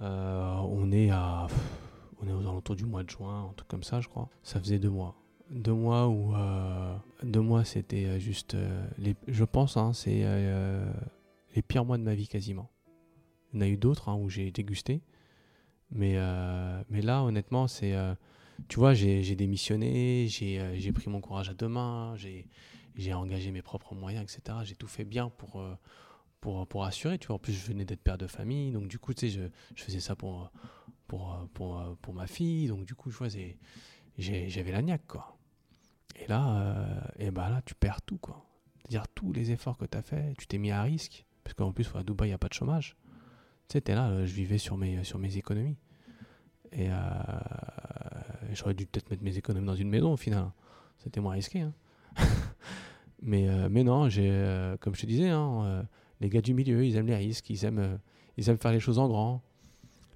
Euh, 0.00 0.54
on 0.68 0.90
est 0.92 1.10
à. 1.10 1.46
On 2.20 2.28
est 2.28 2.32
aux 2.32 2.40
alentours 2.40 2.76
du 2.76 2.84
mois 2.84 3.02
de 3.02 3.10
juin, 3.10 3.48
un 3.50 3.52
truc 3.54 3.68
comme 3.68 3.82
ça, 3.82 4.00
je 4.00 4.08
crois. 4.08 4.28
Ça 4.44 4.60
faisait 4.60 4.78
deux 4.78 4.90
mois. 4.90 5.16
Deux 5.50 5.72
mois 5.72 6.08
où. 6.08 6.34
euh, 6.34 6.96
deux 7.22 7.40
mois, 7.40 7.64
c'était 7.64 8.04
euh, 8.06 8.18
juste. 8.18 8.56
les, 8.98 9.16
je 9.26 9.44
pense, 9.44 9.76
hein, 9.76 9.92
c'est 9.92 10.24
les 11.54 11.62
pires 11.62 11.84
mois 11.84 11.98
de 11.98 12.02
ma 12.02 12.14
vie 12.14 12.28
quasiment. 12.28 12.70
Il 13.52 13.56
y 13.56 13.58
en 13.58 13.66
a 13.66 13.68
eu 13.68 13.76
d'autres 13.76 14.08
hein, 14.08 14.14
où 14.14 14.28
j'ai 14.28 14.50
dégusté. 14.50 15.02
Mais, 15.90 16.16
mais 16.88 17.02
là, 17.02 17.22
honnêtement, 17.22 17.66
c'est. 17.66 17.94
Tu 18.68 18.78
vois, 18.78 18.94
j'ai 18.94 19.36
démissionné, 19.36 20.26
j'ai 20.28 20.60
euh, 20.60 20.74
j'ai 20.78 20.92
pris 20.92 21.10
mon 21.10 21.20
courage 21.20 21.48
à 21.48 21.54
deux 21.54 21.68
mains, 21.68 22.14
j'ai 22.96 23.14
engagé 23.14 23.50
mes 23.50 23.62
propres 23.62 23.94
moyens, 23.94 24.22
etc. 24.22 24.58
J'ai 24.64 24.74
tout 24.74 24.86
fait 24.86 25.04
bien 25.04 25.30
pour, 25.30 25.60
euh, 25.60 25.74
pour, 26.40 26.66
pour 26.66 26.84
assurer, 26.84 27.18
tu 27.18 27.28
vois. 27.28 27.36
En 27.36 27.38
plus, 27.38 27.52
je 27.52 27.66
venais 27.66 27.84
d'être 27.84 28.02
père 28.02 28.18
de 28.18 28.26
famille, 28.26 28.72
donc 28.72 28.88
du 28.88 28.98
coup, 28.98 29.14
tu 29.14 29.30
sais, 29.30 29.50
je, 29.74 29.82
faisais 29.82 30.00
ça 30.00 30.16
pour, 30.16 30.50
pour, 31.06 31.32
euh, 31.32 31.46
pour, 31.54 31.80
euh, 31.80 31.94
pour 32.02 32.14
ma 32.14 32.26
fille. 32.26 32.68
Donc, 32.68 32.84
du 32.84 32.94
coup, 32.94 33.10
je 33.10 33.16
vois, 33.16 33.28
j'avais 34.18 34.72
la 34.72 34.82
niaque, 34.82 35.06
quoi. 35.06 35.36
Et 36.16 36.26
là, 36.26 37.10
et 37.18 37.30
ben 37.30 37.48
là, 37.48 37.62
tu 37.64 37.74
perds 37.74 38.02
tout, 38.02 38.18
quoi. 38.18 38.44
C'est-à-dire, 38.80 39.08
tous 39.08 39.32
les 39.32 39.50
efforts 39.50 39.78
que 39.78 39.86
tu 39.86 39.96
as 39.96 40.02
fait, 40.02 40.34
tu 40.36 40.46
t'es 40.46 40.58
mis 40.58 40.70
à 40.70 40.82
risque. 40.82 41.24
Parce 41.42 41.54
qu'en 41.54 41.72
plus, 41.72 41.88
à 41.94 42.02
Dubaï, 42.02 42.28
il 42.28 42.30
n'y 42.30 42.34
a 42.34 42.38
pas 42.38 42.48
de 42.48 42.54
chômage. 42.54 42.96
Tu 43.68 43.74
sais, 43.74 43.80
t'es 43.80 43.94
là, 43.94 44.24
je 44.26 44.32
vivais 44.32 44.58
sur 44.58 44.76
mes, 44.76 45.02
sur 45.04 45.18
mes 45.18 45.38
économies. 45.38 45.78
Et 46.72 46.88
j'aurais 48.54 48.74
dû 48.74 48.86
peut-être 48.86 49.10
mettre 49.10 49.22
mes 49.22 49.36
économies 49.36 49.66
dans 49.66 49.74
une 49.74 49.88
maison, 49.88 50.12
au 50.12 50.16
final. 50.16 50.50
C'était 50.98 51.20
moins 51.20 51.34
risqué, 51.34 51.60
hein. 51.60 51.72
mais, 53.22 53.48
euh, 53.48 53.68
mais 53.70 53.84
non, 53.84 54.08
euh, 54.16 54.76
comme 54.78 54.94
je 54.94 55.02
te 55.02 55.06
disais, 55.06 55.28
hein, 55.28 55.64
euh, 55.64 55.82
les 56.20 56.28
gars 56.28 56.40
du 56.40 56.54
milieu, 56.54 56.84
ils 56.84 56.96
aiment 56.96 57.06
les 57.06 57.16
risques, 57.16 57.50
ils 57.50 57.64
aiment, 57.64 57.98
ils 58.36 58.48
aiment 58.48 58.58
faire 58.58 58.72
les 58.72 58.80
choses 58.80 58.98
en 58.98 59.08
grand. 59.08 59.42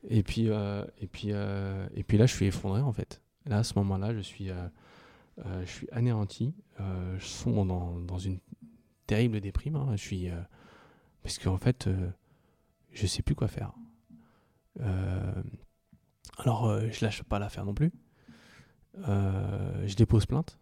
Et 0.09 0.23
puis, 0.23 0.47
et, 0.47 1.07
puis, 1.07 1.31
et 1.31 2.05
puis 2.05 2.19
là, 2.19 2.27
je 2.27 2.35
suis 2.35 2.47
effondré, 2.47 2.81
en 2.81 2.93
fait. 2.93 3.21
Là, 3.47 3.59
à 3.59 3.65
ce 3.65 3.75
moment-là, 3.79 4.15
je 4.15 4.21
suis, 4.21 4.51
je 5.39 5.67
suis 5.67 5.89
anéanti. 5.91 6.55
je 6.79 7.25
sombre 7.25 7.65
dans, 7.67 7.99
dans 7.99 8.19
une 8.19 8.39
terrible 9.09 9.41
déprime. 9.41 9.75
hein. 9.75 9.97
Je 9.97 10.03
suis, 10.03 10.29
parce 11.25 11.39
qu'en 11.39 11.57
fait, 11.57 11.89
je 12.93 13.07
sais 13.07 13.23
plus 13.23 13.35
quoi 13.35 13.49
faire. 13.49 13.73
Alors, 16.39 16.67
euh, 16.67 16.89
je 16.91 17.05
lâche 17.05 17.23
pas 17.23 17.39
l'affaire 17.39 17.65
non 17.65 17.75
plus. 17.75 17.93
Euh, 19.09 19.87
je 19.87 19.95
dépose 19.95 20.27
plainte. 20.27 20.59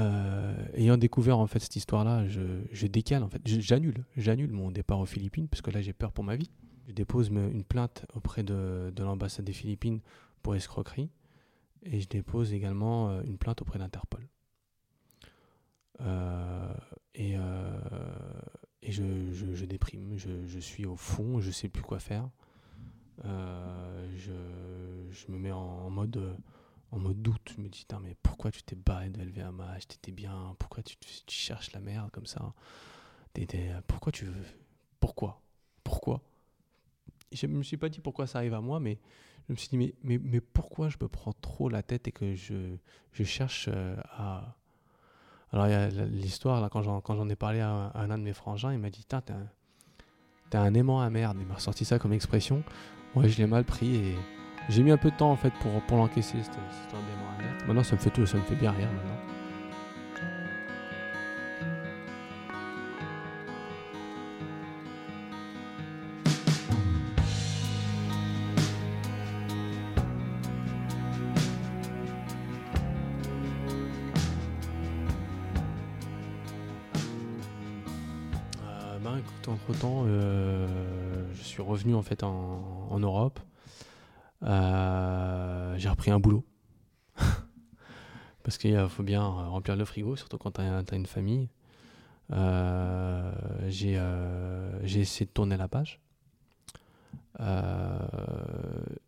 Euh, 0.00 0.56
ayant 0.74 0.96
découvert 0.96 1.38
en 1.38 1.46
fait 1.46 1.60
cette 1.60 1.76
histoire-là, 1.76 2.26
je, 2.26 2.86
décale 2.86 3.22
en 3.22 3.28
fait, 3.28 3.40
j'annule, 3.46 4.04
j'annule 4.16 4.50
mon 4.50 4.72
départ 4.72 4.98
aux 4.98 5.06
Philippines 5.06 5.46
parce 5.46 5.62
que 5.62 5.70
là 5.70 5.80
j'ai 5.82 5.92
peur 5.92 6.12
pour 6.12 6.24
ma 6.24 6.36
vie. 6.36 6.50
Je 6.88 6.92
dépose 6.92 7.28
une 7.28 7.64
plainte 7.64 8.04
auprès 8.14 8.42
de, 8.42 8.92
de 8.94 9.04
l'ambassade 9.04 9.44
des 9.44 9.52
Philippines 9.52 10.00
pour 10.42 10.56
escroquerie 10.56 11.10
et 11.84 12.00
je 12.00 12.08
dépose 12.08 12.52
également 12.52 13.10
euh, 13.10 13.22
une 13.22 13.38
plainte 13.38 13.62
auprès 13.62 13.78
d'Interpol. 13.78 14.26
Et 17.14 17.36
je, 18.90 19.64
déprime, 19.64 20.16
je, 20.16 20.58
suis 20.58 20.86
au 20.86 20.96
fond, 20.96 21.40
je 21.40 21.50
sais 21.50 21.68
plus 21.68 21.82
quoi 21.82 22.00
faire. 22.00 22.28
Je, 23.22 24.32
me 25.28 25.38
mets 25.38 25.52
en 25.52 25.88
mode 25.88 26.36
en 26.94 26.98
mode 26.98 27.20
doute. 27.20 27.54
Je 27.56 27.60
me 27.60 27.68
dis, 27.68 27.86
mais 28.02 28.16
pourquoi 28.22 28.50
tu 28.50 28.62
t'es 28.62 28.76
barré 28.76 29.10
de 29.10 29.20
LVMH 29.20 29.86
T'étais 29.88 30.12
bien. 30.12 30.54
Pourquoi 30.58 30.82
tu, 30.82 30.96
cherches 31.28 31.72
la 31.72 31.80
merde 31.80 32.10
comme 32.10 32.26
ça? 32.26 32.52
Pourquoi 33.86 34.12
tu 34.12 34.26
veux 34.26 34.44
Pourquoi? 35.00 35.42
Pourquoi? 35.82 36.22
Je 37.32 37.46
me 37.46 37.62
suis 37.62 37.76
pas 37.76 37.88
dit 37.88 38.00
pourquoi 38.00 38.26
ça 38.26 38.38
arrive 38.38 38.54
à 38.54 38.60
moi, 38.60 38.78
mais 38.78 39.00
je 39.48 39.52
me 39.52 39.56
suis 39.58 39.68
dit, 39.68 39.94
mais, 40.02 40.40
pourquoi 40.40 40.88
je 40.88 40.96
me 41.00 41.08
prends 41.08 41.32
trop 41.32 41.68
la 41.68 41.82
tête 41.82 42.06
et 42.06 42.12
que 42.12 42.34
je, 42.34 42.76
je 43.12 43.24
cherche 43.24 43.68
euh, 43.72 43.96
à. 44.12 44.56
Alors, 45.50 45.66
il 45.66 45.70
y 45.70 45.74
a 45.74 45.88
l'histoire, 46.06 46.60
là, 46.60 46.68
quand 46.68 46.82
j'en, 46.82 47.28
ai 47.28 47.36
parlé 47.36 47.60
à, 47.60 47.92
un 47.94 48.18
de 48.18 48.22
mes 48.22 48.32
frangins, 48.32 48.72
il 48.72 48.78
m'a 48.78 48.90
dit, 48.90 49.04
t'es 49.04 49.16
un, 49.32 49.48
un 50.52 50.74
aimant 50.74 51.00
à 51.00 51.10
merde. 51.10 51.36
Il 51.40 51.46
m'a 51.46 51.54
ressorti 51.54 51.84
ça 51.84 51.98
comme 51.98 52.12
expression. 52.12 52.62
Ouais, 53.14 53.28
je 53.28 53.38
l'ai 53.38 53.46
mal 53.46 53.64
pris 53.64 53.94
et 53.94 54.16
j'ai 54.68 54.82
mis 54.82 54.90
un 54.90 54.96
peu 54.96 55.10
de 55.10 55.16
temps 55.16 55.30
en 55.30 55.36
fait 55.36 55.52
pour, 55.60 55.80
pour 55.82 55.98
l'encaisser, 55.98 56.38
cette 56.42 56.54
cette 56.54 56.56
histoire 56.84 57.02
merde. 57.02 57.66
Maintenant, 57.66 57.84
ça 57.84 57.96
me 57.96 58.00
fait 58.00 58.10
tout, 58.10 58.26
ça 58.26 58.38
me 58.38 58.42
fait 58.42 58.54
bien 58.54 58.70
rire 58.72 58.88
maintenant. 58.92 59.10
Euh, 78.62 78.98
ben 78.98 79.20
entre 79.46 79.78
temps, 79.78 80.04
je 80.06 81.42
suis 81.42 81.62
revenu 81.62 81.94
en 81.94 82.02
fait 82.02 82.22
en 82.22 82.98
Europe. 82.98 83.40
Euh, 84.42 85.74
j'ai 85.78 85.88
repris 85.88 86.10
un 86.10 86.18
boulot. 86.18 86.44
Parce 88.42 88.58
qu'il 88.58 88.88
faut 88.88 89.02
bien 89.02 89.22
euh, 89.22 89.48
remplir 89.48 89.76
le 89.76 89.84
frigo, 89.84 90.16
surtout 90.16 90.38
quand 90.38 90.52
tu 90.52 90.60
as, 90.60 90.84
une 90.92 91.06
famille. 91.06 91.48
Euh, 92.32 93.32
j'ai 93.68 95.00
essayé 95.00 95.26
de 95.26 95.30
tourner 95.30 95.56
la 95.56 95.68
page. 95.68 96.00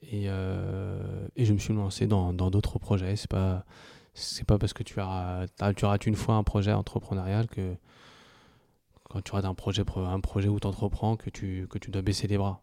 Et, 0.03 0.27
je 0.27 1.53
me 1.53 1.59
suis 1.59 1.74
lancé 1.74 2.07
dans 2.07 2.33
d'autres 2.33 2.79
projets. 2.79 3.16
C'est 3.16 3.31
pas, 3.31 3.64
c'est 4.16 4.47
pas 4.47 4.59
parce 4.59 4.72
que 4.72 4.83
tu, 4.83 4.99
as, 5.01 5.47
tu 5.77 5.85
rates 5.85 6.07
une 6.07 6.16
fois 6.16 6.37
un 6.37 6.43
projet 6.43 6.72
entrepreneurial 6.72 7.47
que 7.49 7.77
quand 9.05 9.22
tu 9.22 9.33
rates 9.33 9.45
un 9.45 9.55
projet, 9.55 9.85
pro- 9.85 10.05
un 10.05 10.20
projet 10.20 10.49
où 10.49 10.59
tu 10.59 10.66
entreprends 10.66 11.16
que 11.16 11.29
tu, 11.29 11.66
que 11.68 11.79
tu 11.79 11.91
dois 11.91 12.03
baisser 12.03 12.27
les 12.27 12.39
bras. 12.39 12.61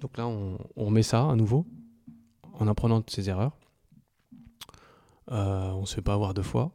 Donc 0.00 0.16
là, 0.16 0.26
on, 0.26 0.58
remet 0.76 1.02
ça 1.02 1.28
à 1.28 1.34
nouveau 1.34 1.66
en 2.58 2.66
apprenant 2.68 3.00
de 3.00 3.08
ses 3.08 3.28
erreurs. 3.28 3.56
Euh, 5.30 5.70
on 5.72 5.82
ne 5.82 5.86
se 5.86 5.94
fait 5.96 6.02
pas 6.02 6.14
avoir 6.14 6.34
deux 6.34 6.42
fois. 6.42 6.72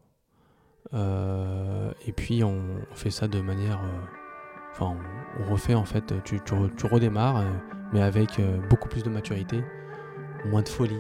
Euh, 0.94 1.92
et 2.06 2.12
puis 2.12 2.44
on, 2.44 2.62
fait 2.94 3.10
ça 3.12 3.28
de 3.28 3.40
manière. 3.42 3.82
euh, 3.84 4.06
Enfin, 4.72 4.98
on, 5.40 5.52
refait 5.52 5.76
en 5.76 5.86
fait. 5.86 6.14
Tu, 6.24 6.42
tu, 6.44 6.54
re- 6.56 6.76
tu 6.76 6.88
redémarres, 6.88 7.44
mais 7.92 8.02
avec 8.02 8.42
beaucoup 8.72 8.90
plus 8.90 9.04
de 9.04 9.10
maturité, 9.10 9.64
moins 10.46 10.64
de 10.64 10.68
folie, 10.68 11.00